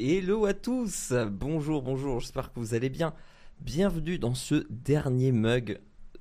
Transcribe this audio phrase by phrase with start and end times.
[0.00, 3.14] Hello à tous, bonjour, bonjour, j'espère que vous allez bien.
[3.58, 5.80] Bienvenue dans ce dernier mug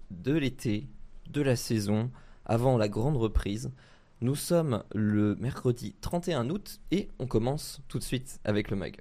[0.09, 0.87] de l'été,
[1.29, 2.09] de la saison,
[2.43, 3.69] avant la grande reprise.
[4.21, 8.97] Nous sommes le mercredi 31 août et on commence tout de suite avec le mug.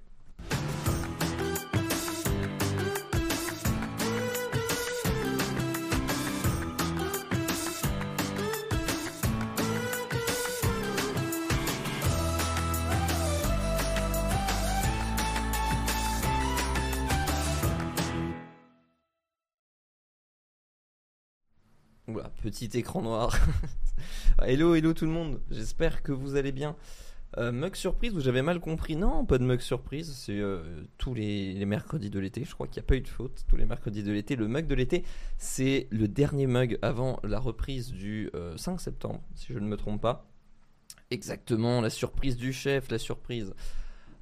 [22.50, 23.36] Petit écran noir.
[24.42, 25.40] hello, hello tout le monde.
[25.50, 26.76] J'espère que vous allez bien.
[27.38, 28.94] Euh, mug surprise, vous j'avais mal compris.
[28.94, 30.14] Non, pas de mug surprise.
[30.14, 32.44] C'est euh, tous les, mercredis de l'été.
[32.44, 33.44] Je crois qu'il n'y a pas eu de faute.
[33.48, 34.36] Tous les mercredis de l'été.
[34.36, 35.02] Le mug de l'été,
[35.38, 39.76] c'est le dernier mug avant la reprise du 5 euh, septembre, si je ne me
[39.76, 40.30] trompe pas.
[41.10, 43.54] Exactement, la surprise du chef, la surprise.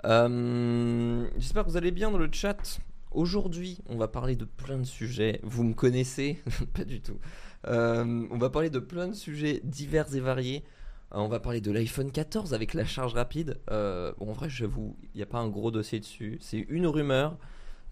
[0.02, 2.80] J'espère que vous allez bien dans le chat.
[3.10, 5.40] Aujourd'hui, on va parler de plein de sujets.
[5.44, 6.42] Vous me connaissez
[6.74, 7.18] Pas du tout.
[7.66, 10.64] Euh, on va parler de plein de sujets divers et variés.
[11.12, 13.60] Euh, on va parler de l'iPhone 14 avec la charge rapide.
[13.70, 16.38] Euh, bon, en vrai, j'avoue, il n'y a pas un gros dossier dessus.
[16.40, 17.36] C'est une rumeur,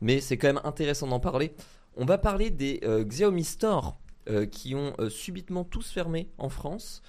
[0.00, 1.54] mais c'est quand même intéressant d'en parler.
[1.96, 3.98] On va parler des Xiaomi Store
[4.50, 7.02] qui ont subitement tous fermé en France.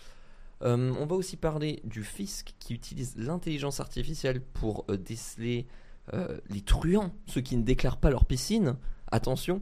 [0.59, 5.67] on va aussi parler du fisc qui utilise l'intelligence artificielle pour déceler
[6.49, 8.75] les truands, ceux qui ne déclarent pas leur piscine.
[9.09, 9.61] Attention.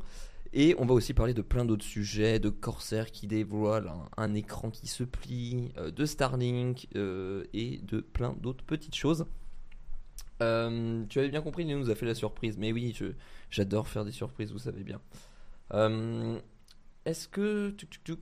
[0.54, 4.70] Et on va aussi parler de plein d'autres sujets, de Corsair qui dévoile un, écran
[4.70, 9.26] qui se plie, euh, de Starlink euh, et de plein d'autres petites choses.
[10.42, 12.58] Euh, tu avais bien compris, il nous a fait la surprise.
[12.58, 12.98] Mais oui,
[13.50, 15.00] j'adore faire des surprises, vous savez bien.
[17.06, 17.74] Est-ce que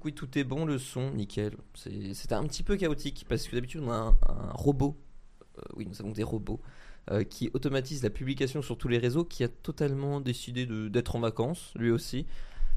[0.04, 1.58] oui, tout est bon, le son, nickel.
[1.74, 4.96] C'était un petit peu chaotique parce que d'habitude on a un robot.
[5.76, 6.62] oui, nous avons des robots
[7.12, 11.20] euh, qui automatise la publication sur tous les réseaux, qui a totalement décidé d'être en
[11.20, 12.26] vacances, lui aussi.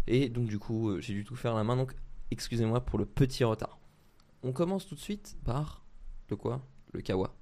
[0.07, 1.93] Et donc du coup, euh, j'ai dû tout faire la main, donc
[2.31, 3.79] excusez-moi pour le petit retard.
[4.43, 5.85] On commence tout de suite par
[6.29, 6.61] le quoi?
[6.93, 7.35] Le kawa.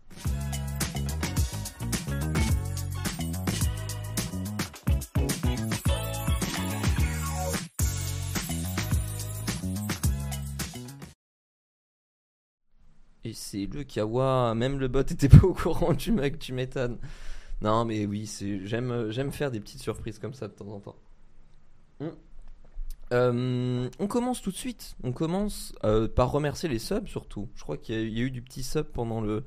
[13.35, 16.99] C'est le kawa, même le bot était pas au courant du mec, tu m'étonnes.
[17.63, 20.81] Non, mais oui, c'est j'aime j'aime faire des petites surprises comme ça de temps en
[20.81, 20.97] temps.
[22.01, 22.09] Hmm.
[23.13, 24.97] Euh, on commence tout de suite.
[25.03, 27.49] On commence euh, par remercier les subs surtout.
[27.55, 29.45] Je crois qu'il y, a eu du petit sub pendant le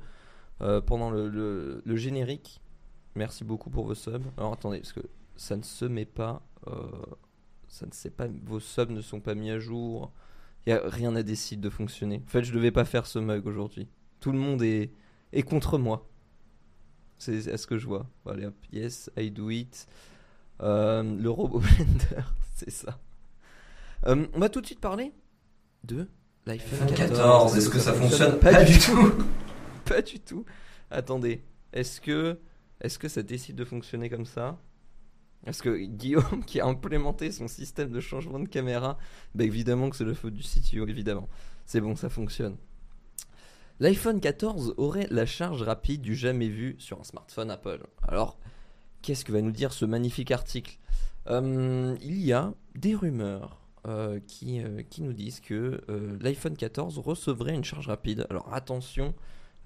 [0.60, 2.60] euh, pendant le, générique.
[3.14, 4.24] Merci beaucoup pour vos subs.
[4.36, 5.00] Alors attendez, parce que
[5.36, 6.42] ça ne se met pas.
[7.68, 8.28] ça ne pas.
[8.44, 10.12] Vos subs ne sont pas mis à jour.
[10.66, 12.22] Y a, rien n'a décidé de fonctionner.
[12.26, 13.88] En fait, je devais pas faire ce mug aujourd'hui.
[14.20, 14.90] Tout le monde est,
[15.32, 16.08] est contre moi.
[17.18, 18.06] C'est ce que je vois.
[18.26, 19.86] Allez hop, yes, I do it.
[20.62, 22.98] Euh, le robot Blender, c'est ça.
[24.06, 25.12] Euh, on va tout de suite parler
[25.84, 26.08] de
[26.46, 27.56] l'iPhone 14.
[27.56, 29.12] Est-ce que ça fonctionne Pas, du tout.
[29.84, 30.44] pas du tout.
[30.90, 31.42] Attendez,
[31.72, 32.38] est-ce que,
[32.80, 34.58] est-ce que ça décide de fonctionner comme ça?
[35.44, 38.98] Parce que Guillaume, qui a implémenté son système de changement de caméra,
[39.34, 41.28] bah évidemment que c'est le faute du CTO, évidemment.
[41.66, 42.56] C'est bon, ça fonctionne.
[43.80, 47.84] L'iPhone 14 aurait la charge rapide du jamais vu sur un smartphone Apple.
[48.06, 48.38] Alors,
[49.02, 50.78] qu'est-ce que va nous dire ce magnifique article?
[51.28, 55.80] Euh, Il y a des rumeurs euh, qui, euh, qui, nous disent que
[56.20, 58.26] l'iPhone 14 recevrait une charge rapide.
[58.30, 59.14] Alors attention,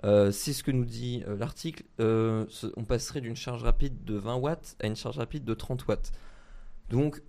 [0.04, 1.84] euh, c'est ce que nous dit euh, l'article.
[2.00, 5.86] Euh, on passerait d'une charge rapide de 20 watts à une charge rapide de 30
[5.88, 6.12] watts.
[6.88, 7.22] Donc,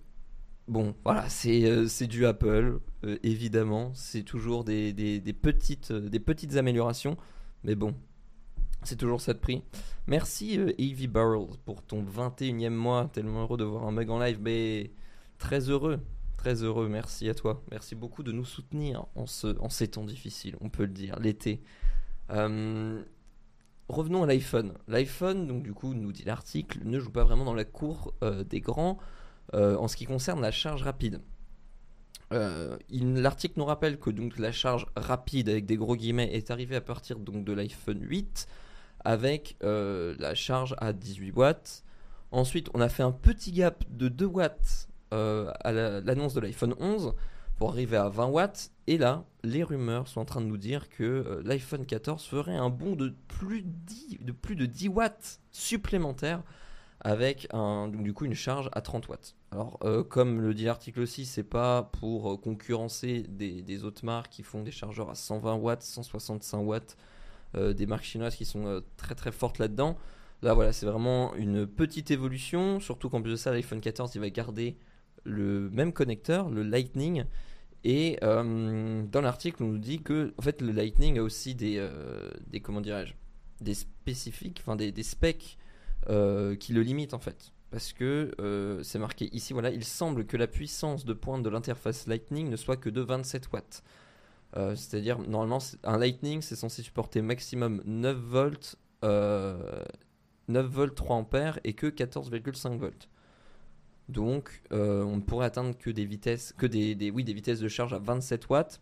[0.68, 2.80] bon, voilà, c'est du Apple,
[3.22, 3.92] évidemment.
[3.94, 4.92] C'est toujours des,
[5.42, 7.16] petites, des petites améliorations.
[7.64, 7.94] Mais bon,
[8.84, 9.62] c'est toujours ça de prix.
[10.06, 13.10] Merci Evie Barrels pour ton 21e mois.
[13.12, 14.38] Tellement heureux de voir un mug en live.
[14.40, 14.92] Mais
[15.38, 16.00] très heureux.
[16.38, 17.62] Très heureux, merci à toi.
[17.70, 21.18] Merci beaucoup de nous soutenir en, ce, en ces temps difficiles, on peut le dire,
[21.18, 21.60] l'été.
[22.30, 23.02] Euh,
[23.88, 24.74] revenons à l'iPhone.
[24.88, 28.44] L'iPhone, donc du coup, nous dit l'article, ne joue pas vraiment dans la cour euh,
[28.44, 28.98] des grands
[29.54, 31.20] euh, en ce qui concerne la charge rapide.
[32.30, 36.80] L'article nous rappelle que donc la charge rapide avec des gros guillemets est arrivée à
[36.80, 38.46] partir donc de l'iPhone 8
[39.04, 41.82] avec la charge à 18 watts.
[42.30, 47.14] Ensuite, on a fait un petit gap de 2 watts à l'annonce de l'iPhone 11
[47.60, 48.72] pour arriver à 20 watts.
[48.86, 52.56] Et là, les rumeurs sont en train de nous dire que euh, l'iPhone 14 ferait
[52.56, 53.62] un bond de plus,
[54.18, 56.42] de plus de 10 watts supplémentaires
[57.02, 59.36] avec un, du coup une charge à 30 watts.
[59.52, 64.32] Alors, euh, comme le dit l'article aussi, c'est pas pour euh, concurrencer des, autres marques
[64.32, 66.96] qui font des chargeurs à 120 watts, 165 watts,
[67.54, 69.98] des marques chinoises qui sont très très fortes là-dedans.
[70.40, 74.20] Là, voilà, c'est vraiment une petite évolution, surtout qu'en plus de ça, l'iPhone 14, il
[74.20, 74.78] va garder
[75.24, 77.24] le même connecteur, le Lightning.
[77.84, 81.76] Et euh, dans l'article, on nous dit que en fait, le Lightning a aussi des,
[81.78, 83.14] euh, des comment dirais-je,
[83.62, 85.56] des spécifiques, enfin des, des specs
[86.08, 87.52] euh, qui le limitent en fait.
[87.70, 92.08] Parce que c'est marqué ici, voilà, il semble que la puissance de pointe de l'interface
[92.08, 93.84] Lightning ne soit que de 27 watts.
[94.54, 101.74] C'est-à-dire, normalement, un Lightning, c'est censé supporter maximum 9 volts 9 volts 3 ampères et
[101.74, 103.08] que 14,5 volts.
[104.10, 107.68] Donc euh, on ne pourrait atteindre que des vitesses que des, oui, des vitesses de
[107.68, 108.80] charge à 27 watts.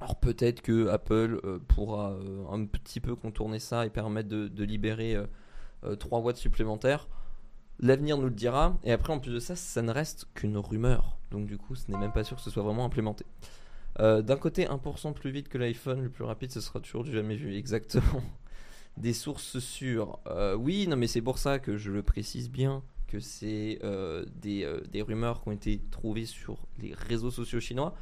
[0.00, 4.64] Alors peut-être que Apple euh, pourra euh, un petit peu contourner ça et permettre de,
[4.64, 5.16] libérer
[5.98, 7.08] 3 watts supplémentaires.
[7.80, 8.78] L'avenir nous le dira.
[8.84, 11.18] Et après en plus de ça, ça ne reste qu'une rumeur.
[11.30, 13.26] Donc du coup, ce n'est même pas sûr que ce soit vraiment implémenté.
[13.98, 17.36] D'un côté, 1% plus vite que l'iPhone, le plus rapide, ce sera toujours du jamais
[17.36, 17.54] vu.
[17.56, 18.22] Exactement
[18.96, 20.20] des sources sûres.
[20.58, 22.82] Oui, non, mais c'est pour ça que je le précise bien
[23.14, 27.60] que c'est euh, des, euh, des, rumeurs qui ont été trouvées sur les réseaux sociaux
[27.60, 27.94] chinois.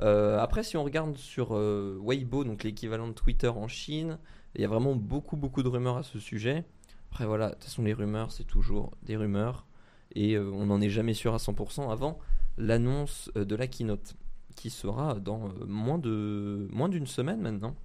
[0.00, 4.18] après, si on regarde sur Weibo, donc l'équivalent de Twitter en Chine,
[4.54, 6.64] il y a vraiment beaucoup, beaucoup de rumeurs à ce sujet.
[7.10, 9.66] Après, voilà, de toute façon, les rumeurs, c'est toujours des rumeurs.
[10.14, 12.18] Et on n'en est jamais sûr à 100% avant
[12.56, 14.16] l'annonce de la keynote,
[14.56, 17.76] qui sera dans moins d'une moins semaine maintenant.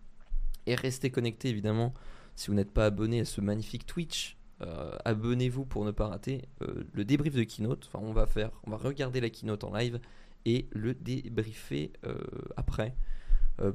[0.65, 1.93] Et restez connectés, évidemment,
[2.35, 6.43] si vous n'êtes pas abonné à ce magnifique Twitch, euh, abonnez-vous pour ne pas rater
[6.61, 7.85] euh, le débrief de keynote.
[7.87, 9.99] Enfin, on va faire, on va regarder la keynote en live
[10.45, 12.17] et le débriefer euh,
[12.57, 12.95] après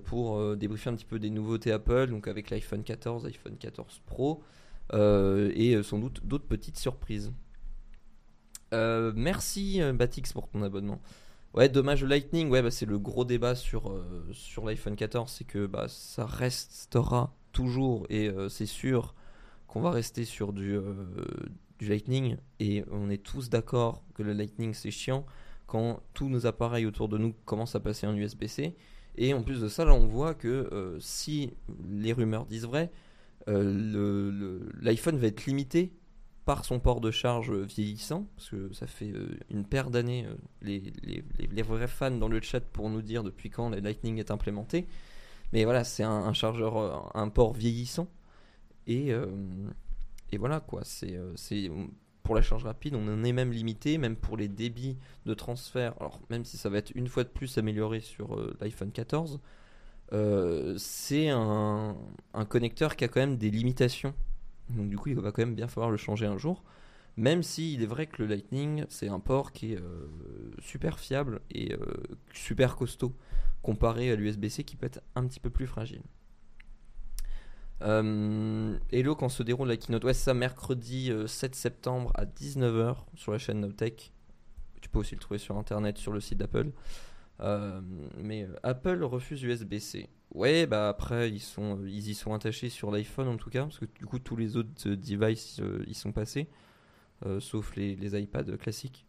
[0.06, 4.42] pour débriefer un petit peu des nouveautés Apple, donc avec l'iPhone 14, iPhone 14 Pro
[4.92, 7.30] et sans doute d'autres petites surprises.
[8.72, 11.00] merci Batix pour ton abonnement.
[11.54, 13.94] Ouais, dommage le Lightning, ouais, bah, c'est le gros débat sur,
[14.32, 19.14] sur l'iPhone 14, c'est que bah, ça restera toujours, et c'est sûr
[19.68, 20.82] qu'on va rester sur du, euh,
[21.78, 25.24] du Lightning, et on est tous d'accord que le Lightning c'est chiant
[25.66, 28.74] quand tous nos appareils autour de nous commencent à passer en USB-C.
[29.16, 31.52] Et en plus de ça, là on voit que euh, si
[31.88, 32.90] les rumeurs disent vrai,
[33.46, 35.92] l'iPhone va être limité
[36.44, 39.12] par son port de charge vieillissant, parce que ça fait
[39.50, 40.26] une paire d'années,
[40.60, 40.82] les,
[41.62, 44.86] vrais fans dans le chat pour nous dire depuis quand le Lightning est implémenté.
[45.52, 48.08] Mais voilà, c'est un, chargeur, euh, un port vieillissant.
[48.88, 49.26] Et, euh,
[50.32, 51.34] et voilà quoi, c'est euh,
[52.24, 54.96] pour la charge rapide, on en est même limité, même pour les débits
[55.26, 55.94] de transfert.
[56.00, 59.40] Alors, même si ça va être une fois de plus amélioré sur l'iPhone 14,
[60.78, 61.96] c'est un,
[62.34, 64.14] un, connecteur qui a quand même des limitations.
[64.70, 66.64] Donc, du coup, il va quand même bien falloir le changer un jour.
[67.16, 69.82] Même s'il est vrai que le Lightning, c'est un port qui est
[70.60, 71.74] super fiable et
[72.32, 73.14] super costaud
[73.62, 76.02] comparé à l'USB-C qui peut être un petit peu plus fragile.
[77.82, 82.96] Euh, hello, quand se déroule la keynote Ouais, ça mercredi 7 euh, septembre à 19h
[83.14, 84.12] sur la chaîne Nowtech.
[84.80, 86.72] Tu peux aussi le trouver sur internet sur le site d'Apple.
[87.40, 87.80] Euh,
[88.18, 90.08] mais Apple refuse USB-C.
[90.34, 93.78] Ouais, bah après ils sont ils y sont attachés sur l'iPhone en tout cas parce
[93.78, 96.48] que du coup tous les autres devices y sont passés,
[97.38, 99.06] sauf les, les iPads classiques.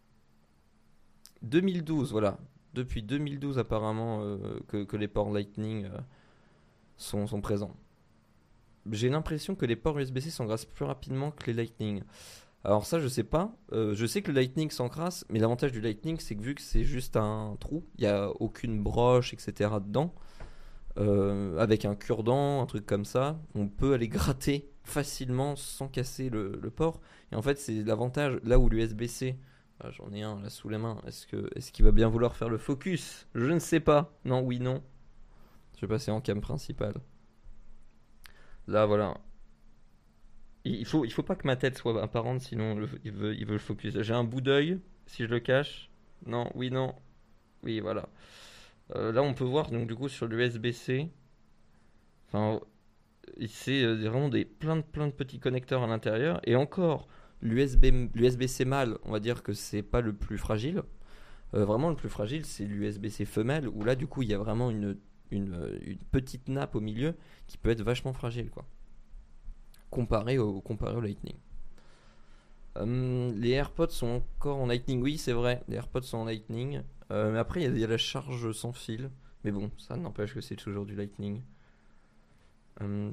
[1.41, 2.37] 2012, voilà
[2.73, 5.87] depuis 2012 apparemment euh, que, les ports Lightning
[6.97, 7.75] sont, sont, présents.
[8.91, 12.03] J'ai l'impression que les ports USB-C s'engrassent plus rapidement que les Lightning.
[12.63, 15.79] Alors ça je sais pas, euh, je sais que le Lightning s'encrasse, mais l'avantage du
[15.79, 19.71] Lightning c'est que vu que c'est juste un trou, il n'y a aucune broche etc
[19.81, 20.13] dedans,
[20.97, 26.59] avec un cure-dent, un truc comme ça, on peut aller gratter facilement sans casser le,
[26.75, 26.99] port.
[27.31, 29.37] Et en fait c'est l'avantage, là où l'USB-C
[29.81, 31.01] ah, j'en ai un là sous les mains.
[31.05, 33.27] Est-ce qu'il va bien vouloir faire le focus?
[33.33, 34.13] Je ne sais pas.
[34.25, 34.83] Non, oui, non.
[35.75, 36.95] Je vais passer en cam principal.
[38.69, 39.17] Là, voilà.
[40.65, 43.53] Il faut, il faut pas que ma tête soit apparente, sinon il, veut, il veut
[43.53, 43.99] le focus.
[44.01, 45.89] J'ai un bout d'œil, si je le cache.
[46.25, 46.93] Non, oui, non.
[47.63, 48.09] Oui, voilà.
[48.95, 51.09] Euh, là, on peut voir, donc du coup, sur l'USB-C,
[52.27, 52.59] enfin,
[53.47, 56.39] c'est euh, vraiment des, plein, de, plein de petits connecteurs à l'intérieur.
[56.45, 57.07] Et encore,
[57.41, 60.83] L'USB, l'USB-C mâle, on va dire que c'est pas le plus fragile.
[61.53, 64.37] Euh, vraiment, le plus fragile, c'est l'USB-C femelle, où là, du coup, il y a
[64.37, 64.97] vraiment une,
[65.31, 67.15] une, petite nappe au milieu
[67.47, 68.65] qui peut être vachement fragile, quoi.
[69.89, 71.35] Comparé au, comparé au Lightning.
[72.75, 76.81] Hum, les AirPods sont encore en Lightning, oui, c'est vrai, les AirPods sont en Lightning.
[77.11, 79.09] Euh, mais après, il y, a la charge sans fil.
[79.43, 81.41] Mais bon, ça n'empêche que c'est toujours du Lightning.
[82.81, 83.11] Hum,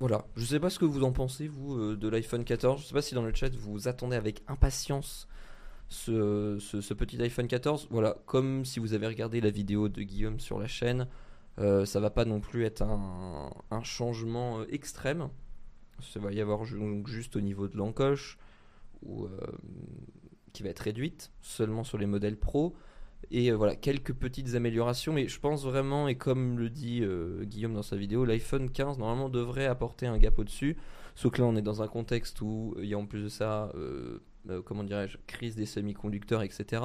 [0.00, 2.80] voilà, je sais pas ce que vous en pensez, vous, euh, de l'iPhone 14.
[2.80, 5.26] Je sais pas si dans le chat vous attendez avec impatience
[5.88, 7.88] ce, petit iPhone 14.
[7.90, 11.08] Voilà, comme si vous avez regardé la vidéo de Guillaume sur la chaîne,
[11.58, 15.28] euh, ça va pas non plus être un, changement euh, extrême.
[16.00, 18.38] Ça va y avoir juste au niveau de l'encoche,
[19.02, 19.26] ou
[20.52, 22.76] qui va être réduite seulement sur les modèles pro.
[23.32, 27.02] Et voilà, quelques petites améliorations, mais je pense vraiment, et comme le dit
[27.42, 30.76] Guillaume dans sa vidéo, l'iPhone 15 normalement devrait apporter un gap au-dessus.
[31.16, 33.28] Sauf que là, on est dans un contexte où il y a en plus de
[33.28, 33.72] ça,
[34.64, 36.82] comment dirais-je, crise des semi-conducteurs, etc.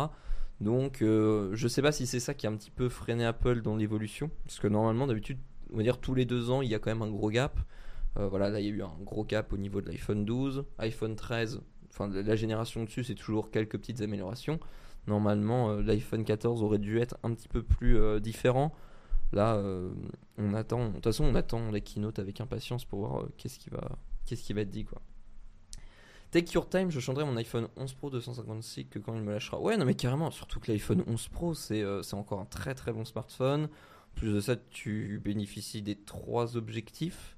[0.61, 3.61] Donc, euh, je sais pas si c'est ça qui a un petit peu freiné Apple
[3.61, 5.39] dans l'évolution, parce que normalement, d'habitude,
[5.73, 7.59] on va dire tous les deux ans, il y a quand même un gros gap.
[8.17, 10.65] Euh, voilà, là, il y a eu un gros gap au niveau de l'iPhone 12,
[10.79, 14.59] iPhone 13, enfin la génération dessus, c'est toujours quelques petites améliorations.
[15.07, 18.73] Normalement, euh, l'iPhone 14 aurait dû être un petit peu plus différent.
[19.33, 19.61] Là,
[20.37, 20.89] on attend.
[20.89, 24.43] De toute façon, on attend la keynote avec impatience pour voir qu'est-ce qui va, qu'est-ce
[24.43, 25.01] qui va être dit, quoi.
[26.33, 29.59] Take your time, je changerai mon iPhone 11 Pro 256 que quand il me lâchera.
[29.59, 32.91] Ouais, non, mais carrément, surtout que l'iPhone 11 Pro, euh, c'est encore un très très
[32.91, 33.65] bon smartphone.
[33.65, 37.37] En plus de ça, tu bénéficies des trois objectifs.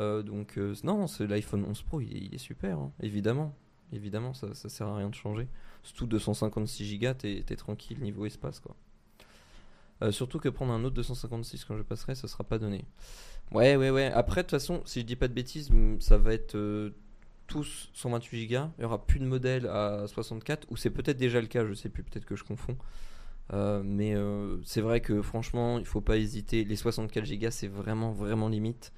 [0.00, 3.54] Euh, donc, euh, non, l'iPhone 11 Pro, il, est super, hein, évidemment.
[3.92, 5.46] Évidemment, ça, ça sert à rien de changer.
[5.84, 8.74] Surtout 256 Go, t'es tranquille niveau espace, quoi.
[10.10, 12.86] surtout que prendre un autre 256 quand je passerai, ça sera pas donné.
[13.52, 14.06] Ouais, ouais, ouais.
[14.06, 16.56] Après, de toute façon, si je dis pas de bêtises, ça va être
[17.46, 18.56] tous 128 Go.
[18.78, 21.74] Il n'y aura plus de modèle à 64, ou c'est peut-être déjà le cas, je
[21.74, 22.76] sais plus, peut-être que je confonds.
[23.52, 26.64] Euh, mais euh, c'est vrai que franchement, il faut pas hésiter.
[26.64, 28.92] Les 64 Go, c'est vraiment, vraiment limite.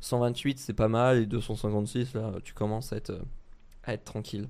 [0.00, 3.18] 128, c'est pas mal, et 256, là, tu commences à être,
[3.84, 4.48] à être tranquille.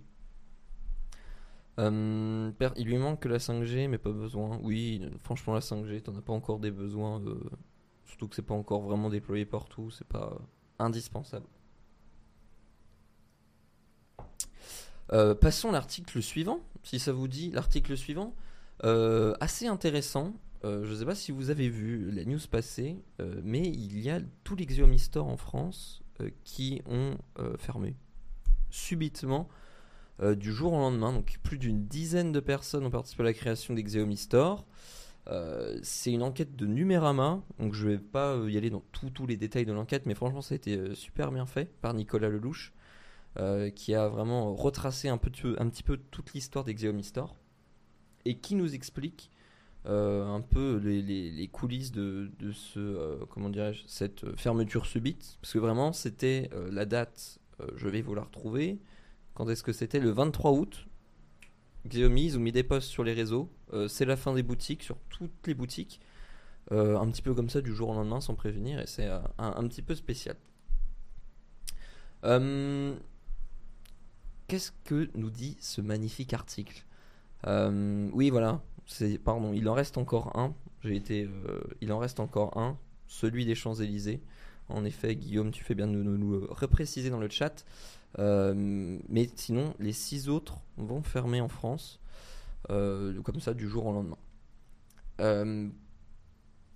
[1.79, 4.59] Euh, il lui manque que la 5G, mais pas besoin.
[4.63, 7.23] Oui, franchement, la 5G, t'en as pas encore des besoins.
[8.05, 10.37] surtout que c'est pas encore vraiment déployé partout, c'est pas
[10.79, 11.47] indispensable.
[15.13, 17.51] Euh, passons l'article suivant, si ça vous dit.
[17.51, 18.35] L'article suivant,
[18.85, 20.35] euh, assez intéressant.
[20.65, 22.97] Euh, je ne sais pas si vous avez vu la news passer,
[23.43, 26.03] mais il y a tous les Xiaomi Store en France
[26.45, 27.17] qui ont
[27.59, 27.97] fermé
[28.71, 29.49] subitement
[30.23, 31.13] du jour au lendemain.
[31.13, 34.65] Donc plus d'une dizaine de personnes ont participé à la création des Xiaomi Store.
[35.83, 39.37] c'est une enquête de Numérama, donc je ne vais pas y aller dans tous les
[39.37, 42.73] détails de l'enquête, mais franchement ça a été super bien fait par Nicolas Lelouch.
[43.37, 46.65] Euh, qui a vraiment retracé un, peu, un petit peu toute l'histoire
[47.03, 47.35] Store
[48.25, 49.29] et qui nous explique
[49.87, 55.39] euh, un peu les, coulisses de, ce, euh, comment dirais-je, cette fermeture subite.
[55.41, 57.41] Parce que vraiment, c'était la date,
[57.75, 58.79] je vais vous la retrouver.
[59.35, 59.99] Quand est-ce que c'était?
[59.99, 60.87] Le 23 août.
[61.89, 63.51] Xiaomi, ils ont mis des posts sur les réseaux.
[63.89, 66.01] c'est la fin des boutiques, sur toutes les boutiques.
[66.71, 68.79] un petit peu comme ça, du jour au lendemain, sans prévenir.
[68.79, 70.37] Et c'est un, un, petit peu spécial.
[74.55, 76.85] Qu'est-ce que nous dit ce magnifique article
[77.49, 78.63] euh, Oui, voilà.
[79.25, 80.55] Pardon, il en reste encore un.
[80.85, 84.23] J'ai été, euh, il en reste encore un, celui des Champs Élysées.
[84.69, 87.65] En effet, Guillaume, tu fais bien de nous, nous, repréciser dans le chat.
[88.21, 91.99] Euh, mais sinon, les six autres vont fermer en France,
[92.69, 94.19] comme ça, du jour au lendemain.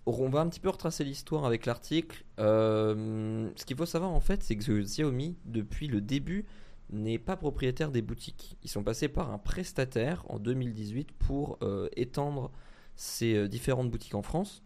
[0.05, 2.25] on va un petit peu retracer l'histoire avec l'article.
[2.39, 6.45] ce qu'il faut savoir en fait, c'est que Xiaomi, depuis le début,
[6.91, 8.57] n'est pas propriétaire des boutiques.
[8.63, 12.51] Ils sont passés par un prestataire en 2018 pour euh, étendre
[12.97, 14.63] ces euh, différentes boutiques en France.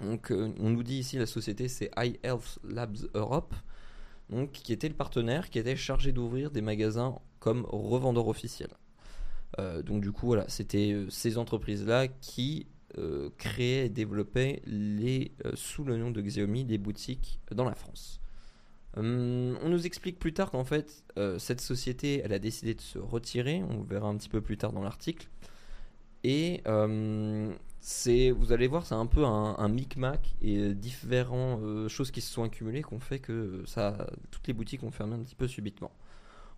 [0.00, 3.54] Donc, euh, on nous dit ici la société c'est iHealth Labs Europe,
[4.52, 8.68] qui était le partenaire qui était chargé d'ouvrir des magasins comme revendeur officiel.
[9.84, 12.66] donc du coup voilà, c'était ces entreprises là qui
[13.36, 18.23] créaient et développaient les, sous le nom de Xiaomi des boutiques dans la France.
[18.96, 22.98] Hum, on nous explique plus tard qu'en fait, euh, cette société, a décidé de se
[22.98, 23.62] retirer.
[23.68, 25.28] On verra un petit peu plus tard dans l'article.
[26.22, 27.54] Et hum,
[28.36, 32.42] vous allez voir, c'est un peu un, micmac et différentes euh, choses qui se sont
[32.42, 35.90] accumulées qu'on fait que ça, toutes les boutiques ont fermé un petit peu subitement.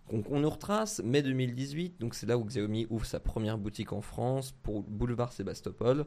[0.09, 3.99] On nous retrace mai 2018, donc c'est là où Xiaomi ouvre sa première boutique en
[3.99, 6.05] France pour boulevard Sébastopol.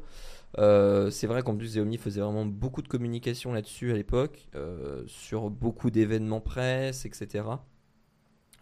[0.58, 5.02] Euh, c'est vrai qu'en plus Xiaomi faisait vraiment beaucoup de communication là-dessus à l'époque, euh,
[5.06, 7.44] sur beaucoup d'événements presse, etc.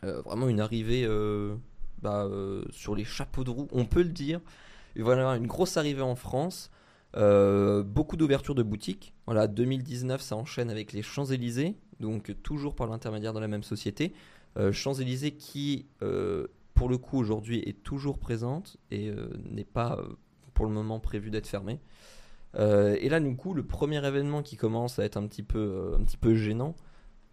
[0.03, 1.07] Euh, vraiment une arrivée
[2.03, 2.29] bah,
[2.71, 4.41] sur les chapeaux de roue, on peut le dire.
[4.97, 6.73] Et voilà, une grosse arrivée en France.
[7.15, 9.15] beaucoup d'ouvertures de boutiques.
[9.27, 14.13] Voilà, 2019, ça enchaîne avec les Champs-Élysées, donc toujours par l'intermédiaire de la même société.
[14.59, 20.01] Euh, Champs-Élysées qui, euh, pour le coup, aujourd'hui est toujours présente et euh, n'est pas
[20.55, 21.81] pour le moment prévu d'être fermée.
[22.57, 26.03] et là, du coup, le premier événement qui commence à être un petit peu, un
[26.03, 26.75] petit peu gênant,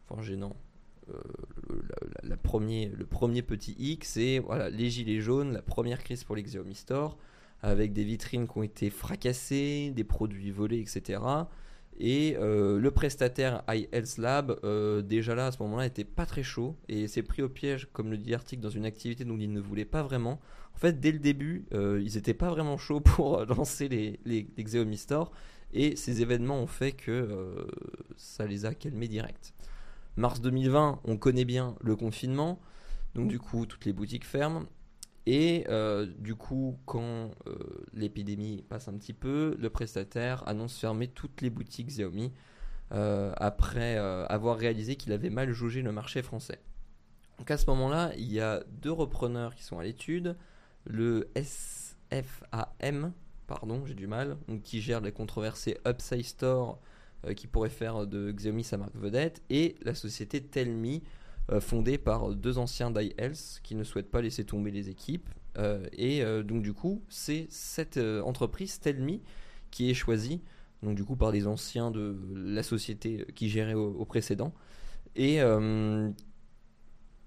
[0.07, 0.55] enfin gênant,
[2.21, 6.35] le, premier, le premier petit X, c'est voilà, les gilets jaunes, la première crise pour
[6.35, 7.17] les Xiaomi Store,
[7.63, 11.19] avec des vitrines qui ont été fracassées, des produits volés, etc.
[11.97, 16.43] Et euh, le prestataire iHealth Lab, euh, déjà là, à ce moment-là, était pas très
[16.43, 19.51] chaud et s'est pris au piège, comme le dit l'article, dans une activité dont il
[19.51, 20.41] ne voulait pas vraiment.
[20.75, 24.47] En fait, dès le début, euh, ils n'étaient pas vraiment chauds pour lancer les, les,
[24.57, 25.31] les Store
[25.73, 27.67] et ces événements ont fait que
[28.17, 29.53] ça les a calmés direct.
[30.15, 32.61] Mars 2020, on connaît bien le confinement,
[33.13, 34.65] donc du coup, toutes les boutiques ferment.
[35.25, 37.57] Et euh, du coup, quand euh,
[37.93, 42.31] l'épidémie passe un petit peu, le prestataire annonce fermer toutes les boutiques Xiaomi
[42.91, 46.59] euh, après avoir réalisé qu'il avait mal jaugé le marché français.
[47.39, 50.37] Donc à ce moment-là, il y a deux repreneurs qui sont à l'étude,
[50.85, 53.11] le SFAM,
[53.47, 56.79] pardon, j'ai du mal, qui gère les controversés Upside Store,
[57.35, 61.01] qui pourrait faire de Xiaomi sa marque vedette, et la société Telmi,
[61.51, 65.29] euh, fondé par deux anciens d'IELTS qui ne souhaitent pas laisser tomber les équipes.
[65.57, 69.21] Euh, et euh, donc du coup, c'est cette entreprise Telmi
[69.69, 70.41] qui est choisie,
[70.81, 74.53] donc du coup par les anciens de la société qui gérait au, précédent.
[75.15, 75.39] Et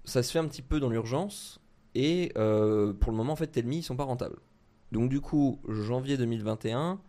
[0.05, 1.59] ça se fait un petit peu dans l'urgence.
[1.95, 4.39] Et pour le moment, en fait, Telmi, ils sont pas rentables.
[4.91, 6.99] Donc du coup, janvier 2021,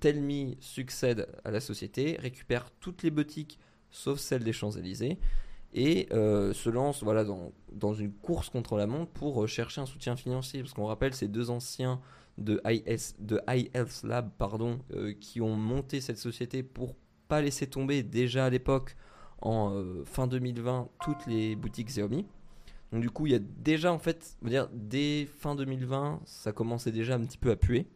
[0.00, 3.58] Telmi succède à la société, récupère toutes les boutiques
[3.90, 5.18] sauf celle des Champs-Élysées
[5.74, 9.80] et euh, se lance voilà, dans, dans, une course contre la montre pour euh, chercher
[9.80, 10.60] un soutien financier.
[10.60, 12.00] Parce qu'on rappelle, ces deux anciens
[12.38, 16.94] de, IS, de iHealth Lab pardon, euh, qui ont monté cette société pour
[17.28, 18.96] pas laisser tomber déjà à l'époque,
[19.42, 22.26] en fin 2020, toutes les boutiques Xiaomi.
[22.90, 26.90] Donc du coup, il y a déjà en fait, dire, dès fin 2020, ça commençait
[26.90, 27.86] déjà un petit peu à puer.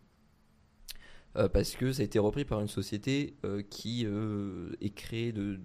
[1.34, 3.34] parce que ça a été repris par une société
[3.70, 5.58] qui est créée de,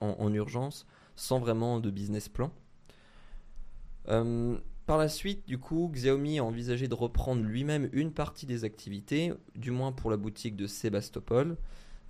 [0.00, 2.52] en, urgence sans vraiment de business plan.
[4.08, 4.56] Euh,
[4.86, 9.32] par la suite, du coup, Xiaomi a envisagé de reprendre lui-même une partie des activités,
[9.56, 11.56] du moins pour la boutique de Sébastopol,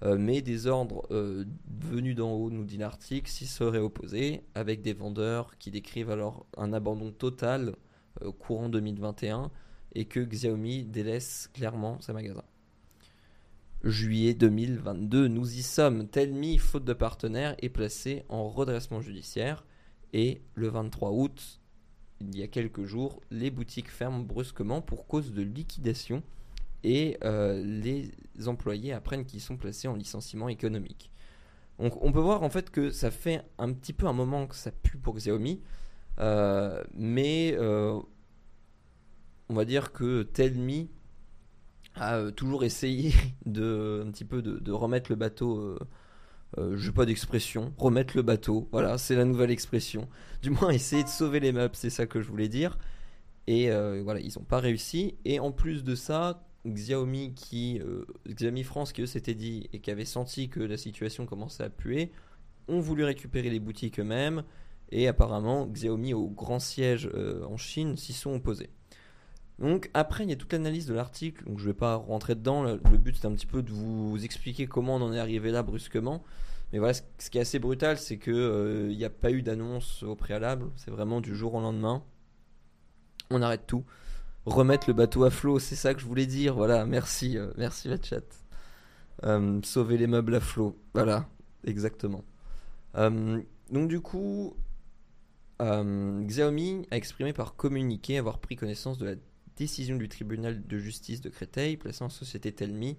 [0.02, 1.46] euh, mais des ordres euh,
[1.80, 6.44] venus d'en haut, nous dit l'article, s'y seraient opposés, avec des vendeurs qui décrivent alors
[6.56, 7.74] un abandon total
[8.38, 9.50] courant 2021
[9.94, 12.44] et que Xiaomi délaisse clairement ses magasins
[13.84, 15.28] juillet 2022.
[15.28, 16.08] Nous y sommes.
[16.08, 19.64] Telmi, faute de partenaire, est placé en redressement judiciaire.
[20.12, 21.60] Et le 23 août,
[22.20, 26.22] il y a quelques jours, les boutiques ferment brusquement pour cause de liquidation
[26.84, 28.10] et euh, les
[28.46, 31.10] employés apprennent qu'ils sont placés en licenciement économique.
[31.78, 34.54] Donc on peut voir en fait que ça fait un petit peu un moment que
[34.54, 35.60] ça pue pour Xiaomi,
[36.18, 38.00] euh, mais euh,
[39.48, 40.90] on va dire que Telmi
[41.96, 43.12] a euh, toujours essayé
[43.46, 45.58] de un petit peu de, remettre le bateau.
[45.58, 45.78] Euh,
[46.58, 50.08] euh, je n'ai pas d'expression, remettre le bateau, voilà, c'est la nouvelle expression.
[50.42, 52.78] Du moins, essayer de sauver les meubles, c'est ça que je voulais dire.
[53.48, 53.70] Et
[54.02, 55.14] voilà, ils n'ont pas réussi.
[55.24, 57.80] Et en plus de ça, Xiaomi, qui,
[58.28, 61.70] Xiaomi France, qui eux s'était dit et qui avait senti que la situation commençait à
[61.70, 62.10] puer,
[62.66, 64.42] ont voulu récupérer les boutiques eux-mêmes.
[64.90, 67.08] Et apparemment, Xiaomi, au grand siège
[67.48, 68.70] en Chine, s'y sont opposés.
[69.58, 72.34] Donc après, il y a toute l'analyse de l'article, donc je ne vais pas rentrer
[72.34, 72.62] dedans.
[72.62, 75.62] Le, but c'est un petit peu de vous expliquer comment on en est arrivé là
[75.62, 76.22] brusquement.
[76.72, 80.02] Mais voilà, ce, qui est assez brutal, c'est qu'il euh, n'y a pas eu d'annonce
[80.02, 80.66] au préalable.
[80.76, 82.02] C'est vraiment du jour au lendemain.
[83.30, 83.84] On arrête tout.
[84.44, 86.54] Remettre le bateau à flot, c'est ça que je voulais dire.
[86.54, 88.24] Voilà, merci, euh, merci la chat.
[89.24, 90.76] Euh, sauver les meubles à flot.
[90.92, 91.28] Voilà,
[91.64, 92.24] exactement.
[92.94, 94.54] donc du coup,
[95.60, 99.14] Xiaomi a exprimé par communiqué avoir pris connaissance de la
[99.56, 102.96] décision du tribunal de justice de Créteil plaçant société Telmi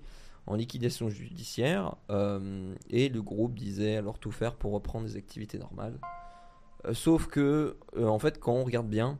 [0.47, 5.59] en liquidation judiciaire euh, et le groupe disait alors tout faire pour reprendre des activités
[5.59, 5.99] normales.
[6.85, 9.19] Euh, sauf que, euh, en fait, quand on regarde bien,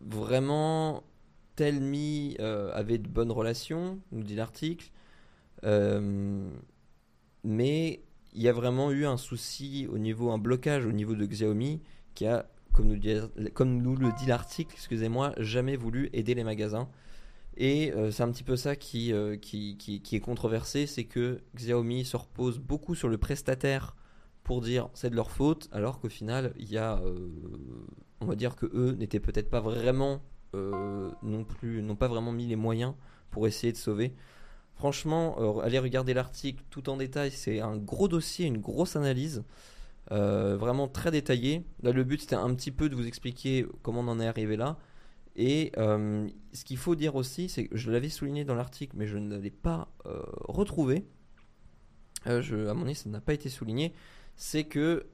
[0.00, 1.04] vraiment,
[1.54, 4.90] Telmi avait de bonnes relations, nous dit l'article,
[7.44, 8.02] mais
[8.32, 11.80] il y a vraiment eu un souci au niveau, un blocage au niveau de Xiaomi
[12.14, 12.46] qui a
[13.54, 16.88] comme nous, le dit l'article, excusez-moi, jamais voulu aider les magasins.
[17.56, 22.16] Et euh, c'est un petit peu ça euh, qui, est controversé, c'est que Xiaomi se
[22.16, 23.96] repose beaucoup sur le prestataire
[24.44, 27.28] pour dire c'est de leur faute, alors qu'au final, il y a, euh,
[28.20, 30.22] on va dire que eux n'étaient peut-être pas vraiment
[30.54, 32.94] non plus, n'ont pas vraiment mis les moyens
[33.30, 34.14] pour essayer de sauver.
[34.74, 39.44] Franchement, allez regarder l'article tout en détail, c'est un gros dossier, une grosse analyse.
[40.10, 41.64] Euh, vraiment très détaillé.
[41.82, 44.56] Là, le but c'était un petit peu de vous expliquer comment on en est arrivé
[44.56, 44.78] là.
[45.36, 49.06] Et euh, ce qu'il faut dire aussi, c'est que je l'avais souligné dans l'article, mais
[49.06, 51.06] je ne l'ai pas euh, retrouvé.
[52.26, 53.94] Je, à mon avis, ça n'a pas été souligné.
[54.36, 55.06] C'est que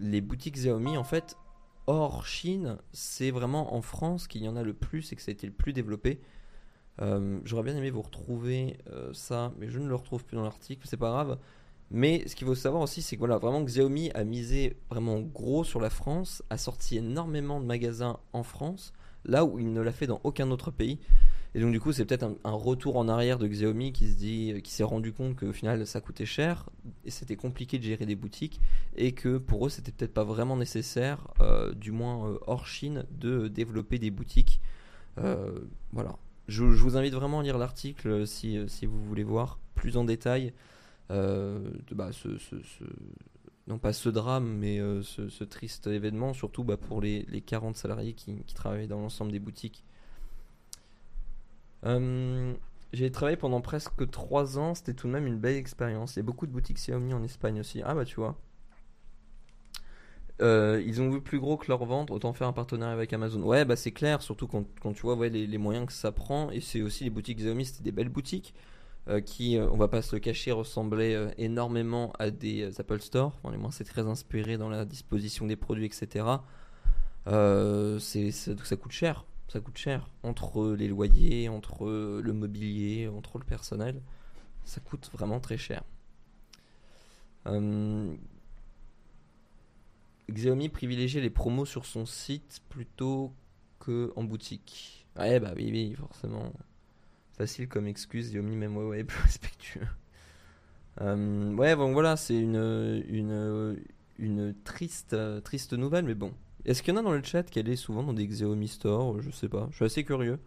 [0.00, 1.36] les boutiques Xiaomi, en fait,
[1.86, 5.30] hors Chine, c'est vraiment en France qu'il y en a le plus et que ça
[5.30, 6.20] a été le plus développé.
[7.00, 10.42] Euh, J'aurais bien aimé vous retrouver euh, ça, mais je ne le retrouve plus dans
[10.42, 11.38] l'article, c'est pas grave.
[11.90, 15.64] Mais ce qu'il faut savoir aussi, c'est que voilà, vraiment Xiaomi a misé vraiment gros
[15.64, 18.92] sur la France, a sorti énormément de magasins en France,
[19.24, 20.98] là où il ne l'a fait dans aucun autre pays.
[21.54, 24.60] Et donc du coup, c'est peut-être un, retour en arrière de Xiaomi qui se dit,
[24.62, 26.68] qui s'est rendu compte qu'au final, ça coûtait cher
[27.06, 28.60] et c'était compliqué de gérer des boutiques
[28.96, 33.06] et que pour eux, c'était peut-être pas vraiment nécessaire, euh, du moins euh, hors Chine,
[33.10, 34.60] de développer des boutiques.
[35.16, 35.58] Euh,
[35.92, 36.16] voilà.
[36.48, 39.96] Je, je vous invite vraiment à lire l'article euh, si, si vous voulez voir plus
[39.96, 40.50] en détail euh,
[41.10, 42.84] bah, ce- ce-
[43.66, 47.76] non pas ce drame, mais euh, ce, triste événement, surtout bah, pour les, les 40
[47.76, 49.84] salariés qui, qui travaillent dans l'ensemble des boutiques.
[51.84, 52.54] Euh,
[52.92, 56.16] j'ai travaillé pendant presque 3 ans, c'était tout de même une belle expérience.
[56.16, 57.82] Il y a beaucoup de boutiques Xiaomi en Espagne aussi.
[57.84, 58.36] Ah bah tu vois.
[60.40, 63.42] Euh, ils ont vu plus gros que leur vente, autant faire un partenariat avec Amazon.
[63.42, 66.50] Ouais, bah c'est clair, surtout quand, tu vois les moyens que ça prend.
[66.50, 68.54] Et c'est aussi les boutiques Xiaomi, c'était des belles boutiques
[69.08, 73.00] euh, qui, euh, on va pas se le cacher, ressemblaient euh, énormément à des Apple
[73.00, 73.32] Store.
[73.38, 76.44] Enfin, du moins, c'est très inspiré dans la disposition des produits, etc.
[77.98, 79.24] C'est, c'est- ça coûte cher.
[79.48, 80.08] Ça coûte cher.
[80.22, 81.86] Entre les loyers, entre
[82.22, 84.00] le mobilier, entre le personnel.
[84.64, 85.82] Ça coûte vraiment très cher.
[87.46, 88.14] Euh,
[90.30, 93.32] Xiaomi privilégiait les promos sur son site plutôt
[93.80, 95.06] que en boutique.
[95.18, 96.52] Ouais, bah oui, oui, forcément.
[97.38, 99.86] Facile comme excuse, Xiaomi, même est plus respectueux.
[101.00, 103.78] Euh, ouais, bon voilà, c'est une, une,
[104.18, 106.32] une triste, triste nouvelle, mais bon.
[106.64, 109.22] Est-ce qu'il y en a dans le chat qui allait souvent dans des Xiaomi Store?
[109.22, 110.40] Je sais pas, je suis assez curieux.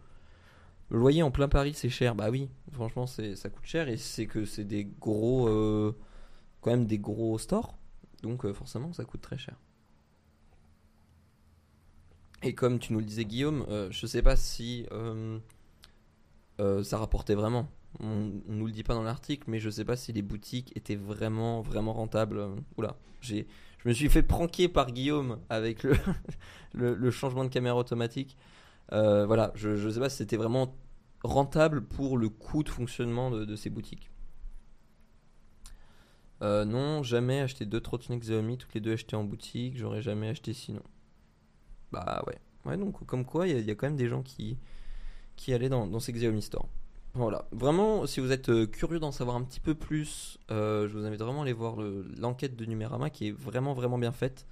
[0.90, 2.14] Le loyer en plein Paris, c'est cher.
[2.14, 5.96] Bah oui, franchement, ça coûte cher et c'est que c'est des gros, euh,
[6.60, 7.78] quand même des gros stores.
[8.22, 9.56] Donc euh, forcément, ça coûte très cher.
[12.42, 14.84] Et comme tu nous le disais, Guillaume, je sais pas si
[16.62, 17.68] euh, ça rapportait vraiment.
[18.00, 20.74] On, on nous le dit pas dans l'article, mais je sais pas si les boutiques
[20.76, 22.40] étaient vraiment, vraiment rentables.
[22.76, 23.46] Oula, j'ai,
[23.78, 28.36] je me suis fait pranker par Guillaume avec le, changement de caméra automatique.
[28.92, 30.76] Euh, voilà, je, je sais pas si c'était vraiment
[31.24, 34.10] rentable pour le coût de fonctionnement de, ces boutiques.
[36.42, 39.76] Euh, non, jamais acheté deux trottinettes Xiaomi, toutes les deux achetées en boutique.
[39.76, 40.82] J'aurais jamais acheté sinon.
[41.92, 42.38] Bah ouais.
[42.64, 44.58] Ouais, donc comme quoi, il y a quand même des gens qui,
[45.36, 46.68] qui allaient dans, dans ces Xiaomi Store.
[47.14, 47.46] Voilà.
[47.52, 51.04] Vraiment, si vous êtes euh, curieux d'en savoir un petit peu plus, euh, je vous
[51.04, 54.46] invite vraiment à aller voir le- l'enquête de Numérama qui est vraiment, vraiment bien faite.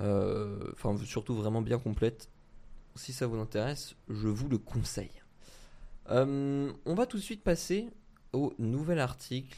[0.00, 2.28] Euh, Enfin, surtout vraiment bien complète.
[2.94, 5.10] Si ça vous intéresse, je vous le conseille.
[6.10, 7.88] On va tout de suite passer
[8.32, 9.56] au nouvel article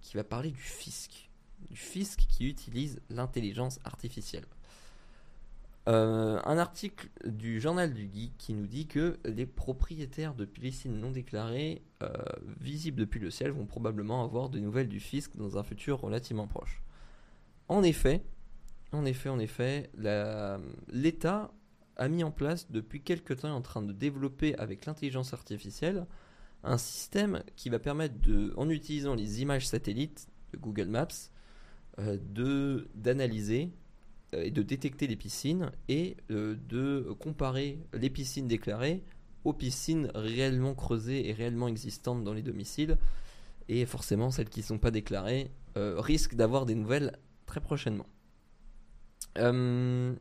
[0.00, 1.28] qui va parler du fisc.
[1.70, 4.46] Du fisc qui utilise l'intelligence artificielle.
[5.90, 11.00] Euh, un article du journal du geek qui nous dit que les propriétaires de piscines
[11.00, 12.12] non déclarées euh,
[12.60, 16.46] visibles depuis le ciel vont probablement avoir de nouvelles du fisc dans un futur relativement
[16.46, 16.80] proche.
[17.66, 18.22] En effet,
[18.92, 19.90] en effet, en effet,
[20.88, 21.50] l'État
[21.96, 26.06] a mis en place depuis quelque temps en train de développer avec l'intelligence artificielle
[26.62, 31.08] un système qui va permettre de, en utilisant les images satellites de Google Maps,
[31.98, 33.72] euh, de d'analyser
[34.32, 39.02] et de détecter les piscines et euh, de comparer les piscines déclarées
[39.44, 42.98] aux piscines réellement creusées et réellement existantes dans les domiciles.
[43.68, 48.06] Et forcément, celles qui ne sont pas déclarées euh, risquent d'avoir des nouvelles très prochainement.
[49.38, 50.14] Euh,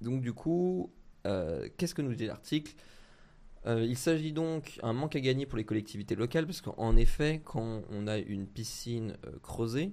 [0.00, 0.92] donc du coup,
[1.26, 2.74] euh, qu'est-ce que nous dit l'article?
[3.66, 7.40] Euh, Il s'agit donc d'un manque à gagner pour les collectivités locales, parce qu'en effet,
[7.44, 9.92] quand on a une piscine euh, creusée,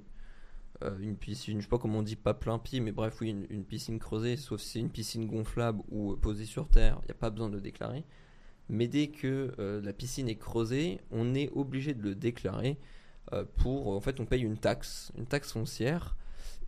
[0.84, 3.36] euh, une piscine, je sais pas comment on dit, pas plein pied, mais bref, oui,
[3.50, 7.06] une, piscine creusée, sauf si c'est une piscine gonflable ou euh, posée sur terre, il
[7.06, 8.06] n'y a pas besoin de le déclarer.
[8.70, 12.78] Mais dès que euh, la piscine est creusée, on est obligé de le déclarer
[13.58, 16.18] pour, en fait, on paye une taxe, une taxe foncière.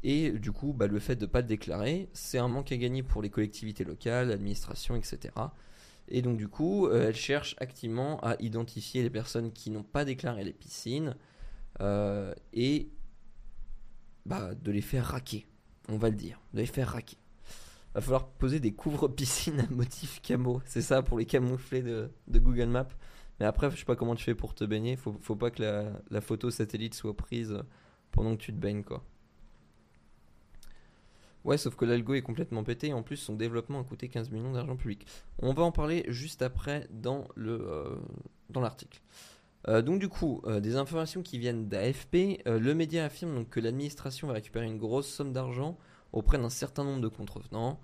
[0.04, 2.78] Et du coup, bah, le fait de ne pas le déclarer, c'est un manque à
[2.78, 5.34] gagner pour les collectivités locales, l'administration, etc.
[6.08, 10.44] Et donc du coup, elle cherche activement à identifier les personnes qui n'ont pas déclaré
[10.44, 11.16] les piscines
[12.54, 12.92] et
[14.26, 15.46] bah, de les faire raquer,
[15.90, 17.18] on va le dire, de les faire raquer.
[17.94, 22.40] Va falloir poser des couvre-piscines à motif camo, c'est ça pour les camoufler de, de
[22.40, 22.88] Google Maps.
[23.40, 25.64] Mais après, je sais pas comment tu fais pour te baigner, faut, faut pas que
[26.10, 27.58] la, photo satellite soit prise
[28.12, 29.04] pendant que tu te baignes quoi.
[31.44, 34.30] Ouais, sauf que l'algo est complètement pété et en plus son développement a coûté 15
[34.30, 35.08] millions d'argent public.
[35.40, 37.96] On va en parler juste après dans le euh,
[38.52, 39.02] dans l'article.
[39.68, 43.50] Euh, donc du coup, euh, des informations qui viennent d'AFP, euh, le média affirme donc
[43.50, 45.78] que l'administration va récupérer une grosse somme d'argent
[46.14, 47.80] auprès d'un certain nombre de contrevenants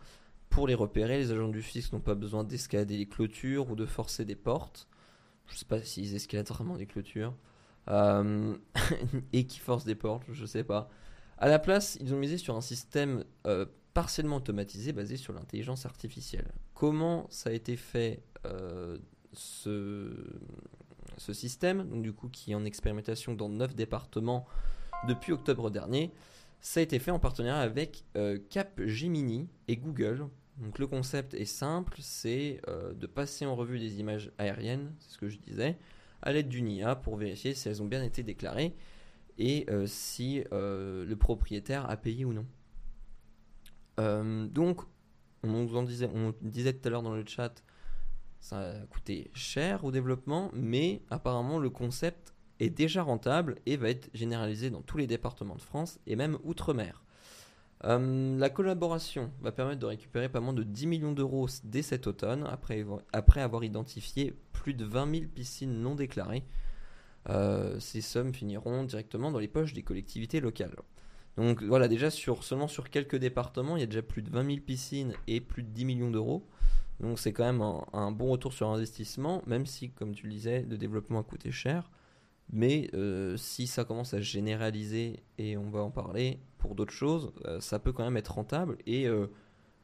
[0.50, 3.86] pour les repérer, les agents du fisc n'ont pas besoin d'escalader les clôtures ou de
[3.86, 4.88] forcer des portes.
[5.46, 7.34] Je sais pas s'ils escaladent vraiment des clôtures.
[9.34, 10.90] Et qui forcent des portes, je sais pas.
[11.38, 13.24] À la place, ils ont misé sur un système
[13.94, 16.52] partiellement automatisé basé sur l'intelligence artificielle.
[16.74, 18.24] Comment ça a été fait
[19.32, 20.12] ce,
[21.18, 24.46] ce système, donc du coup qui est en expérimentation dans 9 départements
[25.08, 26.12] depuis octobre dernier,
[26.60, 28.04] ça a été fait en partenariat avec
[28.50, 30.28] Capgemini et Google.
[30.58, 35.18] Donc le concept est simple, c'est de passer en revue des images aériennes, c'est ce
[35.20, 35.78] que je disais,
[36.22, 38.76] à l'aide d'une IA pour vérifier si elles ont bien été déclarées
[39.38, 42.46] et euh, si euh, le propriétaire a payé ou non.
[44.00, 44.82] Euh, donc,
[45.44, 47.64] on vous en on disait tout à l'heure dans le chat,
[48.48, 53.90] ça a coûté cher au développement, mais apparemment le concept est déjà rentable et va
[53.90, 57.04] être généralisé dans tous les départements de France et même outre-mer.
[57.84, 62.08] Euh, la collaboration va permettre de récupérer pas moins de 10 millions d'euros dès cet
[62.08, 62.86] automne, après,
[63.42, 66.46] avoir identifié plus de 20 000 piscines non déclarées.
[67.28, 70.78] Euh, ces sommes finiront directement dans les poches des collectivités locales.
[71.36, 74.46] Donc voilà, déjà sur, seulement sur quelques départements, il y a déjà plus de 20
[74.46, 76.48] 000 piscines et plus de 10 millions d'euros.
[77.00, 77.62] Donc c'est quand même
[77.94, 81.52] un, bon retour sur investissement, même si, comme tu le disais, le développement a coûté
[81.52, 81.92] cher.
[82.52, 87.34] Mais euh, si ça commence à généraliser, et on va en parler pour d'autres choses,
[87.46, 89.28] euh, ça peut quand même être rentable et euh,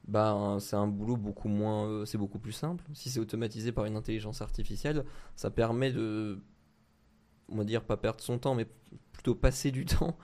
[0.07, 2.05] bah, c'est un boulot beaucoup moins.
[2.05, 2.83] c'est beaucoup plus simple.
[2.93, 6.39] Si c'est automatisé par une intelligence artificielle, ça permet de.
[7.49, 8.67] On va dire pas perdre son temps, mais
[9.11, 10.17] plutôt passer du temps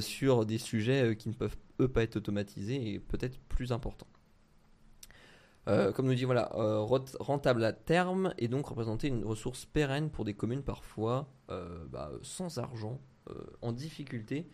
[0.00, 4.08] sur des sujets qui ne peuvent eux pas être automatisés et peut-être plus importants.
[5.68, 6.80] Euh, comme nous dit, voilà, euh,
[7.20, 12.10] rentable à terme et donc représenter une ressource pérenne pour des communes parfois euh, bah,
[12.22, 13.00] sans argent,
[13.60, 14.48] en difficulté,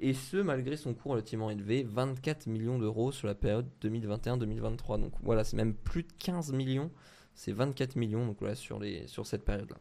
[0.00, 5.00] et ce malgré son coût relativement élevé, 24 millions d'euros sur la période 2021-2023.
[5.00, 6.90] Donc voilà, c'est même plus de 15 millions,
[7.36, 8.80] c'est 24 millions donc sur,
[9.24, 9.78] cette période-là.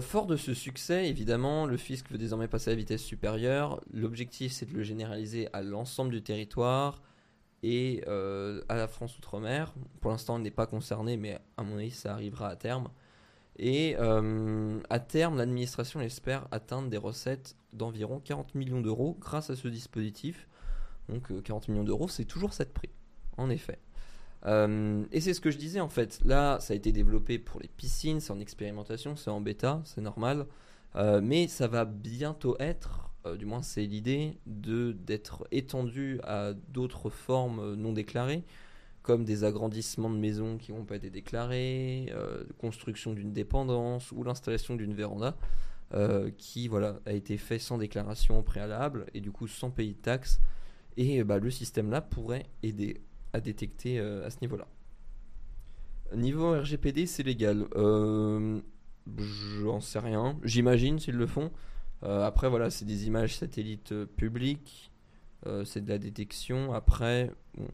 [0.00, 3.80] fort de ce succès, évidemment, le fisc veut désormais passer à vitesse supérieure.
[3.92, 7.02] L'objectif, c'est de le généraliser à l'ensemble du territoire,
[7.62, 9.74] et euh, à la France Outre-mer.
[10.00, 12.88] Pour l'instant, on n'est pas concerné, mais à mon avis, ça arrivera à terme.
[13.56, 19.56] Et euh, à terme, l'administration espère atteindre des recettes d'environ 40 millions d'euros grâce à
[19.56, 20.48] ce dispositif.
[21.08, 22.90] Donc 40 euh, millions d'euros, c'est toujours cette prix,
[23.36, 23.78] en effet.
[24.46, 26.20] et c'est ce que je disais en fait.
[26.24, 30.02] Là, ça a été développé pour les piscines, c'est en expérimentation, c'est en bêta, c'est
[30.02, 30.46] normal.
[30.94, 37.10] mais ça va bientôt être euh, du moins c'est l'idée, de d'être étendu à d'autres
[37.10, 38.44] formes euh, non déclarées,
[39.02, 44.22] comme des agrandissements de maisons qui n'ont pas été déclarés, euh, construction d'une dépendance ou
[44.22, 45.36] l'installation d'une véranda,
[46.36, 50.38] qui voilà a été fait sans déclaration préalable et du coup sans payer de taxes.
[50.98, 53.00] Et bah, le système-là pourrait aider
[53.32, 54.68] à détecter à ce niveau-là.
[56.14, 57.66] Niveau RGPD, c'est légal.
[59.16, 60.38] J'en sais rien.
[60.42, 61.50] J'imagine s'ils le font.
[62.04, 64.92] Euh, après, voilà, c'est des images satellites euh, publiques,
[65.46, 66.72] euh, c'est de la détection.
[66.72, 67.30] Après,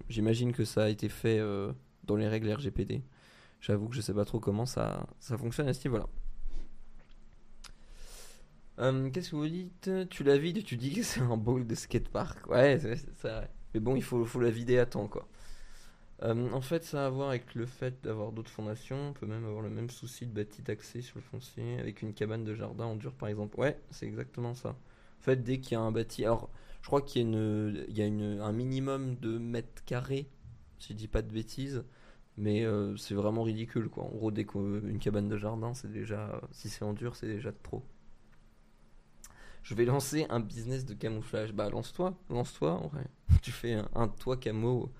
[0.08, 1.40] j'imagine que ça a été fait
[2.04, 3.02] dans les règles RGPD.
[3.60, 6.06] J'avoue que je sais pas trop comment ça, ça fonctionne à ce niveau-là.
[9.12, 9.90] Qu'est-ce que vous dites?
[10.10, 12.48] Tu la vides et tu dis que c'est un bowl de skatepark.
[12.48, 13.50] Ouais, c'est vrai.
[13.72, 15.28] Mais bon, il faut, faut la vider à temps, quoi.
[16.24, 19.10] Euh, en fait, ça a à voir avec le fait d'avoir d'autres fondations.
[19.10, 22.14] On peut même avoir le même souci de bâti taxé sur le foncier, avec une
[22.14, 23.58] cabane de jardin en dur par exemple.
[23.60, 24.70] Ouais, c'est exactement ça.
[24.70, 26.24] En fait, dès qu'il y a un bâti.
[26.24, 30.28] Alors, je crois qu'il y a, une, un minimum de mètres carrés,
[30.78, 31.84] si je dis pas de bêtises.
[32.36, 34.04] Mais euh, c'est vraiment ridicule quoi.
[34.04, 36.40] En gros, dès qu'une cabane de jardin, c'est déjà.
[36.52, 37.82] Si c'est en dur, c'est déjà trop.
[39.62, 41.52] Je vais lancer un business de camouflage.
[41.52, 43.06] Bah, lance-toi, lance-toi en vrai.
[43.42, 44.90] tu fais un, un toit camo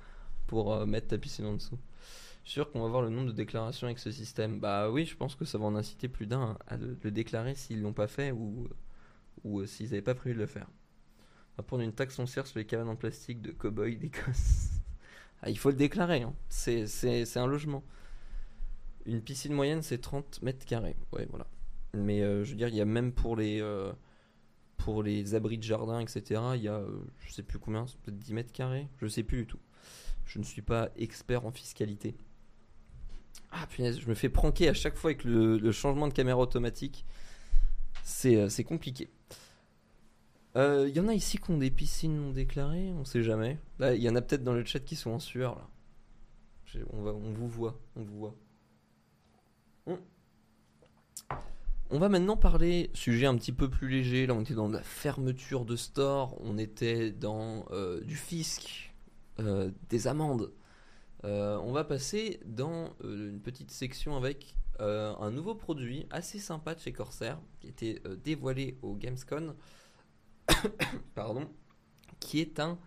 [0.46, 1.78] pour euh, mettre ta piscine en dessous.
[2.44, 4.61] Je sûr qu'on va voir le nombre de déclarations avec ce système.
[4.61, 7.80] Bah oui, je pense que ça va en inciter plus d'un à le, déclarer s'ils
[7.80, 8.68] l'ont pas fait ou,
[9.44, 10.68] ou euh, s'ils n'avaient pas prévu de le faire.
[11.57, 14.72] On va prendre une taxe foncière sur les cabanes en plastique de cow-boy d'Écosse.
[15.42, 16.35] ah, il faut le déclarer, hein.
[16.48, 17.83] c'est un logement.
[19.07, 20.96] Une piscine moyenne, c'est 30 mètres carrés.
[21.12, 21.46] Ouais, voilà.
[21.94, 23.62] Mais euh, je veux dire, il y a même pour les,
[24.76, 26.83] pour les abris de jardin, etc., il y a,
[27.20, 29.59] je sais plus combien, peut-être 10 mètres carrés, je sais plus du tout.
[30.26, 32.16] Je ne suis pas expert en fiscalité.
[33.50, 37.04] Ah punaise, je me fais pranker à chaque fois avec le, changement de caméra automatique.
[38.02, 39.08] C'est euh, compliqué.
[40.56, 43.58] Il euh, y en a ici qui ont des piscines non déclarées, on sait jamais.
[43.78, 45.56] Là, il y en a peut-être dans le chat qui sont en sueur.
[45.56, 45.68] Là.
[46.92, 48.34] On, va, on vous voit, on vous voit.
[49.87, 49.98] On...
[51.90, 54.26] on va maintenant parler, sujet un petit peu plus léger.
[54.26, 58.93] Là, on était dans la fermeture de store, on était dans euh, du fisc,
[59.38, 60.53] des amendes.
[61.23, 66.92] on va passer dans une petite section avec un nouveau produit assez sympa de chez
[66.92, 69.55] Corsair qui était dévoilé au Gamescom.
[71.14, 71.49] Pardon,
[72.20, 72.79] qui est un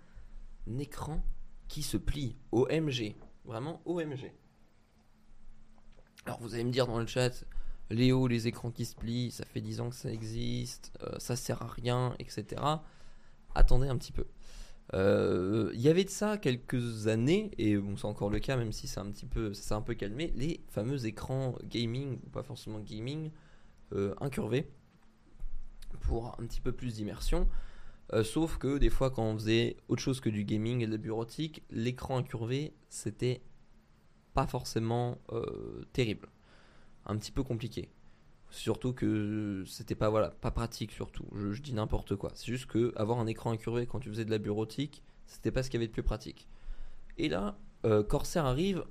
[0.79, 1.23] écran
[1.67, 4.31] qui se plie, OMG, vraiment OMG.
[6.25, 7.45] Alors vous allez me dire dans le chat,
[7.89, 11.35] Léo, les écrans qui se plient, ça fait 10 ans que ça existe, euh, ça
[11.35, 12.61] sert à rien, etc.
[13.55, 14.27] Attendez un petit peu.
[14.93, 18.87] Euh, il y avait de ça quelques années, et c'est encore le cas, même si
[18.87, 22.79] c'est un petit peu, ça un peu calmé, les fameux écrans gaming, ou pas forcément
[22.79, 23.31] gaming,
[23.93, 24.69] euh, incurvés,
[26.01, 27.47] pour un petit peu plus d'immersion.
[28.13, 30.91] Euh, sauf que des fois, quand on faisait autre chose que du gaming et de
[30.91, 33.41] la bureautique, l'écran incurvé, c'était
[34.33, 35.17] pas forcément
[35.93, 36.29] terrible.
[37.05, 37.89] Un petit peu compliqué.
[38.49, 41.25] Surtout que c'était pas voilà pas pratique surtout.
[41.35, 42.31] Je, dis n'importe quoi.
[42.33, 45.63] C'est juste que avoir un écran incurvé quand tu faisais de la bureautique, c'était pas
[45.63, 46.47] ce qu'il y avait de plus pratique.
[47.17, 48.85] Et là, euh, Corsair arrive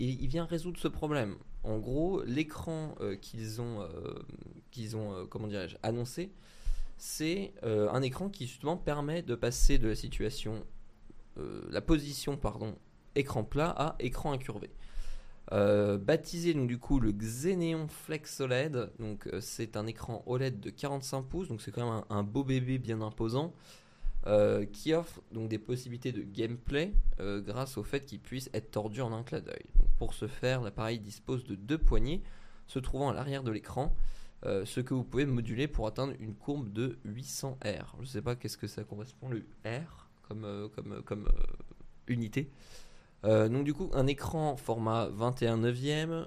[0.00, 1.36] et il vient résoudre ce problème.
[1.62, 3.86] En gros, l'écran qu'ils ont
[4.70, 6.32] qu'ils ont comment dirais-je annoncé,
[6.96, 10.64] c'est euh, un écran qui justement permet de passer de la situation,
[11.38, 12.76] euh, la position pardon,
[13.14, 14.70] écran plat à écran incurvé.
[15.52, 21.22] Euh, baptisé du coup le Xeneon Flex OLED, donc c'est un écran OLED de 45
[21.22, 23.52] pouces, donc c'est quand même un, beau bébé bien imposant,
[24.72, 29.12] qui offre donc des possibilités de gameplay grâce au fait qu'il puisse être tordu en
[29.12, 29.42] un clin.
[29.98, 32.22] Pour ce faire, l'appareil dispose de deux poignées
[32.66, 33.94] se trouvant à l'arrière de l'écran
[34.46, 37.94] euh, ce que vous pouvez moduler pour atteindre une courbe de 800 R.
[37.96, 41.28] Je ne sais pas qu'est-ce que ça correspond, le R, euh, euh, comme
[42.08, 42.50] unité.
[43.24, 46.26] Donc du coup, un écran format 21 neuvième,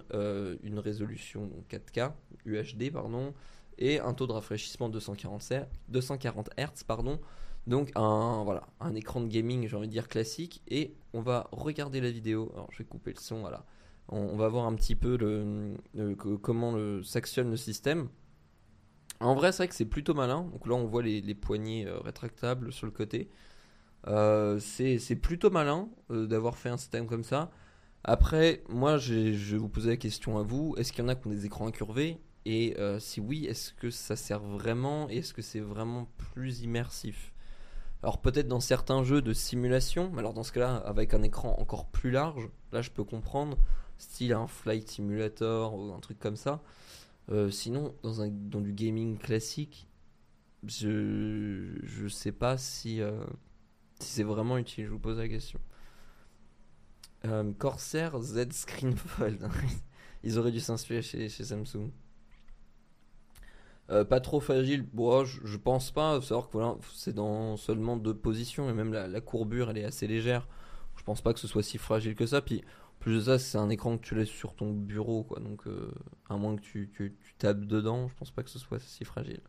[0.64, 2.12] une résolution 4K,
[2.46, 3.34] UHD, pardon,
[3.78, 7.20] et un taux de rafraîchissement de 240 Hz, 240 Hz pardon.
[7.68, 10.62] Donc un, écran de gaming, j'ai envie de dire classique.
[10.68, 12.50] Et on va regarder la vidéo.
[12.54, 13.66] Alors je vais couper le son, voilà
[14.10, 15.18] on, va voir un petit peu
[16.42, 18.10] comment s'actionne le système.
[19.20, 20.44] En vrai, c'est vrai que c'est plutôt malin.
[20.44, 23.30] Donc là, on voit les, poignées euh, rétractables sur le côté.
[24.08, 27.52] Euh, c'est plutôt malin euh, d'avoir fait un système comme ça.
[28.04, 30.76] Après, moi, je vais vous poser la question à vous.
[30.78, 32.17] Est-ce qu'il y en a qui ont des écrans incurvés?
[32.46, 37.34] Et si oui, est-ce que ça sert vraiment Et est-ce que c'est vraiment plus immersif?
[38.04, 41.60] Alors peut-être dans certains jeux de simulation, mais alors dans ce cas-là, avec un écran
[41.60, 43.58] encore plus large, là je peux comprendre
[43.98, 46.62] style un flight simulator ou un truc comme ça.
[47.30, 49.88] Euh, sinon, dans, un, dans du gaming classique,
[50.65, 53.26] je je sais pas si, euh,
[54.00, 54.86] si c'est vraiment utile.
[54.86, 55.60] Je vous pose la question.
[57.26, 59.48] Euh, Corsair Z Screen Fold.
[60.24, 61.92] Ils auraient dû s'inspirer chez, Samsung.
[63.88, 66.20] pas trop fragile, bon, je, pense pas.
[66.52, 70.48] Voilà, c'est dans seulement deux positions et même la, courbure elle est assez légère.
[70.96, 72.42] Je pense pas que ce soit si fragile que ça.
[72.42, 72.64] Puis
[73.00, 75.40] plus de ça, c'est un écran que tu laisses sur ton bureau, quoi.
[75.40, 75.92] Donc, euh,
[76.30, 79.42] à moins que tu, tapes dedans, je pense pas que ce soit si fragile.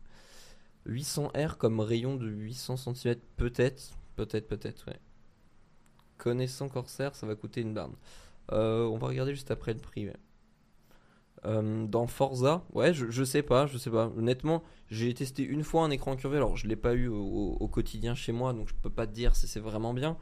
[0.85, 4.99] 800 R comme rayon de 800 cm, peut-être, peut-être, peut-être, ouais.
[6.17, 7.95] Connaissant Corsair, ça va coûter une barne.
[8.51, 10.09] Euh, on va regarder juste après le prix.
[11.45, 14.11] Euh, dans Forza, ouais, je, sais pas, je sais pas.
[14.17, 18.15] Honnêtement, j'ai testé une fois un écran curvé, alors je l'ai pas eu au, quotidien
[18.15, 20.17] chez moi, donc je peux pas te dire si c'est vraiment bien.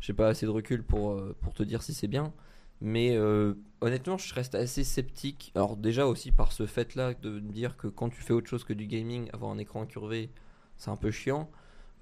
[0.00, 2.32] J'ai pas assez de recul pour, pour te dire si c'est bien.
[2.80, 5.52] Mais euh, honnêtement, je reste assez sceptique.
[5.54, 8.72] Alors déjà aussi par ce fait-là de dire que quand tu fais autre chose que
[8.72, 10.30] du gaming, avoir un écran incurvé,
[10.76, 11.50] c'est un peu chiant.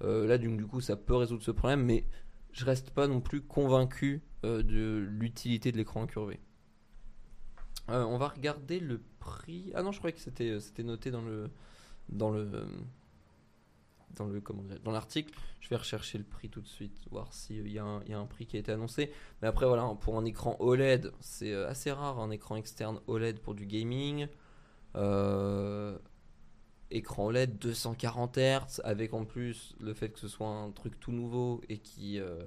[0.03, 2.05] Euh, là, du, coup, ça peut résoudre ce problème, mais
[2.51, 6.39] je reste pas non plus convaincu euh, de l'utilité de l'écran incurvé.
[7.87, 9.71] on va regarder le prix.
[9.75, 11.49] Ah non, je croyais que c'était noté dans le
[12.09, 12.67] dans le
[14.15, 15.33] dans le comment dans l'article.
[15.59, 18.45] Je vais rechercher le prix tout de suite, voir s'il y, y, a un prix
[18.45, 19.11] qui a été annoncé.
[19.41, 23.39] Mais après voilà, pour un écran OLED, c'est euh, assez rare un écran externe OLED
[23.39, 24.27] pour du gaming.
[24.95, 25.97] Euh,
[26.93, 31.11] écran OLED 240 Hz avec en plus le fait que ce soit un truc tout
[31.11, 32.43] nouveau et qui euh,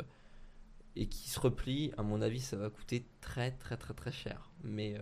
[0.97, 1.93] et qui se replie.
[1.99, 4.51] À mon avis, ça va coûter très très très très cher.
[4.65, 4.97] Mais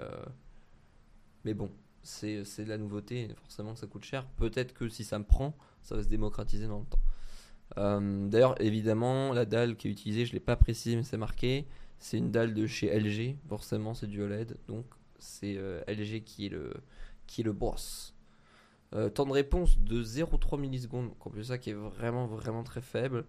[1.44, 1.70] mais bon,
[2.02, 4.26] c'est de la nouveauté, forcément que ça coûte cher.
[4.36, 7.00] Peut-être que si ça me prend, ça va se démocratiser dans le temps.
[7.78, 11.16] Euh, d'ailleurs, évidemment, la dalle qui est utilisée, je ne l'ai pas précisé, mais c'est
[11.16, 11.66] marqué.
[11.98, 14.56] C'est une dalle de chez LG, forcément, c'est du OLED.
[14.68, 14.84] Donc,
[15.18, 16.74] c'est euh, LG qui le,
[17.26, 17.44] qui.
[18.94, 23.24] Euh, temps de réponse de 0,3 millisecondes, comme ça qui est vraiment, vraiment très faible.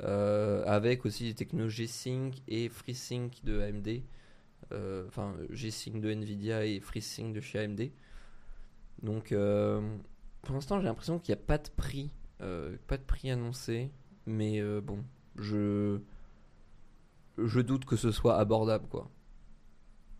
[0.00, 4.02] avec aussi des technologies G-Sync et FreeSync de AMD.
[5.06, 7.90] Enfin, G-Sync de Nvidia et FreeSync de chez AMD.
[9.02, 9.32] Donc,
[10.46, 13.90] pour l'instant, j'ai l'impression qu'il n'y a pas de prix, euh, pas de prix annoncé.
[14.26, 15.04] Mais euh, bon,
[15.34, 16.00] je
[17.36, 19.10] je doute que ce soit abordable, quoi.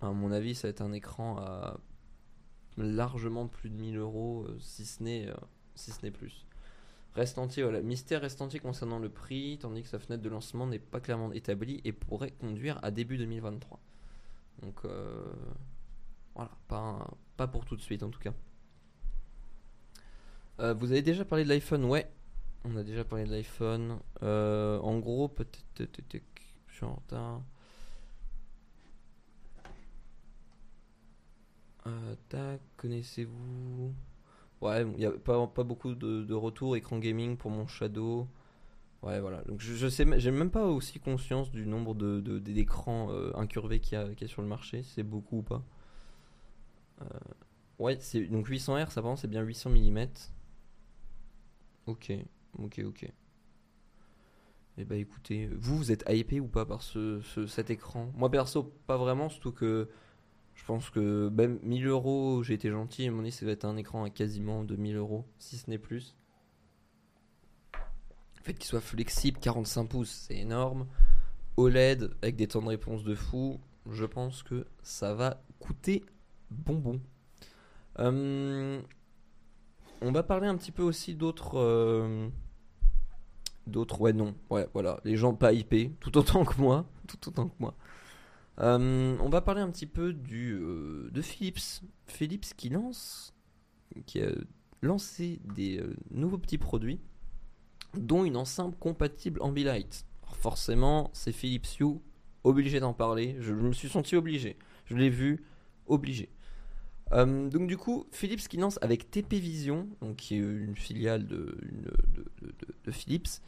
[0.01, 1.79] À mon avis, ça va être un écran à
[2.77, 5.35] largement plus de 1000 euros, euh, si ce n'est euh,
[5.75, 6.47] si ce n'est plus.
[7.15, 7.81] Reste entier, voilà.
[7.81, 11.33] Mystère reste entier concernant le prix, tandis que sa fenêtre de lancement n'est pas clairement
[11.33, 13.81] établie et pourrait conduire à début 2023.
[14.63, 15.25] Donc euh,
[16.35, 18.35] voilà, pas, pas pour tout de suite en tout cas.
[20.61, 21.85] Euh, vous avez déjà parlé de l'iPhone?
[21.85, 22.11] Ouais,
[22.65, 23.99] on a déjà parlé de l'iPhone.
[24.21, 26.01] En gros, peut-être.
[26.67, 27.43] Je suis en retard.
[32.29, 33.95] Tac, connaissez-vous?
[34.63, 38.29] Ouais, il n'y a pas, pas beaucoup de, de retours écran gaming pour mon Shadow.
[39.03, 39.43] Ouais, voilà.
[39.45, 43.99] Donc je, sais, j'ai même pas aussi conscience du nombre de, d'écrans euh, incurvés qu'il
[43.99, 44.83] y, a, sur le marché.
[44.85, 45.65] C'est beaucoup ou pas?
[47.03, 47.05] Euh,
[47.79, 50.31] Ouais, c'est donc 800 Hz, apparemment c'est bien 800 mm.
[51.87, 52.11] Ok,
[52.59, 53.13] ok, ok.
[54.79, 58.13] Eh bah écoutez, vous, vous êtes hypé ou pas par ce, ce- cet écran?
[58.15, 59.89] Moi perso, pas vraiment, surtout que
[60.57, 63.65] je pense que même 1000 euros, j'ai été gentil, et mon dit ça va être
[63.65, 66.17] un écran à quasiment 2000 euros, si ce n'est plus.
[67.75, 70.87] Le fait qu'il soit flexible, 45 pouces, c'est énorme.
[71.57, 76.05] OLED avec des temps de réponse de fou, je pense que ça va coûter
[76.51, 77.01] bonbon.
[77.99, 78.81] Euh,
[80.01, 81.59] on va parler un petit peu aussi d'autres.
[81.59, 82.29] euh,
[83.67, 84.35] d'autres, ouais, non.
[84.51, 85.01] Ouais, voilà.
[85.05, 86.87] Les gens pas hypés, tout autant que moi.
[87.07, 87.75] Tout autant que moi.
[88.61, 91.83] Euh, on va parler un petit peu euh, de Philips.
[92.07, 93.35] Philips qui lance.
[94.07, 94.31] qui a
[94.83, 97.01] lancé des euh, nouveaux petits produits,
[97.95, 100.07] dont une enceinte compatible Ambilight.
[100.23, 101.99] Alors forcément, c'est Philips Hue,
[102.45, 103.37] obligé d'en parler.
[103.41, 104.57] Je me suis senti obligé.
[104.87, 105.45] Je l'ai vu,
[105.87, 106.31] obligé.
[107.13, 111.57] Donc du coup, Philips qui lance avec TP Vision, donc qui est une filiale de
[112.91, 113.41] Philips,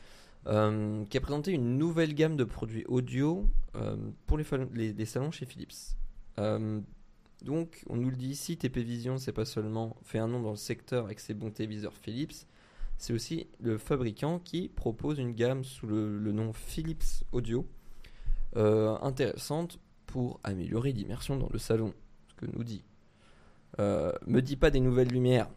[0.47, 5.47] euh, qui a présenté une nouvelle gamme de produits audio euh, pour les, salons chez
[5.47, 5.97] Philips.
[6.39, 6.80] Euh,
[7.45, 10.51] donc, on nous le dit ici, TP Vision, c'est pas seulement fait un nom dans
[10.51, 12.47] le secteur avec ses bons téléviseurs Philips,
[12.97, 17.66] c'est aussi le fabricant qui propose une gamme sous le, le nom Philips Audio,
[18.57, 21.93] intéressante pour améliorer l'immersion dans le salon,
[22.28, 22.82] ce que nous dit.
[23.78, 25.49] Me dis pas des nouvelles lumières.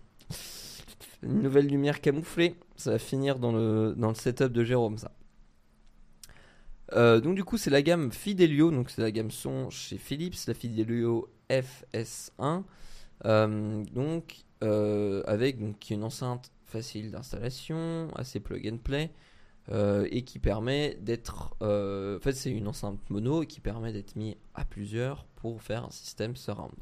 [1.23, 5.11] Une nouvelle lumière camouflée, ça va finir dans le, dans le setup de Jérôme, ça.
[6.93, 10.35] Euh, donc du coup c'est la gamme Fidelio, donc c'est la gamme son chez Philips,
[10.47, 12.63] la Fidelio FS1,
[13.25, 15.57] euh, donc euh, avec
[15.89, 19.11] une enceinte facile d'installation, assez plug and play,
[20.09, 24.65] et qui permet d'être, en fait c'est une enceinte mono qui permet d'être mis à
[24.65, 26.73] plusieurs pour faire un système surround.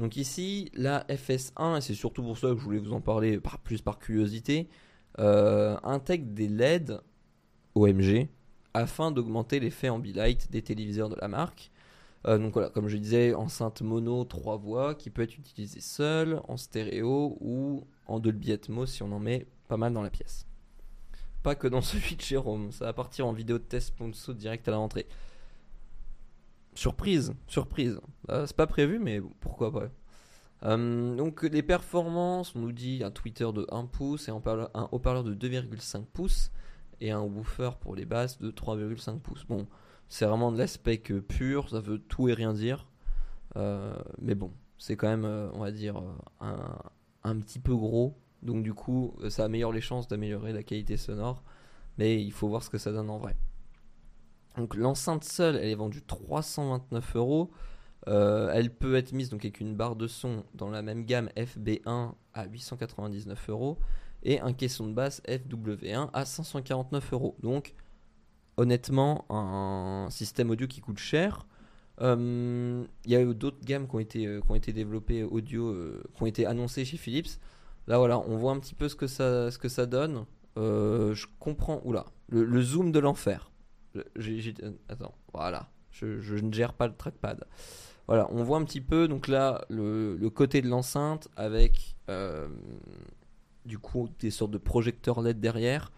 [0.00, 3.38] Donc ici la FS1 et c'est surtout pour ça que je voulais vous en parler
[3.38, 4.66] par plus par curiosité,
[5.18, 6.98] euh, intègre des LED
[7.74, 8.28] OMG
[8.72, 11.70] afin d'augmenter l'effet ambilight des téléviseurs de la marque.
[12.26, 16.40] Euh, donc voilà, comme je disais, enceinte mono 3 voix qui peut être utilisée seule,
[16.48, 20.46] en stéréo ou en Dolby Atmos si on en met pas mal dans la pièce.
[21.42, 23.94] Pas que dans celui de Jérôme, ça va partir en vidéo de test
[24.32, 25.06] direct à la rentrée.
[26.74, 28.00] Surprise, surprise.
[28.30, 29.88] Euh, c'est pas prévu, mais pourquoi pas.
[30.62, 34.36] Euh, donc les performances, on nous dit un tweeter de 1 pouce et un
[34.92, 36.50] haut-parleur- de 2,5 pouces
[37.00, 39.44] et un woofer pour les basses de 3,5 pouces.
[39.46, 39.66] Bon,
[40.08, 42.86] c'est vraiment de l'aspect pur, ça veut tout et rien dire.
[43.56, 46.00] Euh, mais bon, c'est quand même, on va dire,
[46.40, 46.78] un,
[47.24, 48.16] un petit peu gros.
[48.42, 51.42] Donc du coup, ça améliore les chances d'améliorer la qualité sonore.
[51.98, 53.36] Mais il faut voir ce que ça donne en vrai.
[54.56, 57.50] Donc l'enceinte seule, elle est vendue 329 euros.
[58.08, 61.28] Euh, elle peut être mise donc avec une barre de son dans la même gamme
[61.36, 63.78] FB1 à 899 euros
[64.22, 67.36] et un caisson de basse FW1 à 549 euros.
[67.42, 67.74] Donc
[68.56, 71.46] honnêtement un système audio qui coûte cher.
[72.00, 75.22] Euh, Il y a eu d'autres gammes qui ont été, euh, qui ont été développées
[75.22, 75.74] audio,
[76.14, 77.38] qui ont été annoncées chez Philips.
[77.86, 79.06] Là voilà, on voit un petit peu ce que
[79.68, 80.24] ça, donne.
[80.56, 81.82] Je comprends.
[81.84, 83.49] Oula, le zoom de l'enfer.
[84.88, 85.68] Attends, voilà.
[85.90, 87.44] Je, ne gère pas le trackpad.
[88.06, 92.48] Voilà, on voit un petit peu donc là le, côté de l'enceinte avec euh,
[93.66, 95.90] du coup des sortes de projecteurs LED derrière.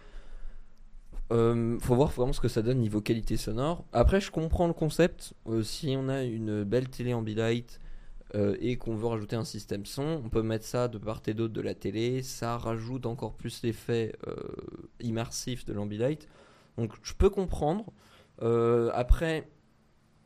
[1.32, 3.84] Euh, faut voir vraiment ce que ça donne niveau qualité sonore.
[3.92, 5.32] Après, je comprends le concept.
[5.46, 7.80] Euh, si on a une belle télé Ambilight
[8.34, 11.32] euh, et qu'on veut rajouter un système son, on peut mettre ça de part et
[11.32, 12.22] d'autre de la télé.
[12.22, 14.14] Ça rajoute encore plus l'effet
[15.00, 16.28] immersif de l'Ambilight.
[16.78, 17.92] Donc, je peux comprendre.
[18.42, 19.48] Euh, après,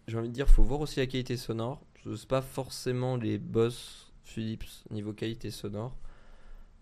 [0.09, 1.81] j'ai envie de dire, faut voir aussi la qualité sonore.
[2.17, 5.97] C'est pas forcément les boss Philips niveau qualité sonore.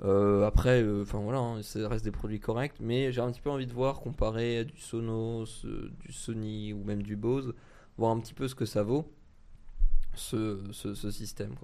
[0.03, 3.41] Euh, après, euh, enfin voilà, hein, ça reste des produits corrects, mais j'ai un petit
[3.41, 7.55] peu envie de voir comparer à du Sonos, du Sony ou même du Bose,
[7.97, 9.11] voir un petit peu ce que ça vaut
[10.15, 11.55] ce, ce, système.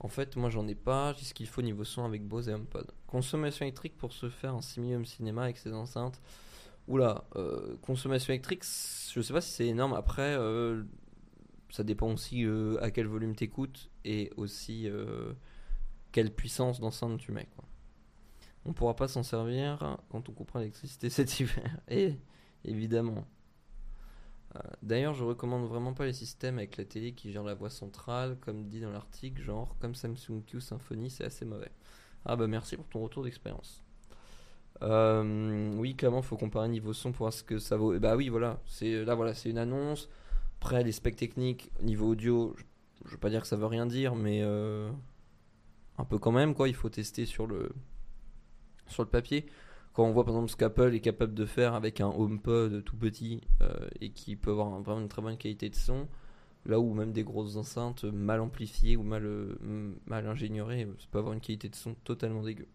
[0.00, 2.54] En fait, moi j'en ai pas, j'ai ce qu'il faut niveau son avec Bose et
[2.54, 2.90] HomePod.
[3.06, 6.20] Consommation électrique pour se faire un simili cinéma avec ses enceintes.
[6.88, 9.94] Oula, euh, consommation électrique, je sais pas si c'est énorme.
[9.94, 10.82] Après, euh,
[11.70, 14.88] ça dépend aussi euh, à quel volume t'écoutes et aussi
[16.10, 17.48] quelle puissance d'enceinte tu mets.
[17.56, 17.64] Quoi.
[18.64, 21.80] On pourra pas s'en servir quand on coupera l'électricité cet hiver.
[21.88, 22.16] Et
[22.64, 23.26] évidemment.
[24.82, 28.36] D'ailleurs, je recommande vraiment pas les systèmes avec la télé qui gère la voix centrale,
[28.38, 31.72] comme dit dans l'article, genre comme Samsung Q Symfony, c'est assez mauvais.
[32.26, 33.81] Ah bah merci pour ton retour d'expérience.
[34.82, 37.94] Euh, oui, clairement, faut comparer niveau son pour voir ce que ça vaut.
[37.94, 40.08] Et bah oui, voilà, c'est là, voilà, c'est une annonce.
[40.60, 42.64] Après, les specs techniques, niveau audio, je,
[43.06, 44.90] je veux pas dire que ça veut rien dire, mais euh,
[45.98, 46.68] un peu quand même, quoi.
[46.68, 47.70] Il faut tester sur le
[48.88, 49.46] sur le papier.
[49.92, 52.96] Quand on voit par exemple ce qu'Apple est capable de faire avec un HomePod tout
[52.96, 56.08] petit euh, et qui peut avoir vraiment une très bonne qualité de son,
[56.66, 59.24] là où même des grosses enceintes mal amplifiées ou mal,
[60.06, 62.66] mal ingénieuries, ça peut avoir une qualité de son totalement dégueu.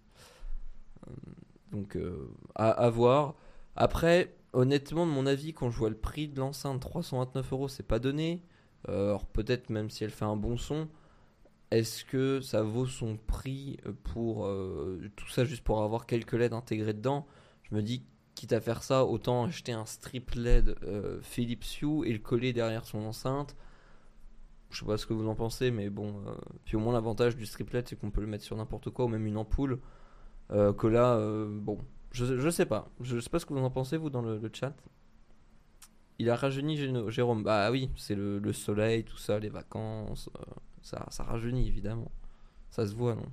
[1.73, 3.35] Euh, donc euh, à, voir.
[3.75, 7.87] Après, honnêtement, de mon avis, quand je vois le prix de l'enceinte, 329 euros, c'est
[7.87, 8.43] pas donné.
[8.89, 10.87] Euh, alors peut-être même si elle fait un bon son,
[11.71, 16.53] est-ce que ça vaut son prix pour euh, tout ça juste pour avoir quelques LED
[16.53, 17.27] intégrés dedans?
[17.63, 18.03] Je me dis,
[18.35, 22.53] quitte à faire ça, autant acheter un strip LED euh, Philips Hue et le coller
[22.53, 23.55] derrière son enceinte.
[24.69, 26.21] Je sais pas ce que vous en pensez, mais bon.
[26.27, 26.33] euh,
[26.65, 29.05] puis au moins l'avantage du strip LED, c'est qu'on peut le mettre sur n'importe quoi
[29.05, 29.79] ou même une ampoule.
[30.51, 31.79] Euh, que là, euh, bon,
[32.11, 32.89] je, je sais pas.
[33.01, 34.73] Je sais pas ce que vous en pensez vous dans le, chat.
[36.19, 36.77] Il a rajeuni
[37.09, 37.43] Jérôme.
[37.43, 40.29] Bah oui, c'est le, le soleil, tout ça, les vacances.
[40.39, 40.43] euh,
[40.81, 42.11] ça, ça rajeunit évidemment.
[42.69, 43.25] Ça se voit, non?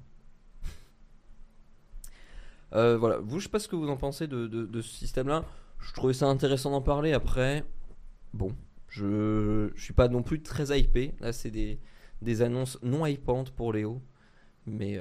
[2.73, 5.45] Voilà, vous, je sais pas ce que vous en pensez de, de- ce système-là.
[5.81, 7.13] Je trouvais ça intéressant d'en parler.
[7.13, 7.65] Après,
[8.33, 8.55] bon,
[8.89, 11.15] je, je suis pas non plus très hypé.
[11.21, 11.79] Là, c'est des,
[12.23, 14.03] des annonces non hypantes pour Léo.
[14.67, 14.99] Mais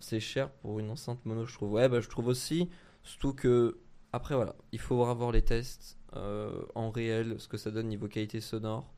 [0.00, 1.72] c'est cher pour une enceinte mono, je trouve.
[1.72, 2.68] Ouais, bah, je trouve aussi.
[3.02, 3.80] Surtout que,
[4.12, 8.08] après, voilà, il faut voir les tests euh, en réel, ce que ça donne niveau
[8.08, 8.92] qualité sonore.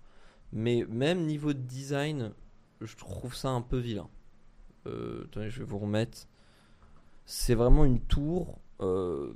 [0.53, 2.33] Mais même niveau de design,
[2.81, 4.09] je trouve ça un peu vilain.
[4.87, 6.27] Euh, attendez, je vais vous remettre.
[7.25, 8.61] C'est vraiment une tour.
[8.81, 9.35] euh,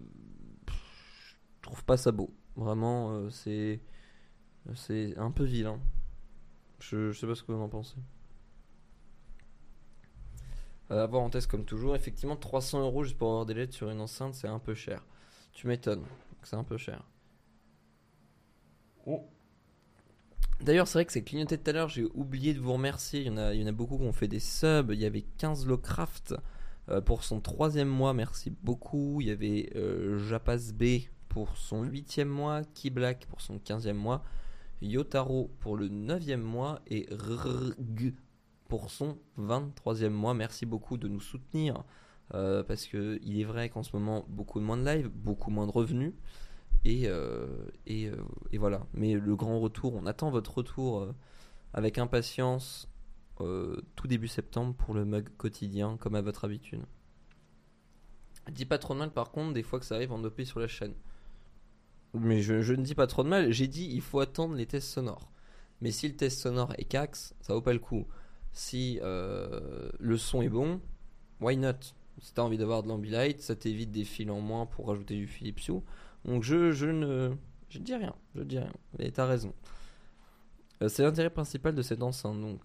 [0.68, 2.32] je trouve pas ça beau.
[2.56, 3.80] Vraiment, c'est
[4.74, 5.80] c'est un peu vilain.
[6.80, 7.96] Je, je sais pas ce que vous en pensez.
[10.90, 11.96] Euh, avoir en test comme toujours.
[11.96, 15.04] Effectivement, 300 euros juste pour avoir des LED sur une enceinte, c'est un peu cher.
[15.52, 16.04] Tu m'étonnes.
[16.42, 17.02] C'est un peu cher.
[20.60, 23.20] D'ailleurs, c'est vrai que c'est clignoté tout à l'heure, j'ai oublié de vous remercier.
[23.20, 24.90] Il y en a, il y en a beaucoup qui ont fait des subs.
[24.92, 26.34] Il y avait 15 Locraft
[26.88, 29.20] euh, pour son troisième mois, merci beaucoup.
[29.20, 32.62] Il y avait euh, Japas B pour son huitième mois,
[32.92, 34.24] Black pour son quinzième mois,
[34.80, 38.14] Yotaro pour le neuvième mois et Rg
[38.68, 40.34] pour son 23e mois.
[40.34, 41.84] Merci beaucoup de nous soutenir
[42.34, 45.66] euh, parce que il est vrai qu'en ce moment, beaucoup moins de live, beaucoup moins
[45.66, 46.12] de revenus.
[46.84, 47.46] Et, euh,
[47.88, 48.16] euh,
[48.54, 48.86] voilà.
[48.94, 51.08] Mais le grand retour, on attend votre retour
[51.72, 52.88] avec impatience
[53.38, 56.82] tout début septembre pour le mug quotidien, comme à votre habitude.
[58.50, 60.60] Dis pas trop de mal par contre, des fois que ça arrive en OP sur
[60.60, 60.94] la chaîne.
[62.14, 64.64] Mais je, je ne dis pas trop de mal, j'ai dit il faut attendre les
[64.64, 65.30] tests sonores.
[65.80, 68.06] Mais si le test sonore est cax, ça vaut pas le coup.
[68.56, 70.80] Si euh, le son est bon,
[71.42, 71.74] why not?
[72.22, 75.26] Si t'as envie d'avoir de l'ambilight, ça t'évite des fils en moins pour rajouter du
[75.26, 75.82] Philips Hue.
[76.24, 77.32] Donc je, je ne
[77.68, 78.72] je dis rien, je dis rien.
[78.98, 79.52] Mais t'as raison.
[80.82, 82.62] Euh, c'est l'intérêt principal de cette enceinte, donc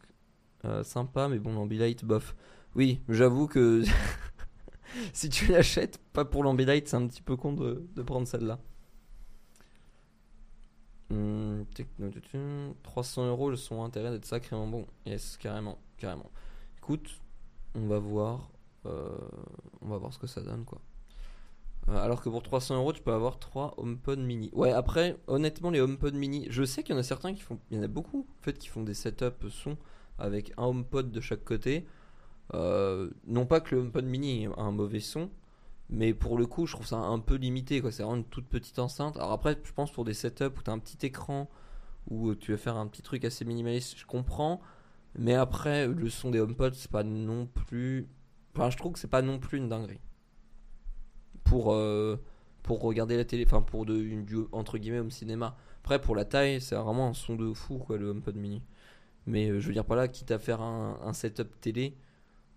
[0.64, 2.38] euh, sympa, mais bon l'ambilight, bof.
[2.74, 3.84] Oui, j'avoue que
[5.14, 8.60] si tu l'achètes pas pour l'ambilight, c'est un petit peu con de, de prendre celle-là.
[11.12, 12.10] Hum, techno-
[12.84, 14.88] 300 euros, le son intérêt d'être sacrément bon.
[15.06, 16.32] Yes, carrément, carrément.
[16.78, 17.20] Écoute,
[17.76, 18.50] on va voir,
[18.86, 19.10] euh,
[19.82, 20.80] on va voir ce que ça donne, quoi.
[21.90, 24.50] Euh, alors que pour 300 euros, tu peux avoir 3 HomePod mini.
[24.54, 27.60] Ouais, après, honnêtement, les HomePod mini, je sais qu'il y en a certains qui font,
[27.72, 29.78] il y en a beaucoup, en fait, qui font des setups son
[30.20, 31.86] avec un HomePod de chaque côté.
[32.54, 35.30] Euh, non pas que le HomePod mini a un mauvais son,
[35.92, 37.82] mais pour le coup, je trouve ça un peu limité.
[37.92, 39.18] C'est vraiment une toute petite enceinte.
[39.18, 41.50] Alors après, je pense pour des setups où tu as un petit écran,
[42.10, 44.62] où tu veux faire un petit truc assez minimaliste, je comprends.
[45.16, 48.08] Mais après, le son des HomePod, c'est pas non plus.
[48.56, 50.00] Enfin, je trouve que c'est pas non plus une dinguerie.
[51.44, 52.18] Pour, euh,
[52.70, 55.58] regarder la télé, enfin pour de, une, entre guillemets home cinéma.
[55.84, 58.64] Après, pour la taille, c'est vraiment un son de fou, quoi, le HomePod mini.
[59.26, 61.98] Mais euh, je veux dire, pas là, quitte à faire un, un setup télé,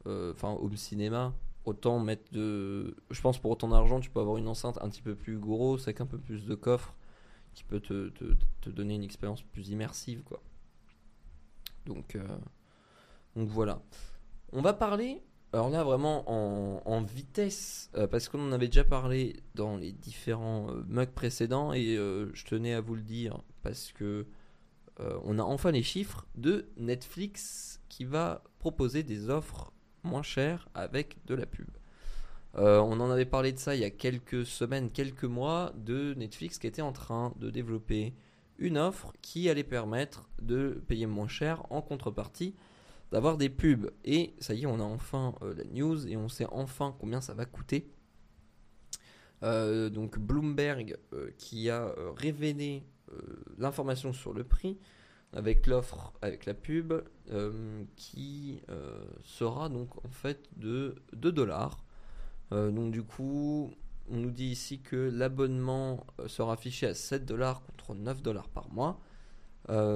[0.07, 1.35] euh, enfin home cinéma,
[1.65, 2.97] autant mettre de.
[3.11, 5.85] Je pense pour autant d'argent, tu peux avoir une enceinte un petit peu plus grosse
[5.85, 6.95] avec un peu plus de coffre
[7.55, 8.25] qui peut te, te,
[8.61, 10.43] te donner une expérience plus immersive, quoi.
[11.87, 12.27] Donc, euh,
[13.37, 13.83] donc voilà.
[14.53, 18.85] On va parler, alors là vraiment en, en vitesse, euh, parce qu'on en avait déjà
[18.85, 23.93] parlé dans les différents euh, mugs précédents et je tenais à vous le dire parce
[23.93, 24.27] que
[25.25, 29.73] on a enfin les chiffres de Netflix qui va proposer des offres
[30.05, 31.69] moins chères avec de la pub.
[32.57, 36.15] Euh, on en avait parlé de ça il y a quelques semaines, quelques mois, de
[36.15, 38.15] Netflix qui était en train de développer
[38.59, 42.55] une offre qui allait permettre de payer moins cher en contrepartie
[43.11, 43.91] d'avoir des pubs.
[44.05, 47.21] Et ça y est, on a enfin euh, la news et on sait enfin combien
[47.21, 47.91] ça va coûter.
[49.43, 50.97] Euh, donc Bloomberg
[51.37, 52.85] qui a révélé
[53.59, 54.79] l'information sur le prix
[55.35, 56.95] avec l'offre avec la pub
[57.31, 61.85] euh, qui euh, sera donc en fait de 2 dollars.
[62.53, 63.73] Euh, donc du coup,
[64.09, 68.71] on nous dit ici que l'abonnement sera affiché à 7 dollars contre 9 dollars par
[68.71, 69.01] mois,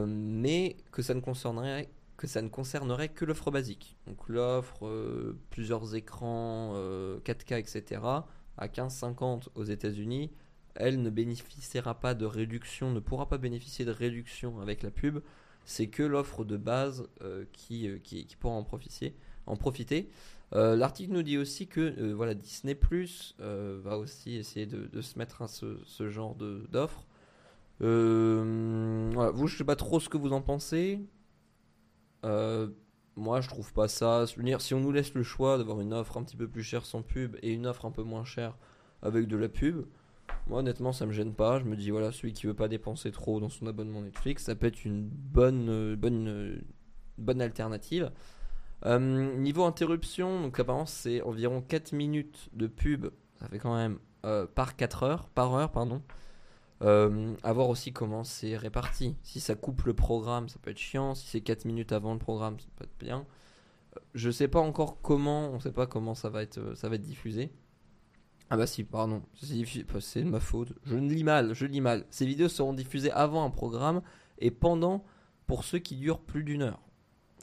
[0.07, 3.97] mais que ça ne concernerait que ça ne concernerait que l'offre basique.
[4.07, 8.03] Donc l'offre, plusieurs écrans, euh, 4K, etc.
[8.57, 10.32] à 15,50 aux États-Unis,
[10.79, 15.18] elle ne bénéficiera pas de réduction, ne pourra pas bénéficier de réduction avec la pub.
[15.64, 18.64] C'est que l'offre de base euh, qui, euh, qui, pourra en
[19.57, 20.09] profiter.
[20.55, 25.43] Euh, L'article nous dit aussi que voilà, Disney Plus va aussi essayer de, se mettre
[25.43, 27.07] à ce, genre d'offre.
[27.81, 31.01] Voilà, vous, je sais pas trop ce que vous en pensez.
[32.22, 34.26] Moi, je trouve pas ça.
[34.61, 37.03] Si on nous laisse le choix d'avoir une offre un petit peu plus chère sans
[37.03, 38.57] pub et une offre un peu moins chère
[39.03, 39.85] avec de la pub,
[40.49, 41.59] moi, honnêtement, ça me gêne pas.
[41.59, 44.55] Je me dis, voilà, celui qui veut pas dépenser trop dans son abonnement Netflix, ça
[44.55, 46.61] peut être une bonne, euh, bonne, euh,
[47.19, 48.11] bonne alternative.
[48.87, 53.09] Euh, niveau interruption, donc apparemment, c'est environ 4 minutes de pub.
[53.41, 53.99] Ça fait quand même
[54.55, 56.03] par 4 heures, par heure, pardon.
[56.81, 59.17] À voir aussi comment c'est réparti.
[59.23, 61.15] Si ça coupe le programme, ça peut être chiant.
[61.15, 63.27] Si c'est 4 minutes avant le programme, ça peut être bien.
[64.15, 67.03] Je sais pas encore comment, on sait pas comment ça va être, ça va être
[67.03, 67.53] diffusé.
[68.51, 70.73] Ah bah si, pardon, bah, c'est ma faute.
[70.85, 72.07] Je ne lis mal, je lis mal.
[72.11, 74.01] Ces vidéos seront diffusées avant un programme
[74.39, 75.05] et pendant
[75.47, 76.81] pour ceux qui durent plus d'une heure.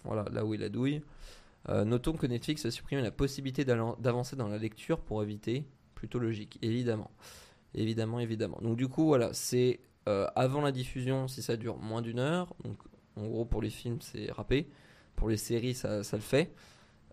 [0.04, 1.02] Voilà, là où est la douille.
[1.70, 6.20] Euh, notons que Netflix a supprimé la possibilité d'avancer dans la lecture pour éviter, plutôt
[6.20, 7.12] logique, évidemment.
[7.74, 8.58] Évidemment, évidemment.
[8.62, 12.56] Donc du coup, voilà, c'est euh, avant la diffusion si ça dure moins d'une heure.
[12.64, 12.78] Donc
[13.16, 14.68] en gros, pour les films, c'est râpé.
[15.16, 16.54] Pour les séries, ça le fait.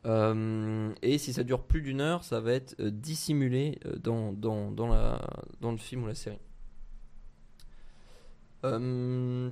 [0.05, 4.33] Euh, et si ça dure plus d'une heure, ça va être euh, dissimulé euh, dans,
[4.33, 5.21] dans, dans, la,
[5.61, 6.41] dans le film ou la série.
[8.65, 9.51] Euh.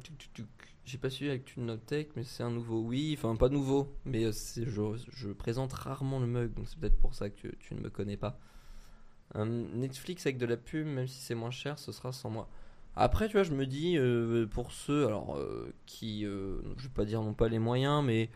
[0.84, 2.80] J'ai pas suivi avec une Notech, mais c'est un nouveau.
[2.80, 6.98] Oui, enfin pas nouveau, mais euh, je, je présente rarement le mug, donc c'est peut-être
[6.98, 8.40] pour ça que tu ne me connais pas.
[9.36, 12.48] Euh, Netflix avec de la pub, même si c'est moins cher, ce sera sans moi.
[12.96, 16.94] Après, tu vois, je me dis, euh, pour ceux alors, euh, qui, euh, je vais
[16.94, 18.30] pas dire non pas les moyens, mais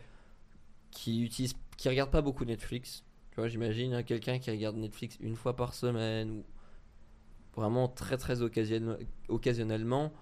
[0.91, 3.03] qui utilisent, qui regardent pas beaucoup Netflix.
[3.31, 6.45] Tu vois, j'imagine hein, quelqu'un qui regarde Netflix une fois par semaine ou
[7.55, 8.97] vraiment très très occasion-
[9.29, 10.13] occasionnellement.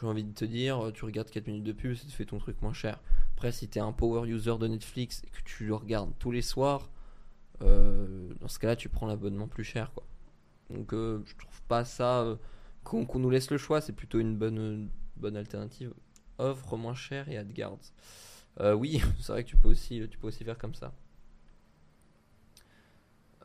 [0.00, 2.24] J'ai envie de te dire, euh, tu regardes 4 minutes de pub, ça te fait
[2.24, 3.00] ton truc moins cher.
[3.34, 6.42] Après, si t'es un power user de Netflix et que tu le regardes tous les
[6.42, 6.88] soirs,
[7.62, 10.04] euh, dans ce cas-là, tu prends l'abonnement plus cher, quoi.
[10.70, 12.38] Donc, euh, je trouve pas ça.
[12.84, 15.92] qu'on nous laisse le choix, c'est plutôt une bonne, bonne alternative.
[16.38, 17.92] Offre moins chère et AdGuards.
[18.60, 20.92] Euh, oui, c'est vrai que tu peux aussi, tu peux aussi faire comme ça.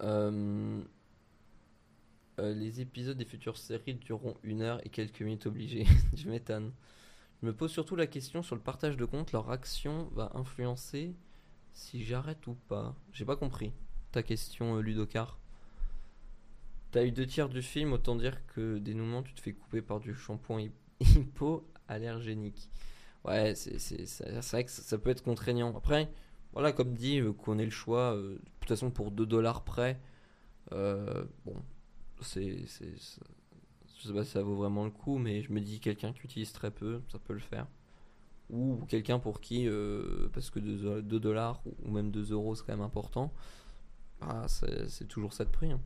[0.02, 0.84] Euh,
[2.40, 5.86] euh, les épisodes des futures séries dureront une heure et quelques minutes obligées.
[6.16, 6.72] Je m'étonne.
[7.42, 9.32] Je me pose surtout la question sur le partage de compte.
[9.34, 11.16] Leur action va influencer
[11.74, 12.96] si j'arrête ou pas.
[13.14, 13.74] J'ai pas compris
[14.12, 15.40] ta question, Ludocar.
[16.92, 20.00] T'as eu deux tiers du film, autant dire que dénouement, tu te fais couper par
[20.00, 22.70] du shampoing hy- hypoallergénique.
[23.26, 25.76] Ouais, c'est vrai que ça, peut être contraignant.
[25.78, 26.12] Après,
[26.52, 29.64] voilà, comme dit, euh, qu'on ait le choix, euh, de toute façon, pour 2 dollars
[29.64, 30.00] près,
[30.74, 31.56] euh, bon,
[32.22, 32.66] c'est.
[34.00, 36.22] Je sais pas si ça vaut vraiment le coup, mais je me dis, quelqu'un qui
[36.24, 37.68] utilise très peu, ça peut le faire.
[38.50, 39.68] Ou quelqu'un pour qui,
[40.34, 43.34] parce que 2 dollars ou même 2 euros, c'est quand même important,
[44.22, 45.72] ah, c'est c'est toujours ça de prix.
[45.72, 45.82] hein.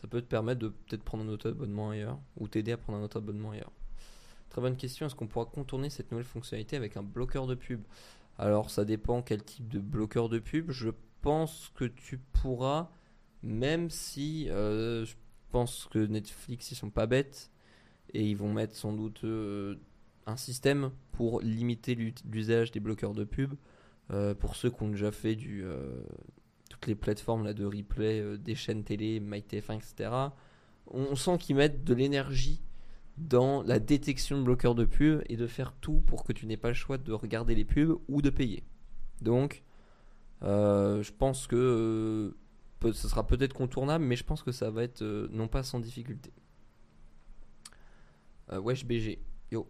[0.00, 2.98] Ça peut te permettre de peut-être prendre un autre abonnement ailleurs, ou t'aider à prendre
[2.98, 3.72] un autre abonnement ailleurs.
[4.50, 7.82] Très bonne question, est-ce qu'on pourra contourner cette nouvelle fonctionnalité avec un bloqueur de pub?
[8.38, 10.70] Alors ça dépend quel type de bloqueur de pub.
[10.70, 10.90] Je
[11.20, 12.90] pense que tu pourras,
[13.42, 15.14] même si euh, je
[15.50, 17.50] pense que Netflix ils sont pas bêtes
[18.14, 19.76] et ils vont mettre sans doute euh,
[20.26, 23.54] un système pour limiter l'usage des bloqueurs de pub.
[24.10, 25.64] Euh, pour ceux qui ont déjà fait du,
[26.70, 30.10] toutes les plateformes là, de replay des chaînes télé, MyTF1, etc.,
[30.86, 32.62] on sent qu'ils mettent de l'énergie
[33.18, 36.56] dans la détection de bloqueurs de pubs et de faire tout pour que tu n'aies
[36.56, 38.64] pas le choix de regarder les pubs ou de payer.
[39.22, 39.62] Donc,
[40.42, 42.36] je pense que
[42.82, 46.32] ce sera peut-être contournable, mais je pense que ça va être non pas sans difficulté.
[48.50, 49.68] Wesh BG, yo.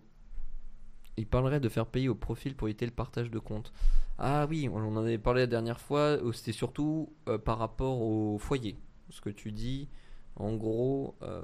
[1.19, 3.73] Il parlerait de faire payer au profil pour éviter le partage de compte.
[4.19, 6.01] Ah oui, on en avait parlé la dernière fois.
[6.01, 8.77] Euh, c'était surtout euh, par rapport au foyer.
[9.11, 9.89] Ce que tu dis,
[10.37, 11.43] en gros, euh,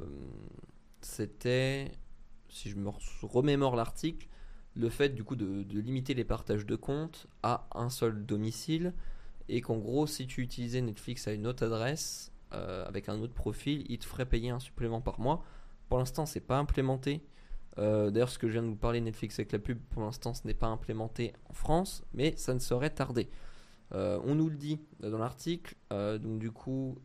[1.04, 1.92] c'était,
[2.48, 2.90] si je me
[3.22, 4.28] remémore l'article,
[4.74, 8.92] le fait du coup de, limiter les partages de comptes à un seul domicile
[9.48, 13.84] et qu'en gros, si tu utilisais Netflix à une autre adresse avec un autre profil,
[13.88, 15.44] il te ferait payer un supplément par mois.
[15.88, 17.24] Pour l'instant, c'est pas implémenté.
[17.78, 20.34] Euh, d'ailleurs, ce que je viens de vous parler, Netflix avec la pub, pour l'instant,
[20.34, 23.28] ce n'est pas implémenté en France, mais ça ne serait tardé.
[23.92, 26.98] Euh, on nous le dit dans l'article, euh, donc du coup,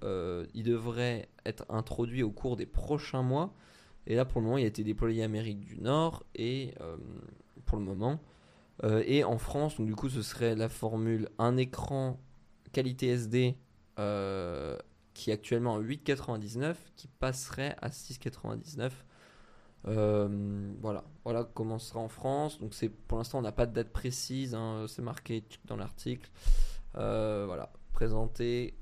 [0.54, 3.54] il devrait être introduit au cours des prochains mois.
[4.08, 6.74] Et là, pour le moment, il a été déployé en Amérique du Nord et
[7.66, 8.20] pour le moment.
[8.84, 12.20] et en France, donc du coup, ce serait la formule un écran
[12.72, 13.56] qualité SD
[15.14, 18.92] qui est actuellement à 8,99 qui passerait à 6,99
[19.88, 22.60] euh, voilà, voilà comment ce sera en France.
[22.60, 26.30] Donc c'est pour l'instant on n'a pas de date précise, hein, c'est marqué dans l'article.
[26.96, 28.74] Euh, voilà, présenté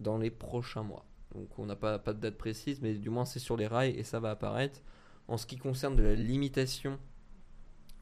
[0.00, 1.04] dans les prochains mois.
[1.36, 4.02] Donc on n'a pas, de date précise, mais du moins c'est sur les rails et
[4.02, 4.80] ça va apparaître.
[5.28, 6.98] En ce qui concerne la limitation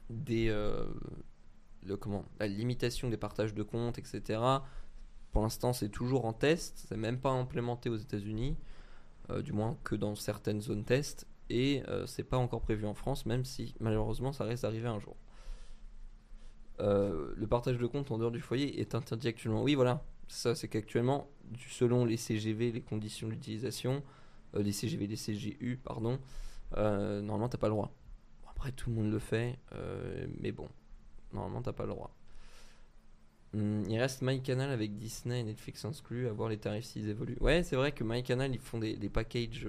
[0.09, 0.85] des euh,
[1.83, 4.41] des partages de comptes, etc.
[5.31, 8.55] Pour l'instant c'est toujours en test, c'est même pas implémenté aux États-Unis,
[9.43, 13.25] du moins que dans certaines zones test et euh, c'est pas encore prévu en France,
[13.25, 15.15] même si malheureusement ça reste d'arriver un jour.
[16.79, 19.63] Euh, le partage de compte en dehors du foyer est interdit actuellement.
[19.63, 21.29] Oui, voilà, ça c'est qu'actuellement,
[21.69, 24.03] selon les CGV, les conditions d'utilisation,
[24.55, 26.19] euh, les CGV, les CGU, pardon,
[26.75, 27.93] normalement t'as pas le droit.
[28.49, 29.57] après tout le monde le fait,
[30.39, 30.67] mais bon,
[31.33, 32.13] normalement t'as pas le droit.
[33.53, 37.37] Hmm, il reste MyCanal avec Disney et Netflix inclus, à voir les tarifs s'ils évoluent.
[37.39, 39.65] Ouais, c'est vrai que MyCanal ils font des, packages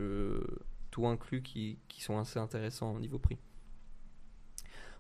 [1.05, 3.39] inclus qui, sont assez intéressants au niveau prix.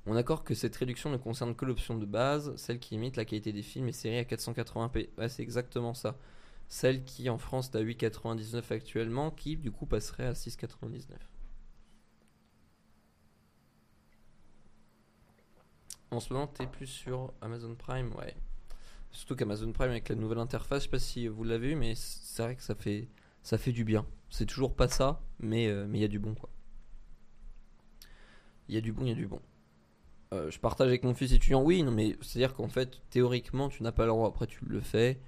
[0.06, 3.24] On accorde que cette réduction ne concerne que l'option de base, celle qui limite la
[3.24, 5.08] qualité des films et séries à 480p.
[5.28, 6.16] c'est exactement ça.
[6.68, 11.14] Celle qui en France est à 8,99 actuellement, qui du coup passerait à 6,99.
[16.10, 18.34] En ce moment, t'es plus sur Amazon Prime, ouais.
[19.10, 21.94] Surtout qu'Amazon Prime avec la nouvelle interface, je sais pas si vous l'avez vu, mais
[21.94, 23.08] c'est vrai que ça fait,
[23.42, 24.06] ça fait du bien.
[24.30, 26.50] C'est toujours pas ça, mais euh, mais il y a du bon quoi.
[28.68, 29.40] Il y a du bon, il y a du bon.
[30.32, 33.82] Euh, je partage avec mon fils étudiant, oui, non, mais c'est-à-dire qu'en fait, théoriquement, tu
[33.82, 35.20] n'as pas le droit, après tu le fais,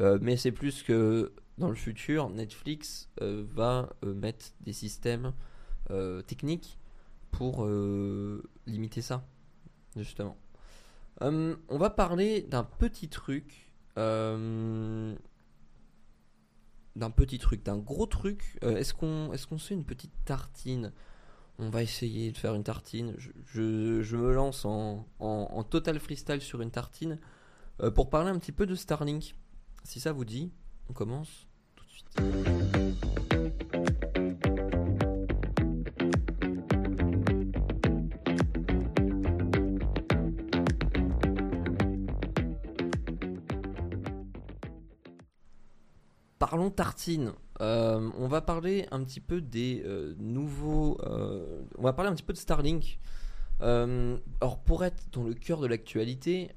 [0.00, 5.32] euh, mais c'est plus que dans le futur, Netflix va mettre des systèmes
[6.26, 6.78] techniques
[7.30, 7.64] pour
[8.66, 9.24] limiter ça,
[9.96, 10.36] justement.
[11.20, 13.70] on va parler d'un petit truc
[16.96, 18.58] d'un petit truc, d'un gros truc.
[18.62, 20.92] Euh, est-ce qu'on est qu'on fait une petite tartine?
[21.58, 23.14] On va essayer de faire une tartine.
[23.18, 27.18] Je, je, me lance en, en, total freestyle sur une tartine
[27.80, 29.34] euh, pour parler un petit peu de Starlink.
[29.84, 30.50] Si ça vous dit,
[30.88, 32.20] on commence tout de suite.
[46.54, 47.32] parlons tartine.
[47.60, 50.98] Euh, on va parler un petit peu des euh, nouveaux.
[51.02, 53.00] Euh, on va parler un petit peu de Starlink.
[53.60, 56.50] alors, pour être dans le cœur de l'actualité,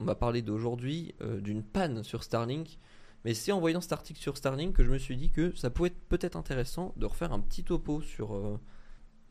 [0.00, 2.78] on va parler d'aujourd'hui d'une panne sur Starlink.
[3.24, 5.68] Mais c'est en voyant cet article sur Starlink que je me suis dit que ça
[5.68, 8.58] pouvait être peut-être intéressant de refaire un petit topo sur,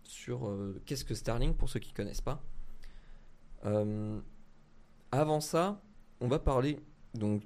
[0.03, 0.55] sur
[0.86, 2.43] qu'est-ce que Starlink pour ceux qui ne connaissent pas.
[5.11, 5.82] avant ça,
[6.22, 6.80] on va parler
[7.15, 7.43] donc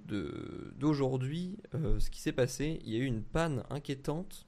[0.78, 4.46] d'aujourd'hui, euh, ce qui s'est passé, il y a eu une panne inquiétante.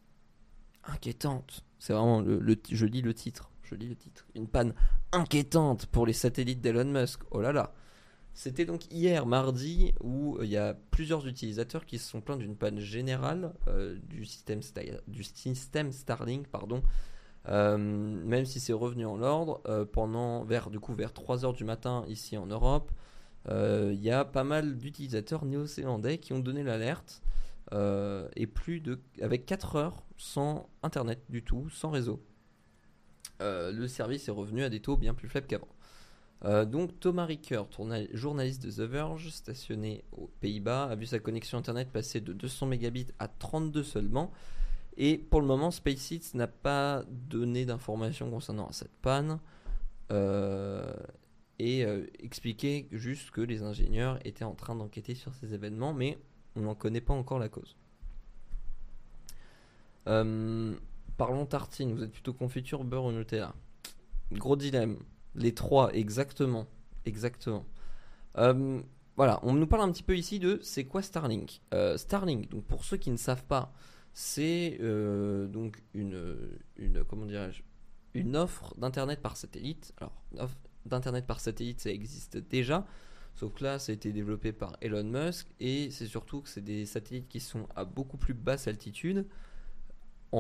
[0.84, 4.26] Inquiétante, c'est vraiment je lis le titre, je lis le titre.
[4.36, 4.74] Une panne
[5.12, 7.22] inquiétante pour les satellites d'Elon Musk.
[7.32, 7.74] Oh là là.
[8.36, 12.38] C'était donc hier mardi où euh, il y a plusieurs utilisateurs qui se sont plaints
[12.38, 14.60] d'une panne générale euh, du, système
[15.08, 16.84] du système Starlink, pardon.
[17.48, 19.62] même si c'est revenu en ordre
[19.92, 22.92] pendant vers du coup vers 3 heures du matin ici en Europe,
[23.48, 27.22] il euh, y a pas mal d'utilisateurs néo-zélandais qui ont donné l'alerte.
[27.74, 32.24] Euh, et plus de avec 4 heures sans internet du tout, sans réseau.
[33.42, 35.68] Euh, le service est revenu à des taux bien plus faibles qu'avant.
[36.44, 37.68] Donc Thomas Rickert,
[38.14, 42.68] journaliste de The Verge, stationné aux Pays-Bas, a vu sa connexion Internet passer de 200
[42.68, 44.32] mégabits à 32 seulement.
[44.98, 49.40] Et pour le moment, SpaceX n'a pas donné d'informations concernant cette panne
[51.58, 51.86] et
[52.20, 56.20] expliqué juste que les ingénieurs étaient en train d'enquêter sur ces événements, mais
[56.56, 57.76] on n'en connaît pas encore la cause.
[60.08, 60.76] Euh,
[61.18, 63.54] parlons tartine, vous êtes plutôt confiture, beurre ou Nutella?
[64.32, 64.98] Gros dilemme.
[65.36, 66.68] Les trois, exactement.
[67.06, 67.66] Exactement.
[68.38, 68.82] Euh,
[69.16, 71.62] voilà, on nous parle un petit peu ici de c'est quoi Starlink?
[71.74, 73.74] Euh, Starlink, donc pour ceux qui ne savent pas,
[74.14, 76.38] c'est donc une,
[76.78, 77.62] une comment dirais-je
[78.16, 79.94] une offre d'internet par satellite.
[80.00, 80.14] Alors,
[80.86, 82.88] d'internet par satellite, ça existe déjà,
[83.36, 86.64] sauf que là, ça a été développé par Elon Musk et c'est surtout que c'est
[86.64, 89.28] des satellites qui sont à beaucoup plus basse altitude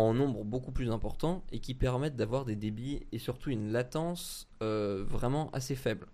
[0.01, 4.47] en nombre beaucoup plus important et qui permettent d'avoir des débits et surtout une latence
[4.61, 6.07] euh, vraiment assez faible.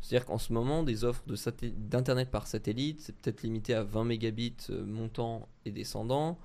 [0.00, 4.56] C'est-à-dire qu'en ce moment, des offres d'internet par satellite, c'est peut-être limité à 20 mégabits
[4.70, 6.38] euh, montant et descendant.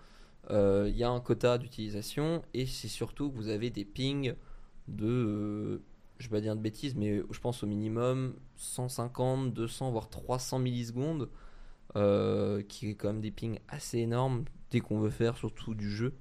[0.50, 4.36] Euh, il y a un quota d'utilisation et c'est surtout que vous avez des pings
[4.88, 5.82] de,
[6.20, 10.60] je vais pas dire de bêtises, mais je pense au minimum 150, 200, voire 300
[10.60, 11.30] millisecondes,
[11.96, 16.14] qui est quand même des pings assez énormes dès qu'on veut faire surtout du jeu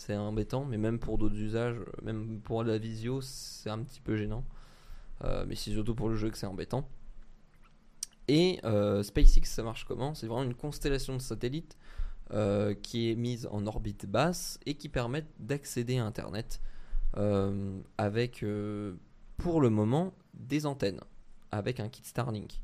[0.00, 4.16] c'est embêtant, mais même pour d'autres usages, même pour la visio, c'est un petit peu
[4.16, 4.44] gênant.
[5.24, 6.88] Euh, mais c'est surtout pour le jeu que c'est embêtant.
[8.26, 10.14] Et euh, SpaceX, ça marche comment?
[10.14, 11.76] C'est vraiment une constellation de satellites
[12.30, 16.60] euh, qui est mise en orbite basse et qui permettent d'accéder à Internet
[17.98, 18.44] avec,
[19.36, 21.00] pour le moment, des antennes,
[21.50, 22.62] avec un kit Starlink.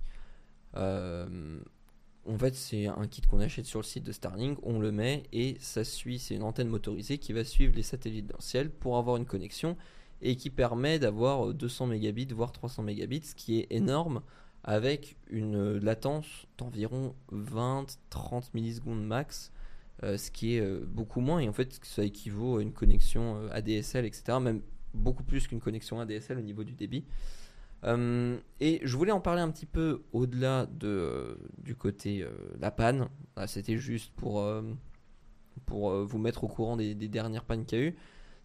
[2.29, 5.23] En fait, c'est un kit qu'on achète sur le site de Starlink, on le met
[5.33, 8.71] et ça suit, c'est une antenne motorisée qui va suivre les satellites dans le ciel
[8.71, 9.77] pour avoir une connexion
[10.23, 14.23] et qui permet d'avoir 200 mégabits, voire 300 mégabits, ce qui est énorme
[14.65, 19.53] avec une latence d'environ 20-30 millisecondes max,
[20.03, 23.37] euh, ce qui est euh, beaucoup moins et en fait ça équivaut à une connexion
[23.37, 24.61] euh, ADSL, etc., même
[24.93, 27.05] beaucoup plus qu'une connexion ADSL au niveau du débit.
[27.85, 32.31] Euh, et je voulais en parler un petit peu au-delà de, euh, du côté euh,
[32.59, 33.09] la panne.
[33.47, 34.43] C'était juste pour,
[35.67, 37.97] pour vous mettre au courant des, dernières pannes qu'il y a eu.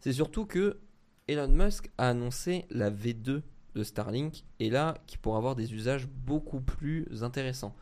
[0.01, 0.79] C'est surtout que
[1.29, 3.41] Elon Musk a annoncé la V2
[3.73, 7.73] de Starlink et là qui pourra avoir des usages beaucoup plus intéressants.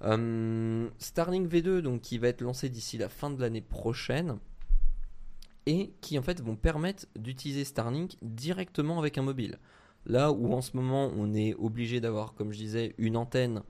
[0.00, 4.38] Starlink V2 donc qui va être lancé d'ici la fin de l'année prochaine
[5.66, 9.58] et qui en fait vont permettre d'utiliser Starlink directement avec un mobile.
[10.06, 13.62] Là où en ce moment on est obligé d'avoir, comme je disais, une antenne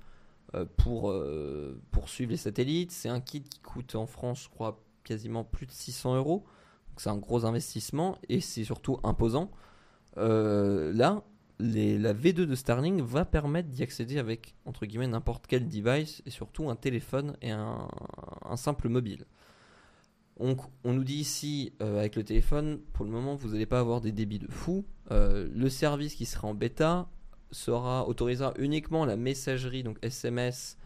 [0.54, 4.48] euh, pour, euh, pour suivre les satellites, c'est un kit qui coûte en France, je
[4.48, 6.44] crois, quasiment plus de 600 euros.
[6.96, 9.50] C'est un gros investissement et c'est surtout imposant.
[10.18, 11.22] Euh, là,
[11.58, 16.30] la V2 de Starlink va permettre d'y accéder avec, entre guillemets, n'importe quel device et
[16.30, 17.88] surtout un téléphone et un
[18.56, 19.24] simple mobile.
[20.42, 24.00] On, nous dit ici, euh, avec le téléphone, pour le moment, vous n'allez pas avoir
[24.00, 24.86] des débits de fou.
[25.10, 27.08] Euh, le service qui sera en bêta
[27.50, 30.78] sera autorisera uniquement la messagerie, donc SMS,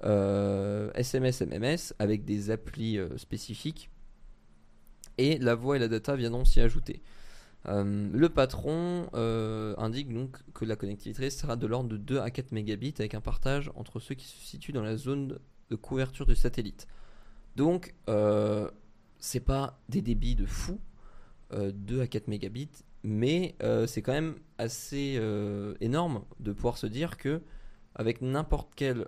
[0.00, 3.90] SMS, MMS, avec des applis euh, spécifiques.
[5.18, 7.02] Et la voix et la data viendront s'y ajouter.
[7.66, 9.08] le patron
[9.78, 13.20] indique donc que la connectivité sera de l'ordre de 2 à 4 mégabits avec un
[13.20, 15.38] partage entre ceux qui se situent dans la zone
[15.70, 16.86] de couverture du satellite.
[17.54, 17.94] Donc,
[19.24, 20.78] c'est pas des débits de fou,
[21.50, 26.76] 2 euh, à 4 mégabits, mais euh, c'est quand même assez euh, énorme de pouvoir
[26.76, 27.40] se dire que
[27.94, 29.06] avec n'importe quel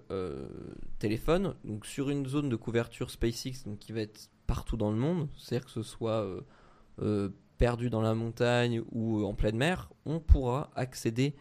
[1.01, 4.97] téléphone, donc sur une zone de couverture SpaceX donc qui va être partout dans le
[4.97, 6.25] monde, c'est-à-dire que ce soit
[7.59, 11.35] perdu dans la montagne ou en pleine mer, on pourra accéder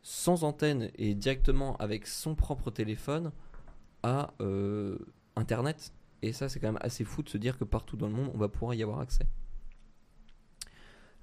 [0.00, 3.30] sans antenne et directement avec son propre téléphone
[4.02, 4.32] à
[5.36, 8.14] Internet et ça, c'est quand même assez fou de se dire que partout dans le
[8.14, 9.26] monde, on va pouvoir y avoir accès.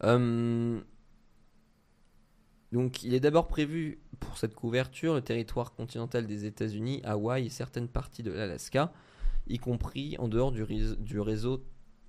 [0.03, 0.79] Euh,
[2.71, 7.49] donc, il est d'abord prévu pour cette couverture le territoire continental des États-Unis, Hawaï et
[7.49, 8.91] certaines parties de l'Alaska,
[9.47, 11.63] y compris en dehors du, réseau,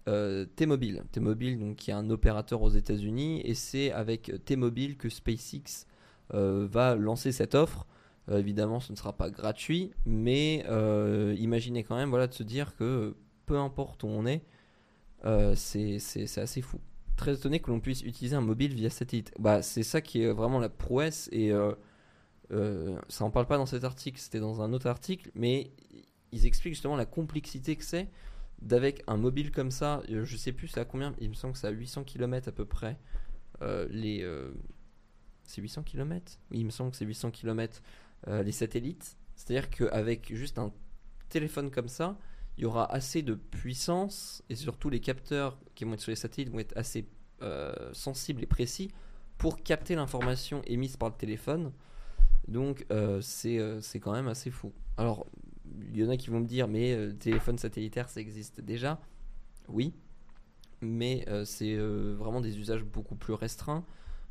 [0.09, 1.05] euh, T-Mobile.
[1.13, 5.87] T-Mobile, donc, qui est un opérateur aux États-Unis, et c'est avec T-Mobile que SpaceX
[6.33, 7.87] euh, va lancer cette offre
[8.31, 12.43] euh, évidemment, ce ne sera pas gratuit, mais euh, imaginez quand même voilà, de se
[12.43, 13.17] dire que
[13.47, 14.43] peu importe où on est,
[15.27, 15.99] euh, c'est
[16.39, 16.81] assez fou.
[17.17, 19.33] Très étonné que l'on puisse utiliser un mobile via satellite.
[19.39, 21.53] Bah, c'est ça qui est vraiment la prouesse, et
[22.51, 25.71] ça n'en parle pas dans cet article, c'était dans un autre article, mais
[26.33, 28.09] ils expliquent justement la complexité que c'est
[28.63, 31.59] d'avec un mobile comme ça, je sais plus c'est à combien, il me semble que
[31.59, 32.99] c'est à 800 km à peu près,
[33.61, 34.27] les,
[35.45, 37.83] c'est 800 km il me semble que c'est 800 km
[38.27, 39.17] les satellites.
[39.37, 40.73] C'est-à-dire qu'avec juste un
[41.29, 42.17] téléphone comme ça,
[42.57, 46.17] il y aura assez de puissance et surtout les capteurs qui vont être sur les
[46.17, 47.09] satellites vont être assez
[47.93, 48.91] sensibles et précis
[49.37, 51.73] pour capter l'information émise par le téléphone.
[52.49, 52.87] Donc
[53.21, 54.73] c'est quand même assez fou.
[54.97, 55.27] Alors
[55.93, 59.01] il y en a qui vont me dire, mais euh, téléphone satellitaire, ça existe déjà?
[59.69, 59.95] Oui,
[60.81, 63.85] mais euh, c'est euh, vraiment des usages beaucoup plus restreints.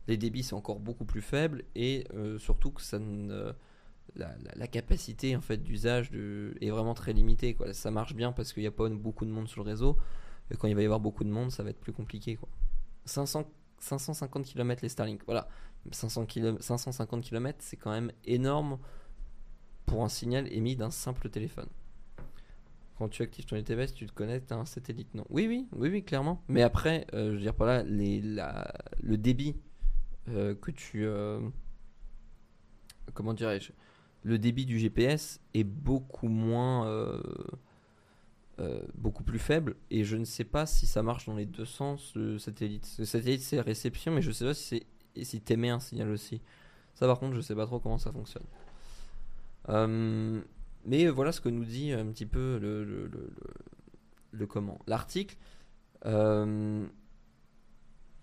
[0.08, 2.06] Les débits sont encore beaucoup plus faibles et
[2.38, 3.00] surtout que ça
[4.16, 7.54] la, capacité en fait d'usage est vraiment très limitée.
[7.54, 7.74] Quoi.
[7.74, 9.98] Ça marche bien parce qu'il n'y a pas beaucoup de monde sur le réseau.
[10.60, 12.36] Quand il va y avoir beaucoup de monde, ça va être plus compliqué.
[12.36, 12.50] Quoi.
[13.06, 13.46] 500,
[13.80, 15.22] 550 km les Starlink.
[15.26, 15.48] Voilà.
[15.92, 16.28] 500
[16.60, 18.78] 550 km, c'est quand même énorme
[19.86, 21.68] pour un signal émis d'un simple téléphone.
[22.98, 25.14] Quand tu actives ton ETBS, tu te connectes à un satellite.
[25.16, 25.26] Non.
[25.30, 26.42] Oui, oui, oui, oui, clairement.
[26.48, 29.56] Mais après, euh, je veux dire par là, les, le débit
[30.30, 31.06] euh, que tu.
[31.06, 31.40] Euh,
[33.14, 33.72] comment dirais-je
[34.24, 37.22] Le débit du GPS est beaucoup moins.
[38.96, 42.14] beaucoup plus faible et je ne sais pas si ça marche dans les deux sens
[42.16, 42.90] le satellite.
[42.98, 46.42] Le satellite c'est réception mais je sais pas si c'est si t'émets un signal aussi.
[46.96, 48.46] Ça par contre je sais pas trop comment ça fonctionne.
[49.70, 50.42] Euh,
[50.86, 55.38] mais voilà ce que nous dit un petit peu le, comment l'article.
[56.06, 56.86] Euh,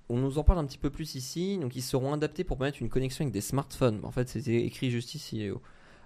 [0.09, 1.59] on nous en parle un petit peu plus ici.
[1.59, 4.01] Donc, ils seront adaptés pour permettre une connexion avec des smartphones.
[4.03, 5.49] En fait, c'était écrit juste ici.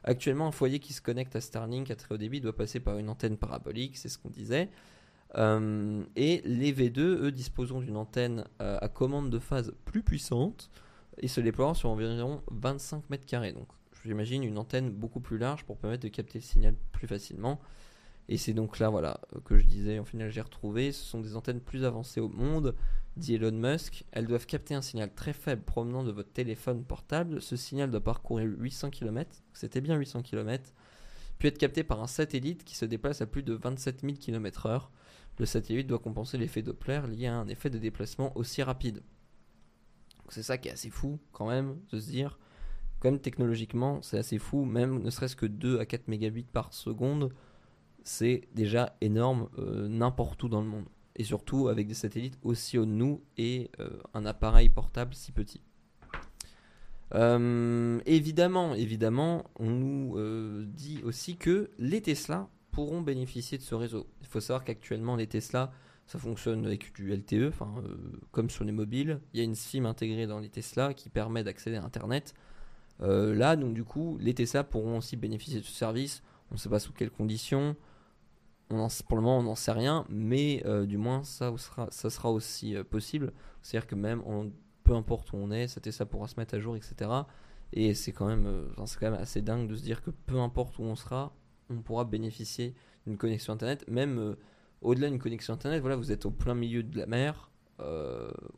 [0.05, 2.99] Actuellement, un foyer qui se connecte à Starlink à très haut débit doit passer par
[2.99, 4.69] une antenne parabolique, c'est ce qu'on disait.
[5.37, 10.71] Euh, et les V2, eux, disposeront d'une antenne à commande de phase plus puissante
[11.19, 13.53] et se déploieront sur environ 25 mètres carrés.
[13.53, 13.69] Donc,
[14.05, 17.61] j'imagine, une antenne beaucoup plus large pour permettre de capter le signal plus facilement.
[18.29, 20.93] Et c'est donc là, voilà, que je disais, en final, j'ai retrouvé.
[20.93, 22.75] Ce sont des antennes plus avancées au monde,
[23.17, 24.05] dit Elon Musk.
[24.13, 27.41] Elles doivent capter un signal très faible provenant de votre téléphone portable.
[27.41, 30.73] Ce signal doit parcourir 800 km, c'était bien 800 km,
[31.39, 34.89] puis être capté par un satellite qui se déplace à plus de 27 000 km/h.
[35.39, 39.03] Le satellite doit compenser l'effet Doppler lié à un effet de déplacement aussi rapide.
[40.29, 42.39] C'est ça qui est assez fou, quand même, de se dire
[43.05, 47.33] même technologiquement, c'est assez fou, même ne serait-ce que 2 à 4 mégabits par seconde,
[48.03, 50.87] c'est déjà énorme euh, n'importe où dans le monde.
[51.17, 55.33] Et surtout avec des satellites aussi hauts de nous et euh, un appareil portable si
[55.33, 55.61] petit.
[57.15, 64.09] Euh, évidemment, évidemment, on nous dit aussi que les Tesla pourront bénéficier de ce réseau.
[64.21, 65.71] Il faut savoir qu'actuellement, les Tesla,
[66.07, 67.53] ça fonctionne avec du LTE,
[68.33, 69.21] comme sur les mobiles.
[69.33, 72.35] Il y a une SIM intégrée dans les Tesla qui permet d'accéder à Internet.
[73.03, 76.23] Euh, là, donc du coup, les Tesla pourront aussi bénéficier de ce service.
[76.51, 77.77] On ne sait pas sous quelles conditions.
[78.75, 82.29] On pour le moment, on n'en sait rien, mais euh, du moins, ça sera, ça
[82.29, 83.33] aussi euh, possible.
[83.63, 84.23] C'est-à-dire que même,
[84.83, 87.11] peu importe où on est, ça Tesla pourra se mettre à jour, etc.
[87.73, 90.79] Et c'est quand même, c'est quand même assez dingue de se dire que peu importe
[90.79, 91.33] où on sera,
[91.71, 92.75] on pourra bénéficier
[93.07, 94.37] d'une connexion internet, même
[94.83, 95.81] au-delà d'une connexion internet.
[95.81, 97.51] Voilà, vous êtes au plein milieu de la mer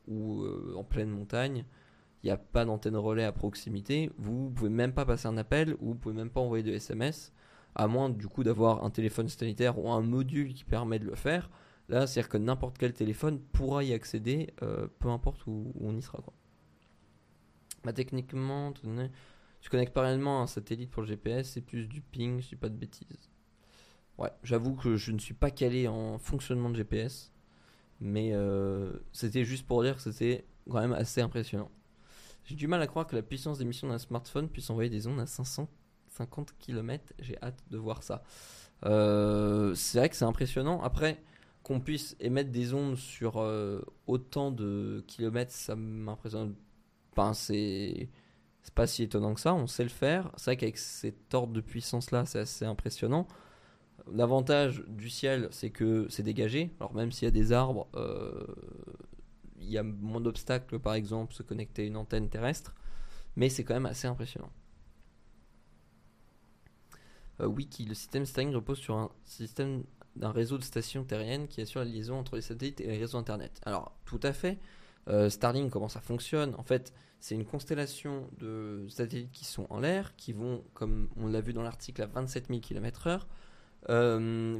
[0.08, 0.44] ou
[0.76, 1.64] en pleine montagne
[2.26, 5.74] il n'y a pas d'antenne relais à proximité, vous pouvez même pas passer un appel
[5.80, 7.32] ou vous pouvez même pas envoyer de SMS,
[7.76, 11.14] à moins du coup d'avoir un téléphone sanitaire ou un module qui permet de le
[11.14, 11.50] faire.
[11.88, 16.02] Là, c'est-à-dire que n'importe quel téléphone pourra y accéder, euh, peu importe où, on y
[16.02, 16.18] sera.
[17.84, 22.48] Bah, techniquement, tu connectes parallèlement un satellite pour le GPS, c'est plus du ping, je
[22.48, 23.30] dis pas de bêtises.
[24.18, 27.30] Ouais, j'avoue que je ne suis pas calé en fonctionnement de GPS,
[28.00, 31.70] mais euh, c'était juste pour dire que c'était quand même assez impressionnant.
[32.44, 35.20] J'ai du mal à croire que la puissance d'émission d'un smartphone puisse envoyer des ondes
[35.20, 35.26] à
[36.16, 37.12] 550 km.
[37.18, 38.22] J'ai hâte de voir ça.
[38.84, 40.82] Euh, c'est vrai que c'est impressionnant.
[40.82, 41.22] Après,
[41.62, 46.54] qu'on puisse émettre des ondes sur euh, autant de kilomètres, ça m'impressionne.
[47.16, 48.08] C'est
[48.74, 49.54] pas si étonnant que ça.
[49.54, 50.30] On sait le faire.
[50.36, 53.26] C'est vrai qu'avec cet ordre de puissance là, c'est assez impressionnant.
[54.12, 56.70] L'avantage du ciel, c'est que c'est dégagé.
[56.78, 58.46] Alors même s'il y a des arbres, euh,
[59.60, 62.74] il y a moins d'obstacles, par exemple, se connecter à une antenne terrestre,
[63.34, 64.50] mais c'est quand même assez impressionnant.
[67.40, 69.84] Euh, Wiki, le système Starlink repose sur un système
[70.16, 73.18] d'un réseau de stations terriennes qui assure la liaison entre les satellites et les réseaux
[73.18, 73.60] Internet.
[73.64, 74.58] Alors, tout à fait.
[75.08, 76.54] Euh, Starlink, comment ça fonctionne?
[76.56, 81.26] En fait, c'est une constellation de satellites qui sont en l'air, qui vont, comme on
[81.26, 83.26] l'a vu dans l'article, à 27 000 km/h.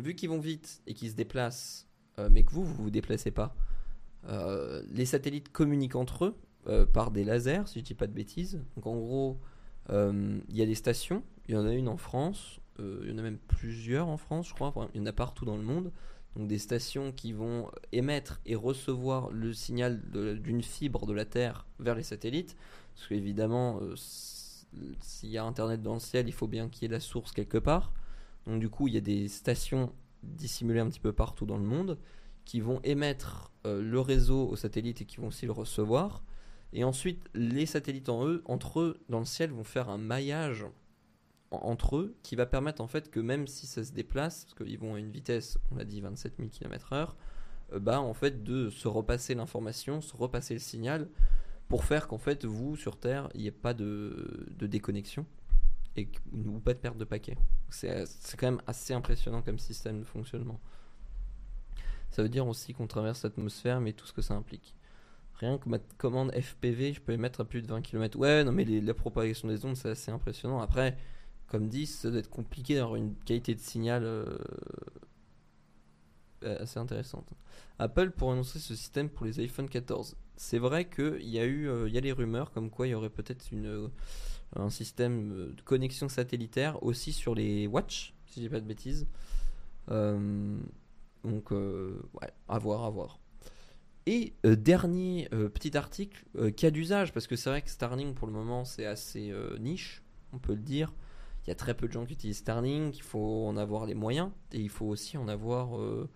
[0.03, 3.31] vu qu'ils vont vite et qu'ils se déplacent, euh, mais que vous, vous vous déplacez
[3.31, 3.57] pas,
[4.29, 6.37] euh, les satellites communiquent entre eux
[6.69, 8.61] euh, par des lasers, si je dis pas de bêtises.
[8.75, 9.39] Donc en gros,
[9.91, 11.23] euh, il y a des stations.
[11.49, 12.61] Il y en a une en France.
[12.79, 14.73] Il y en a même plusieurs en France, je crois.
[14.95, 15.93] il y en a partout dans le monde.
[16.35, 20.01] donc des stations qui vont émettre et recevoir le signal
[20.43, 22.57] d'une fibre de la Terre vers les satellites.
[22.95, 23.95] Parce qu'évidemment, euh,
[25.01, 27.33] s'il y a Internet dans le ciel, il faut bien qu'il y ait la source
[27.33, 27.93] quelque part.
[28.47, 31.65] Donc du coup, il y a des stations dissimulées un petit peu partout dans le
[31.65, 31.99] monde
[32.45, 36.23] qui vont émettre euh, le réseau aux satellites et qui vont aussi le recevoir.
[36.73, 40.65] Et ensuite, les satellites en eux, entre eux, dans le ciel, vont faire un maillage
[41.51, 44.79] entre eux qui va permettre en fait que même si ça se déplace, parce qu'ils
[44.79, 47.15] vont à une vitesse, on l'a dit 27 000 km/h,
[47.81, 51.09] bah en fait de se repasser l'information, se repasser le signal
[51.69, 55.27] pour faire qu'en fait vous sur Terre il n'y ait pas de, déconnexion
[55.97, 57.39] et ou pas de perte de paquets.
[57.71, 58.05] C'est
[58.37, 60.61] quand même assez impressionnant comme système de fonctionnement.
[62.11, 64.75] Ça veut dire aussi qu'on traverse l'atmosphère, mais tout ce que ça implique.
[65.35, 68.19] Rien que ma commande FPV, je peux les mettre à plus de 20 km.
[68.19, 70.61] Ouais, non, mais la propagation des ondes, c'est assez impressionnant.
[70.61, 70.97] Après,
[71.47, 74.05] comme dit, ça doit être compliqué d'avoir une qualité de signal
[76.47, 77.33] euh, assez intéressante.
[77.79, 80.17] Apple pour annoncer ce système pour les iPhone 14.
[80.37, 82.91] C'est vrai qu'il y a eu euh, il y a les rumeurs comme quoi il
[82.91, 83.89] y aurait peut-être euh,
[84.55, 89.07] un système de connexion satellitaire aussi sur les Watch, si j'ai pas de bêtises.
[89.89, 91.53] donc
[92.49, 93.19] à voir, à voir.
[94.05, 98.65] Et dernier petit article, cas d'usage, parce que c'est vrai que Starlink pour le moment
[98.65, 100.93] c'est assez niche, on peut le dire
[101.47, 103.95] il y a très peu de gens qui utilisent Starlink, il faut en avoir les
[103.95, 106.11] moyens et il faut aussi en avoir euh,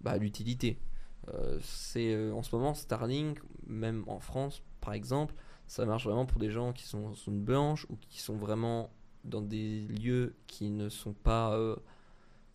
[0.00, 0.80] bah, l'utilité.
[1.28, 1.60] Euh,
[1.96, 5.34] euh, en ce moment Starlink, même en France par exemple,
[5.68, 8.90] ça marche vraiment pour des gens qui sont en zone blanche ou qui sont vraiment
[9.22, 11.56] dans des lieux qui ne sont pas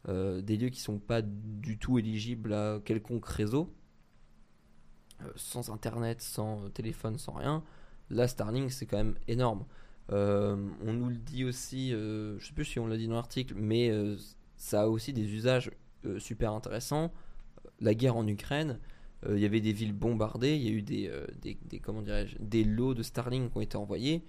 [0.06, 3.74] des lieux qui sont pas du tout éligibles à quelconque réseau,
[5.36, 7.64] sans internet, sans téléphone, sans rien.
[8.10, 9.66] Là, Starlink, c'est quand même énorme.
[10.12, 10.56] Euh,
[10.86, 13.56] on nous le dit aussi, euh, je sais plus si on l'a dit dans l'article,
[13.58, 14.16] mais euh,
[14.56, 15.72] ça a aussi des usages
[16.20, 17.12] super intéressants.
[17.82, 18.80] La guerre en Ukraine,
[19.28, 22.02] il y avait des villes bombardées, il y a eu des, des, comment
[22.40, 24.24] des lots de Starlink qui ont été envoyés.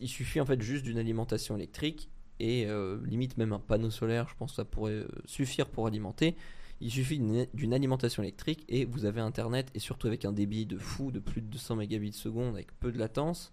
[0.00, 2.66] Il suffit en fait juste d'une alimentation électrique et
[3.04, 6.36] limite même un panneau solaire, je pense que ça pourrait suffire pour alimenter.
[6.82, 7.18] Il suffit
[7.54, 11.18] d'une alimentation électrique et vous avez internet et surtout avec un débit de fou de
[11.18, 13.52] plus de 200 mégabits seconde avec peu de latence.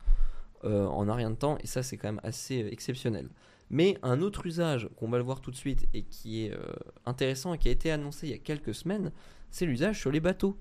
[0.64, 3.30] Euh, en un rien de temps, et ça c'est quand même assez euh, exceptionnel.
[3.70, 6.74] Mais un autre usage qu'on va le voir tout de suite et qui est euh,
[7.06, 9.12] intéressant et qui a été annoncé il y a quelques semaines,
[9.52, 10.58] c'est l'usage sur les bateaux.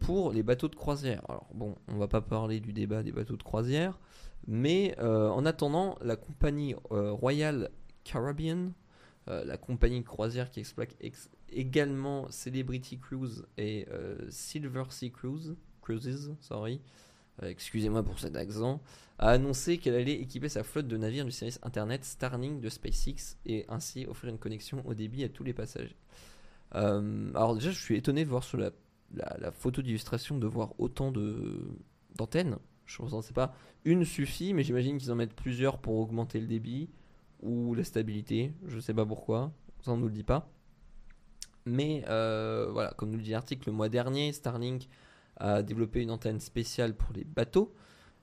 [0.00, 1.22] pour les bateaux de croisière.
[1.28, 3.98] Alors bon, on va pas parler du débat des bateaux de croisière,
[4.46, 7.70] mais en attendant, la compagnie Royal
[8.04, 8.72] Caribbean,
[9.26, 10.96] la compagnie croisière qui exploite
[11.50, 13.86] également Celebrity Cruise et
[14.28, 16.80] Silver Sea Cruise, Cruises, sorry,
[17.42, 18.80] excusez-moi pour cet accent,
[19.18, 23.36] a annoncé qu'elle allait équiper sa flotte de navires du service internet Starlink de SpaceX
[23.46, 25.96] et ainsi offrir une connexion au débit à tous les passagers.
[26.74, 28.70] Euh, alors déjà, je suis étonné de voir sur la,
[29.52, 31.78] photo d'illustration de voir autant de
[32.16, 32.58] d'antennes.
[32.86, 33.54] Je ne sais pas.
[33.84, 36.88] Une suffit, mais j'imagine qu'ils en mettent plusieurs pour augmenter le débit
[37.42, 38.52] ou la stabilité.
[38.66, 39.52] Je ne sais pas pourquoi.
[39.82, 40.50] Ça, on nous le dit pas.
[41.66, 44.88] Mais euh, voilà, comme nous le dit l'article, le mois dernier, Starlink
[45.38, 47.74] a développé une antenne spéciale pour les bateaux.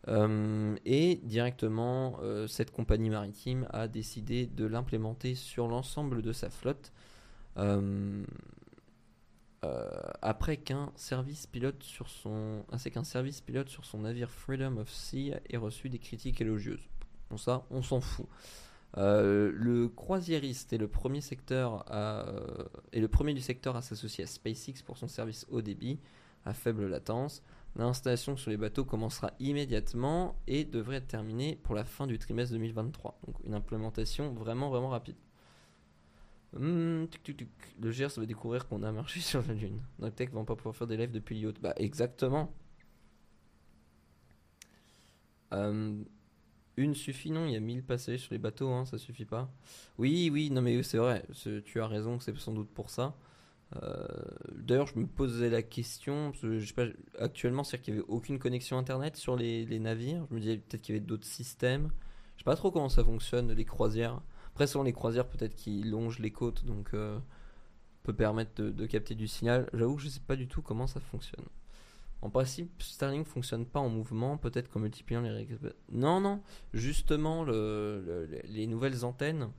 [0.07, 6.49] Euh, et directement, euh, cette compagnie maritime a décidé de l'implémenter sur l'ensemble de sa
[6.49, 6.91] flotte.
[7.57, 8.24] Euh,
[10.22, 12.63] après qu'un service pilote sur son,
[12.93, 16.88] qu'un service pilote sur son navire Freedom of Sea ait reçu des critiques élogieuses.
[17.32, 18.28] Bon ça, on s'en fout.
[18.95, 22.28] le croisiériste est le premier secteur à,
[22.91, 25.97] est le premier du secteur à s'associer à SpaceX pour son service haut débit
[26.46, 27.43] à faible latence.
[27.76, 32.53] L'installation sur les bateaux commencera immédiatement et devrait être terminée pour la fin du trimestre
[32.53, 33.19] 2023.
[33.28, 35.18] Donc une implémentation vraiment vraiment rapide.
[36.53, 37.06] Hmm,
[37.82, 39.82] le GERS va découvrir qu'on a marché sur la Lune.
[40.15, 41.53] Tech va pas pouvoir faire des lives depuis l'IOT.
[41.61, 42.53] Bah exactement.
[45.53, 46.02] Euh,
[46.78, 49.49] une suffit non, il y a 1000 passagers sur les bateaux, hein, ça suffit pas.
[49.98, 51.26] Oui, oui, non mais c'est vrai,
[51.65, 53.15] tu as raison, c'est sans doute pour ça.
[53.84, 54.07] Euh,
[54.52, 56.85] d'ailleurs, je me posais la question, je sais pas,
[57.19, 60.26] actuellement, c'est qu'il n'y avait aucune connexion internet sur les, navires.
[60.30, 61.91] Je me disais peut-être qu'il y avait d'autres systèmes.
[62.35, 64.22] Je sais pas trop comment ça fonctionne, les croisières.
[64.47, 67.19] Après, selon les croisières, peut-être qu'ils longent les côtes, donc euh,
[68.03, 69.69] peut permettre de, capter du signal.
[69.73, 71.45] J'avoue que je sais pas du tout comment ça fonctionne.
[72.22, 75.47] En principe, Starlink fonctionne pas en mouvement, peut-être qu'en multipliant les
[75.91, 76.41] Non, non,
[76.73, 79.52] justement, les nouvelles antennes,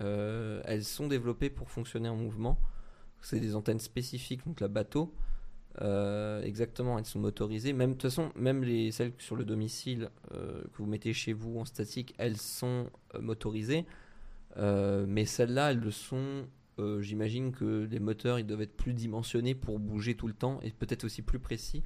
[0.00, 2.58] euh, elles sont développées pour fonctionner en mouvement.
[3.22, 5.14] C'est des antennes spécifiques, donc la bateau.
[5.80, 7.72] Euh, exactement, elles sont motorisées.
[7.72, 11.32] Même de toute façon, même les celles sur le domicile euh, que vous mettez chez
[11.32, 13.86] vous en statique, elles sont euh, motorisées.
[14.56, 16.46] mais celles-là, elles le sont
[17.00, 20.72] j'imagine que les moteurs ils doivent être plus dimensionnés pour bouger tout le temps et
[20.72, 21.84] peut-être aussi plus précis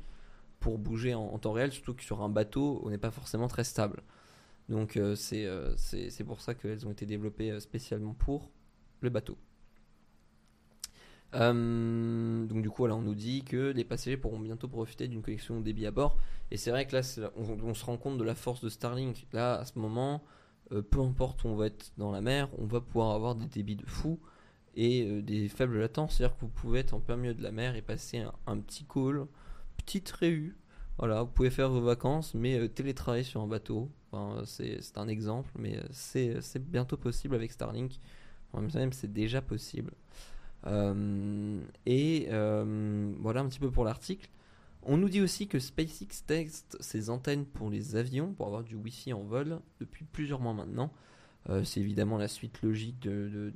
[0.59, 3.65] pour bouger en, temps réel, surtout que sur un bateau, on n'est pas forcément très
[3.65, 4.03] stable.
[4.71, 8.51] Donc c'est pour ça qu'elles ont été développées spécialement pour
[9.03, 9.37] le bateau.
[11.33, 15.61] Donc du coup, voilà, on nous dit que les passagers pourront bientôt profiter d'une connexion
[15.61, 16.17] débit à bord.
[16.51, 17.03] Et c'est vrai que là,
[17.37, 19.27] on, se rend compte de la force de Starlink.
[19.33, 20.25] Là, à ce moment,
[20.71, 23.77] peu importe où on va être dans la mer, on va pouvoir avoir des débits
[23.77, 24.19] de fou
[24.77, 26.17] et euh, des faibles latences.
[26.17, 28.85] C'est-à-dire que vous pouvez être en plein milieu de la mer et passer un, petit
[28.85, 29.27] call,
[29.77, 30.57] petite réu.
[30.99, 33.91] Voilà, vous pouvez faire vos vacances, mais euh, télétravailler sur un bateau.
[34.45, 37.99] c'est un exemple, mais euh, c'est bientôt possible avec Starlink.
[38.55, 39.93] même c'est déjà possible.
[40.67, 44.29] Et voilà un petit peu pour l'article.
[44.89, 48.77] On nous dit aussi que SpaceX teste ses antennes pour les avions pour avoir du
[48.77, 50.93] Wi-Fi en vol depuis plusieurs mois maintenant.
[51.65, 53.53] c'est évidemment la suite logique de,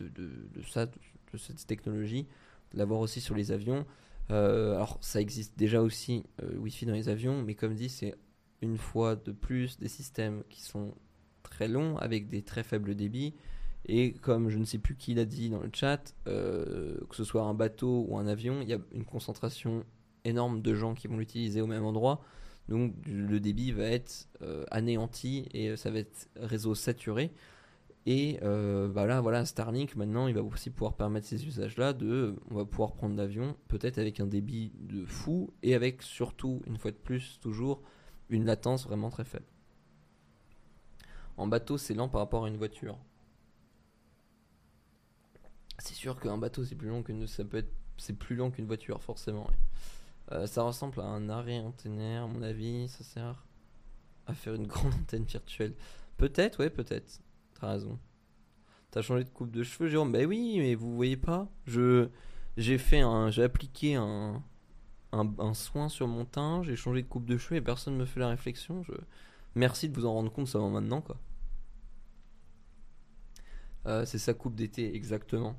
[0.00, 2.26] de, ça, de cette technologie,
[2.72, 3.84] de l'avoir aussi sur les avions.
[4.30, 8.14] Euh, alors ça existe déjà aussi euh, Wi-Fi dans les avions, mais comme dit, c'est
[8.62, 10.94] une fois de plus des systèmes qui sont
[11.42, 13.34] très longs avec des très faibles débits.
[13.86, 17.24] Et comme je ne sais plus qui l'a dit dans le chat, euh, que ce
[17.24, 19.84] soit un bateau ou un avion, il y a une concentration
[20.24, 22.22] énorme de gens qui vont l'utiliser au même endroit.
[22.68, 24.26] Donc le débit va être
[24.70, 27.30] anéanti et ça va être réseau saturé.
[28.06, 32.54] Et euh, bah voilà, Starlink maintenant, il va aussi pouvoir permettre ces usages-là de, on
[32.54, 36.90] va pouvoir prendre l'avion, peut-être avec un débit de fou et avec surtout, une fois
[36.90, 37.82] de plus, toujours
[38.28, 39.46] une latence vraiment très faible.
[41.38, 42.98] En bateau, c'est lent par rapport à une voiture.
[45.78, 48.66] C'est sûr qu'un bateau, c'est plus long qu'une, ça peut être, c'est plus long qu'une
[48.66, 49.48] voiture, forcément.
[50.32, 53.44] Euh, ça ressemble à un arrêt antennaire, à mon avis, ça sert
[54.26, 55.74] à faire une grande antenne virtuelle.
[56.16, 57.20] Peut-être, ouais, peut-être.
[57.60, 57.98] T'as raison.
[58.90, 60.12] T'as changé de coupe de cheveux, Jérôme?
[60.12, 61.48] Bah oui, mais vous voyez pas.
[61.66, 62.08] Je
[62.56, 64.40] j'ai fait un, j'ai appliqué un,
[65.12, 68.20] un, soin sur mon teint, j'ai changé de coupe de cheveux et personne me fait
[68.20, 68.84] la réflexion.
[69.54, 71.16] Merci de vous en rendre compte seulement maintenant quoi.
[73.86, 75.56] Euh, c'est sa coupe d'été exactement.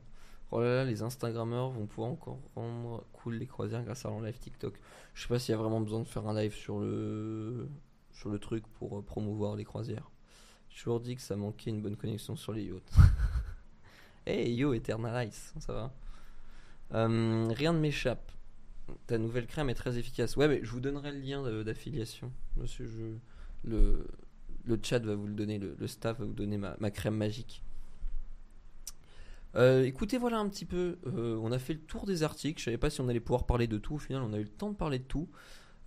[0.52, 4.22] Oh là là, les Instagrammeurs vont pouvoir encore rendre cool les croisières grâce à leur
[4.22, 4.80] live TikTok.
[5.14, 7.68] Je sais pas s'il y a vraiment besoin de faire un live sur le
[8.12, 10.10] sur le truc pour euh, promouvoir les croisières.
[10.70, 12.92] J'ai toujours dit que ça manquait une bonne connexion sur les yachts.
[14.26, 15.94] hey yo, Eternalize, ça va?
[16.94, 18.32] Euh, Rien ne m'échappe.
[19.08, 20.36] Ta nouvelle crème est très efficace.
[20.38, 22.32] Ouais, mais je vous donnerai le lien d'affiliation.
[22.56, 23.20] Monsieur,
[23.64, 24.08] le,
[24.66, 27.64] le chat va vous le donner, le, staff va vous donner ma, crème magique.
[29.56, 30.98] Euh, écoutez, voilà un petit peu.
[31.08, 32.60] Euh, on a fait le tour des articles.
[32.60, 33.96] Je savais pas si on allait pouvoir parler de tout.
[33.96, 35.30] Au final, on a eu le temps de parler de tout.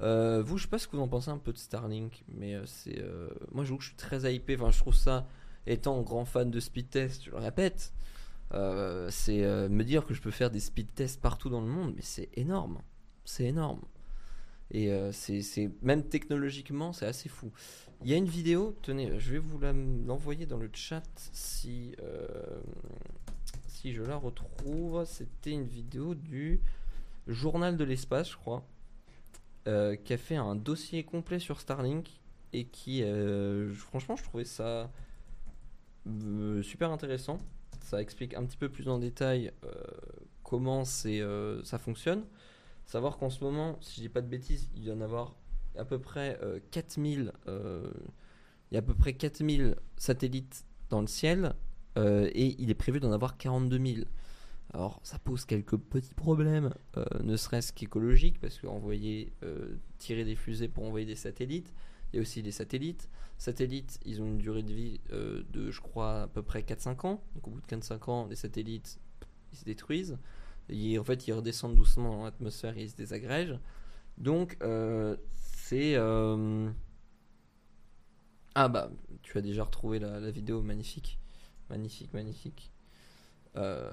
[0.01, 2.57] Euh, vous, je sais pas ce que vous en pensez un peu de Starlink, mais
[2.67, 3.05] c'est.
[3.53, 4.57] Moi, je, je suis très hypé.
[4.57, 5.27] Enfin, je trouve ça,
[5.67, 7.93] étant grand fan de speed test, je le répète,
[8.53, 12.03] c'est me dire que je peux faire des speed tests partout dans le monde, mais
[12.03, 12.81] c'est énorme.
[13.25, 13.83] C'est énorme.
[14.71, 17.51] Et c'est même technologiquement, c'est assez fou.
[18.05, 19.59] Il y a une vidéo, tenez, je vais vous
[20.07, 21.97] l'envoyer dans le chat si,
[23.81, 25.05] si je la retrouve.
[25.05, 26.61] C'était une vidéo du
[27.29, 28.65] Journal de l'espace, je crois.
[29.67, 32.21] Euh, qui a fait un dossier complet sur Starlink
[32.53, 34.91] et qui, euh, franchement, je trouvais ça
[36.07, 37.39] euh, super intéressant.
[37.81, 39.53] Ça explique un petit peu plus en détail
[40.43, 41.23] comment c'est,
[41.63, 42.25] ça fonctionne.
[42.85, 45.37] Savoir qu'en ce moment, si je dis pas de bêtises, il y en avoir
[45.77, 46.39] à peu près
[46.71, 51.55] 4000 il y a à peu près 4000 satellites dans le ciel
[51.97, 54.07] et il est prévu d'en avoir 42 000.
[54.75, 60.37] Alors ça pose quelques petits problèmes, euh, ne serait-ce qu'écologiques, parce qu'envoyer, euh, tirer des
[60.37, 61.73] fusées pour envoyer des satellites,
[62.13, 63.09] il y a aussi les satellites.
[63.39, 67.07] Satellites, ils ont une durée de vie euh, de, je crois, à peu près 4-5
[67.07, 67.23] ans.
[67.35, 68.99] Donc au bout de 4-5 ans, les satellites,
[69.53, 70.19] ils se détruisent.
[70.71, 73.59] En fait, ils redescendent doucement dans l'atmosphère et ils se désagrègent.
[74.19, 74.59] Donc
[75.35, 75.97] c'est...
[78.55, 78.91] Ah bah,
[79.23, 81.19] tu as déjà retrouvé la vidéo, magnifique.
[81.71, 82.73] Magnifique, magnifique.
[83.57, 83.91] Euh,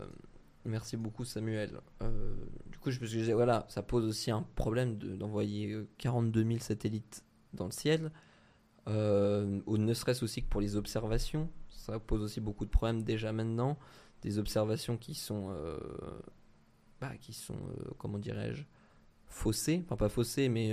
[0.66, 1.80] Merci beaucoup Samuel.
[2.02, 2.36] Euh,
[2.72, 7.24] du coup, je me disais, voilà, ça pose aussi un problème d'envoyer 42 000 satellites
[7.54, 8.12] dans le ciel,
[8.88, 11.50] euh, ou ne serait-ce aussi que pour les observations.
[11.70, 13.78] Ça pose aussi beaucoup de problèmes déjà maintenant.
[14.24, 15.78] Des observations qui sont, euh,
[17.00, 17.60] bah, qui sont,
[18.00, 18.64] comment dirais-je,
[19.28, 20.72] faussées, enfin pas faussées, mais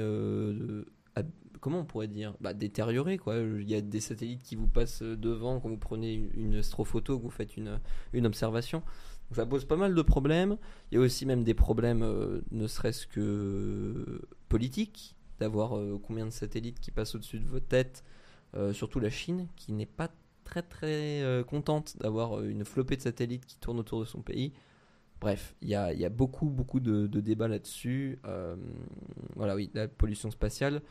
[1.60, 3.36] comment on pourrait dire bah, détériorées quoi.
[3.36, 7.22] Il y a des satellites qui vous passent devant quand vous prenez une, astrophoto, que
[7.22, 7.78] vous faites une,
[8.12, 8.82] une observation
[9.34, 10.59] ça pose pas mal de problèmes.
[10.90, 16.26] Il y a aussi même des problèmes, euh, ne serait-ce que politiques, d'avoir euh, combien
[16.26, 18.05] de satellites qui passent au-dessus de vos têtes,
[18.55, 20.10] euh, surtout la Chine, qui n'est pas
[20.44, 24.52] très très euh, contente d'avoir une flopée de satellites qui tournent autour de son pays.
[25.23, 28.19] Bref, il y a, beaucoup beaucoup de, débats là-dessus.
[28.27, 28.57] Euh,
[29.36, 30.82] voilà, oui, la pollution spatiale.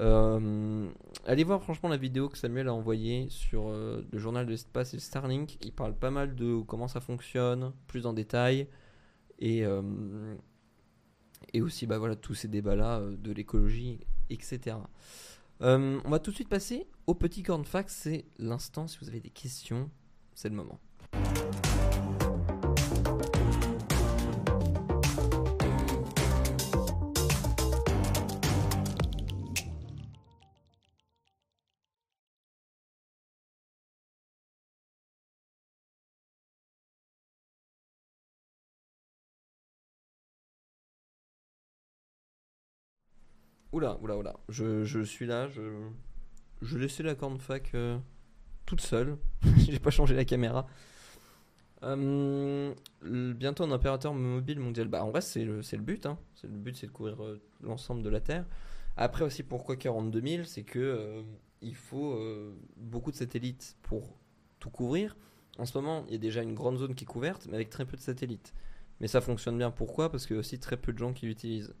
[0.00, 0.86] Euh,
[1.24, 4.92] allez voir franchement la vidéo que Samuel a envoyée sur euh, le journal de l'espace
[4.92, 5.56] et Starlink.
[5.64, 8.68] Il parle pas mal de comment ça fonctionne, plus en détail.
[9.38, 9.64] Et,
[11.58, 14.76] aussi bah, voilà, tous ces débats-là de l'écologie, etc.
[15.60, 17.94] On va tout de suite passer au petit corn fax.
[17.94, 18.86] C'est l'instant.
[18.86, 19.90] Si vous avez des questions,
[20.34, 20.78] c'est le moment.
[43.78, 44.34] Oula, oula, oula.
[44.48, 45.46] Je, je suis là.
[45.48, 45.62] Je,
[46.62, 47.96] je laissais la corn fac euh,
[48.66, 49.16] toute seule.
[49.70, 50.66] J'ai pas changé la caméra.
[51.82, 54.88] Le- bientôt un opérateur mobile mondial.
[54.88, 56.06] Bah, en vrai, c'est le, le but.
[56.06, 56.18] Hein.
[56.34, 58.46] C'est le but, c'est de couvrir euh, l'ensemble de la Terre.
[58.96, 61.22] Après aussi, pourquoi 42 000 C'est que euh,
[61.62, 64.18] il faut euh, beaucoup de satellites pour
[64.58, 65.16] tout couvrir.
[65.56, 67.70] En ce moment, il y a déjà une grande zone qui est couverte, mais avec
[67.70, 68.52] très peu de satellites.
[69.00, 69.70] Mais ça fonctionne bien.
[69.70, 70.10] Pourquoi?
[70.10, 71.74] Parce qu'il y a aussi très peu de gens qui l'utilisent.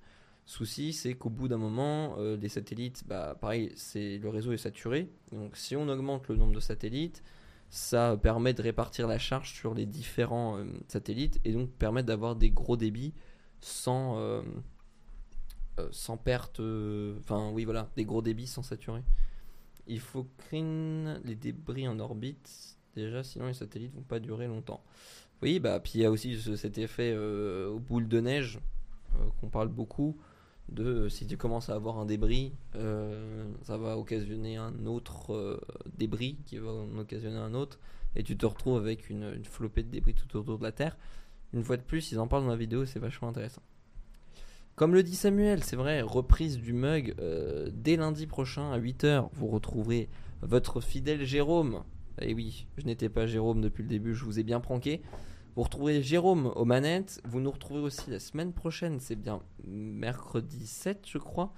[0.48, 4.56] Souci, c'est qu'au bout d'un moment, euh, les satellites, bah, pareil, c'est le réseau est
[4.58, 5.10] saturé.
[5.32, 7.22] Donc, si on augmente le nombre de satellites,
[7.70, 12.34] ça permet de répartir la charge sur les différents euh, satellites et donc permet d'avoir
[12.36, 13.12] des gros débits
[13.60, 14.42] sans euh,
[15.78, 16.60] euh, sans perte.
[16.60, 19.02] euh, Enfin, oui, voilà, des gros débits sans saturer.
[19.86, 24.82] Il faut clean les débris en orbite déjà, sinon les satellites vont pas durer longtemps.
[25.42, 28.60] Oui, bah puis il y a aussi ce- cet effet euh, aux boules de neige
[29.16, 30.16] euh, qu'on parle beaucoup
[30.68, 35.34] de euh, si tu commences à avoir un débris, euh, ça va occasionner un autre
[35.34, 35.60] euh,
[35.96, 37.78] débris qui va en occasionner un autre,
[38.16, 40.96] et tu te retrouves avec une, flopée de débris tout autour de la Terre.
[41.52, 43.62] Une fois de plus, ils en parlent dans la vidéo, c'est vachement intéressant.
[44.76, 47.14] Comme le dit Samuel, c'est vrai, reprise du mug
[47.72, 49.28] dès lundi prochain à 8h.
[49.32, 50.08] Vous retrouverez
[50.42, 51.82] votre fidèle Jérôme.
[52.20, 55.02] Et oui, je n'étais pas Jérôme depuis le début, je vous ai bien pranké.
[55.58, 57.20] Vous retrouverez Jérôme aux manettes.
[57.24, 61.52] Vous nous retrouverez aussi la semaine prochaine, c'est bien mercredi 7, je crois.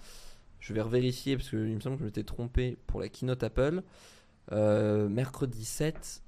[0.59, 3.83] Je vais revérifier parce qu'il me semble que je m'étais trompé pour la keynote Apple.
[4.53, 6.23] Euh, mercredi 7,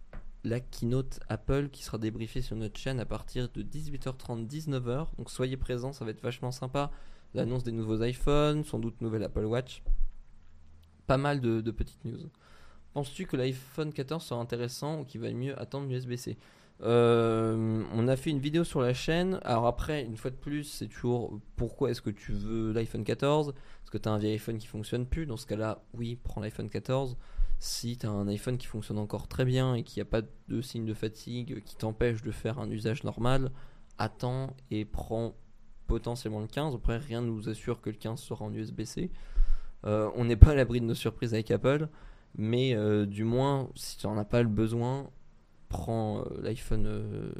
[0.45, 5.07] la keynote Apple qui sera débriefée sur notre chaîne à partir de 18h30, 19h.
[5.17, 6.91] Donc soyez présents, ça va être vachement sympa.
[7.33, 9.83] L'annonce des nouveaux iPhones, sans doute nouvelle Apple Watch.
[11.07, 12.29] Pas mal de, de petites news.
[12.93, 16.37] Penses-tu que l'iPhone 14 sera intéressant ou qu'il va mieux attendre l'USB-C
[16.83, 19.41] Euh, On a fait une vidéo sur la chaîne.
[19.45, 23.51] Alors après, une fois de plus, c'est toujours pourquoi est-ce que tu veux l'iPhone 14
[23.51, 26.41] Est-ce que tu as un vieil iPhone qui fonctionne plus Dans ce cas-là, oui, prends
[26.41, 27.17] l'iPhone 14.
[27.59, 30.61] Si tu un iPhone qui fonctionne encore très bien et qui n'y a pas de
[30.61, 33.53] signe de fatigue qui t'empêche de faire un usage normal,
[33.99, 35.37] attends et prends
[35.87, 36.75] potentiellement le 15.
[36.75, 39.11] Après, rien ne nous assure que le 15 sera en USB-C.
[39.85, 41.89] Euh, on n'est pas à l'abri de nos surprises avec Apple,
[42.37, 45.11] mais euh, du moins, si tu n'en as pas le besoin,
[45.73, 47.33] prends euh, l'iPhone, euh,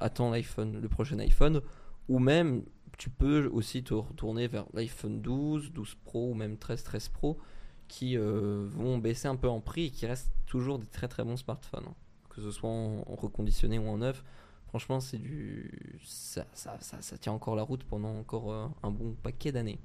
[0.00, 1.62] attends l'iPhone, le prochain iPhone,
[2.08, 2.62] ou même
[2.98, 7.38] tu peux aussi te retourner vers l'iPhone 12, 12 Pro ou même 13, 13 Pro
[7.88, 11.24] qui euh, vont baisser un peu en prix et qui restent toujours des très très
[11.24, 11.94] bons smartphones, hein.
[12.28, 14.22] que ce soit en, reconditionné ou en neuf.
[14.68, 19.50] Franchement, c'est du ça, ça, ça, tient encore la route pendant encore un bon paquet
[19.50, 19.80] d'années.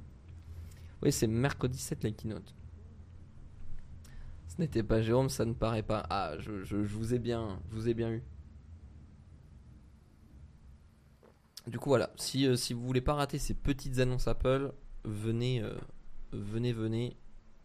[1.02, 2.54] Oui, c'est mercredi 7 la keynote.
[4.56, 6.06] Ce n'était pas Jérôme, ça ne paraît pas.
[6.10, 8.23] Ah, je, vous ai bien, je eu.
[11.68, 12.11] Du coup, voilà.
[12.15, 14.72] Si, euh, si vous voulez pas rater ces petites annonces Apple,
[15.03, 15.73] venez, euh,
[16.32, 17.18] venez, venez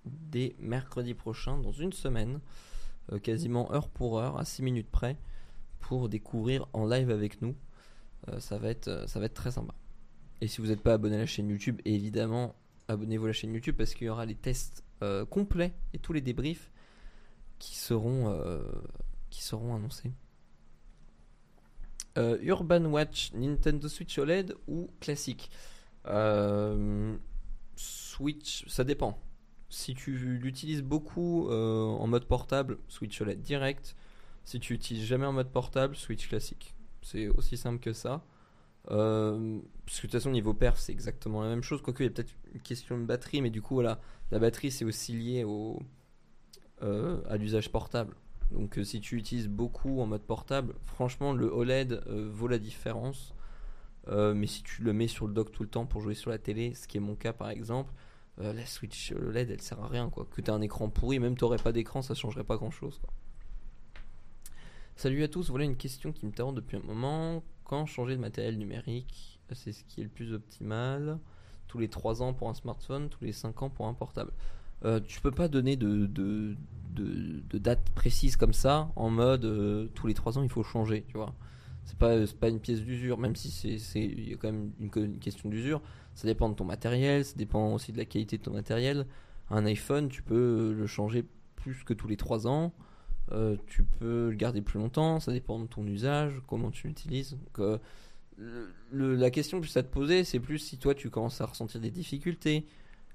[0.05, 2.41] dès mercredi prochain, dans une semaine,
[3.13, 5.17] euh, quasiment heure pour heure, à 6 minutes près,
[5.79, 7.55] pour découvrir en live avec nous.
[8.29, 9.75] Euh, ça, va être, très sympa.
[10.41, 12.57] Et si vous n'êtes pas abonné à la chaîne YouTube, évidemment,
[12.89, 14.85] abonnez-vous à la chaîne YouTube parce qu'il y aura les tests
[15.31, 16.71] complets et tous les débriefs
[17.61, 18.63] qui seront, euh,
[19.29, 20.11] qui seront annoncés.
[22.19, 25.49] Euh, Urban Watch, Nintendo Switch OLED ou classique
[26.07, 27.17] Euh,
[27.77, 29.21] Switch, ça dépend.
[29.69, 33.95] Si tu l'utilises beaucoup en mode portable, Switch OLED direct.
[34.45, 36.75] Si tu l'utilises jamais en mode portable, Switch classique.
[37.03, 38.25] C'est aussi simple que ça.
[38.85, 41.83] Parce que de toute façon, niveau perf, c'est exactement la même chose.
[41.83, 44.01] Quoique, il y a peut-être une question de batterie, mais du coup, voilà,
[44.33, 45.81] la batterie, c'est aussi lié au,
[46.83, 48.15] euh, à l'usage portable.
[48.51, 52.59] Donc, euh, si tu utilises beaucoup en mode portable, franchement, le OLED euh, vaut la
[52.59, 53.35] différence.
[54.09, 56.39] Mais si tu le mets sur le dock tout le temps pour jouer sur la
[56.39, 57.93] télé, ce qui est mon cas par exemple,
[58.39, 60.27] la Switch OLED elle sert à rien quoi.
[60.29, 63.01] Que tu un écran pourri, même t'aurais pas d'écran, ça changerait pas grand chose.
[64.97, 67.45] Salut à tous, voilà une question qui me taraude depuis un moment.
[67.63, 71.19] Quand changer de matériel numérique, c'est ce qui est le plus optimal
[71.69, 74.33] Tous les 3 ans pour un smartphone, tous les 5 ans pour un portable.
[74.85, 76.57] Euh, tu peux pas donner de, de,
[76.95, 81.05] de, date précise comme ça, en mode euh, tous les 3 ans il faut changer,
[81.09, 81.35] tu vois.
[81.85, 85.49] C'est pas, pas une pièce d'usure, même si c'est y a quand même une, question
[85.49, 85.83] d'usure.
[86.15, 89.07] Ça dépend de ton matériel, ça dépend aussi de la qualité de ton matériel.
[89.51, 91.25] Un iPhone, tu peux le changer
[91.57, 92.73] plus que tous les 3 ans.
[93.33, 97.37] Euh, tu peux le garder plus longtemps, ça dépend de ton usage, comment tu l'utilises.
[98.93, 101.91] La question plus à te poser, c'est plus si toi tu commences à ressentir des
[101.91, 102.67] difficultés.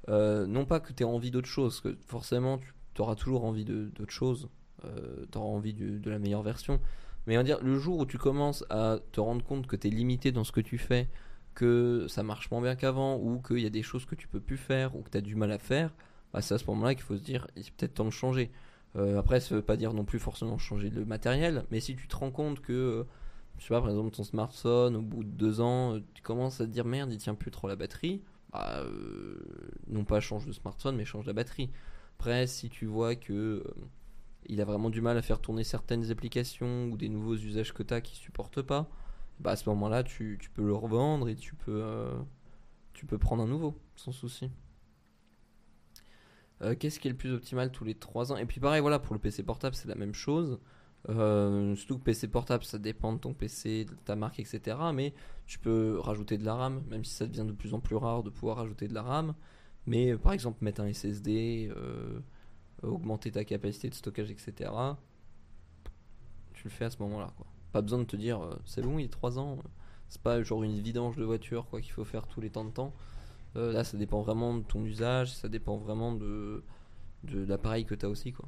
[0.09, 2.59] Euh, non pas que tu aies envie d'autre chose, que forcément
[2.93, 4.49] tu auras toujours envie d'autre chose,
[4.83, 6.79] tu auras envie de, la meilleure version.
[7.27, 9.89] Mais on dire, le jour où tu commences à te rendre compte que tu es
[9.89, 11.09] limité dans ce que tu fais,
[11.55, 14.39] que ça marche moins bien qu'avant, ou qu'il y a des choses que tu peux
[14.39, 15.93] plus faire, ou que tu as du mal à faire,
[16.33, 18.51] bah, c'est à ce moment-là qu'il faut se dire, il est peut-être temps de changer.
[18.97, 22.07] Euh, après, ça veut pas dire non plus forcément changer le matériel, mais si tu
[22.07, 23.03] te rends compte que, euh,
[23.57, 26.61] je sais pas, par exemple, ton smartphone, au bout de deux ans, euh, tu commences
[26.61, 28.83] à te dire merde, il tient plus trop la batterie, bah,
[29.87, 31.71] non pas change de smartphone, mais change la batterie.
[32.17, 33.63] Après, si tu vois que
[34.47, 37.83] il a vraiment du mal à faire tourner certaines applications ou des nouveaux usages que
[37.83, 38.87] tu as qui supportent pas,
[39.39, 41.83] bah à ce moment-là, tu, tu, peux le revendre et tu peux,
[42.93, 44.49] tu peux prendre un nouveau, sans souci.
[46.61, 48.37] Euh, qu'est-ce qui est le plus optimal tous les 3 ans?
[48.37, 50.59] Et puis pareil, voilà, pour le PC portable, c'est la même chose.
[51.09, 54.77] Euh, surtout que PC portable, ça dépend de ton PC, de ta marque, etc.
[54.93, 55.13] Mais
[55.45, 58.23] tu peux rajouter de la RAM, même si ça devient de plus en plus rare
[58.23, 59.33] de pouvoir rajouter de la RAM.
[59.85, 61.71] Mais euh, par exemple, mettre un SSD,
[62.81, 64.71] augmenter ta capacité de stockage, etc.
[66.53, 67.33] Tu le fais à ce moment-là.
[67.37, 67.45] Quoi.
[67.71, 69.57] Pas besoin de te dire, c'est bon, il est 3 ans.
[70.09, 72.71] C'est pas genre une vidange de voiture quoi qu'il faut faire tous les temps de
[72.71, 72.93] temps.
[73.55, 76.63] Euh, là, ça dépend vraiment de ton usage, ça dépend vraiment de,
[77.23, 78.33] de l'appareil que tu as aussi.
[78.33, 78.47] quoi.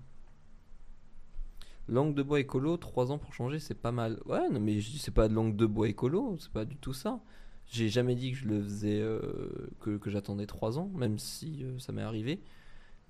[1.88, 4.20] Langue de bois écolo, 3 ans pour changer, c'est pas mal.
[4.26, 7.22] Ouais, non, mais c'est pas de langue de bois écolo, c'est pas du tout ça.
[7.66, 11.80] J'ai jamais dit que je le faisais, euh, que, j'attendais 3 ans, même si euh,
[11.80, 12.42] ça m'est arrivé.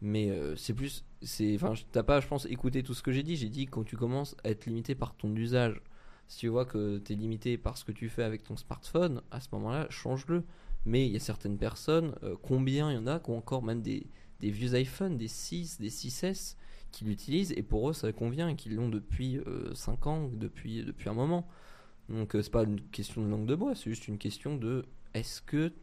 [0.02, 1.04] Mais c'est plus.
[1.56, 3.36] Enfin, t'as pas, je pense, écouté tout ce que j'ai dit.
[3.36, 5.82] J'ai dit quand tu commences à être limité par ton usage.
[6.28, 9.22] Si tu vois que tu es limité par ce que tu fais avec ton smartphone,
[9.32, 10.44] à ce moment-là, change-le.
[10.86, 13.64] Mais il y a certaines personnes, euh, combien il y en a qui ont encore
[13.64, 14.08] même des,
[14.42, 16.56] vieux iPhones, des 6, des 6S,
[16.92, 19.40] qui l'utilisent et pour eux ça convient et qu'ils l'ont depuis
[19.74, 21.48] 5 euh, ans, depuis, depuis un moment.
[22.10, 24.86] Donc euh, c'est pas une question de langue de bois, c'est juste une question de
[25.14, 25.74] est-ce que.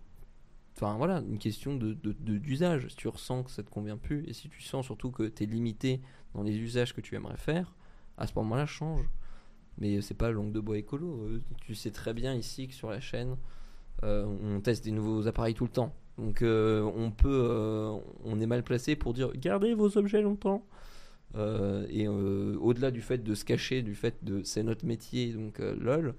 [0.77, 2.89] Enfin voilà, une question de, d'usage.
[2.89, 5.45] Si tu ressens que ça te convient plus et si tu sens surtout que tu
[5.45, 6.01] es limité
[6.35, 7.77] dans les usages que tu aimerais faire,
[8.19, 9.09] à ce moment-là change.
[9.79, 11.29] Mais c'est pas langue de bois écolo.
[11.61, 13.37] tu sais très bien ici que sur la chaîne,
[14.03, 15.95] euh, on teste des nouveaux appareils tout le temps.
[16.19, 20.65] Donc euh, on peut, euh, on est mal placé pour dire gardez vos objets longtemps.
[21.37, 26.15] Et au-delà du fait de se cacher, du fait de c'est notre métier, donc lol,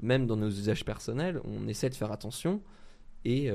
[0.00, 2.60] même dans nos usages personnels, on essaie de faire attention
[3.24, 3.50] et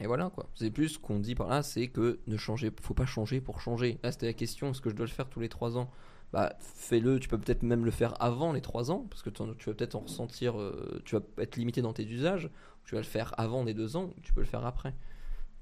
[0.00, 0.48] et voilà quoi.
[0.54, 3.60] C'est plus ce qu'on dit par là, c'est que ne changer, faut pas changer pour
[3.60, 3.98] changer.
[4.02, 5.90] Là c'était la question, est-ce que je dois le faire tous les 3 ans?
[6.32, 7.20] Bah, fais-le.
[7.20, 9.94] Tu peux peut-être même le faire avant les 3 ans, parce que tu vas peut-être
[9.94, 12.50] en ressentir, euh, tu vas être limité dans tes usages.
[12.84, 14.94] Tu vas le faire avant les 2 ans, tu peux le faire après.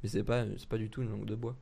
[0.03, 1.57] Mais c'est pas, pas du tout une langue de bois.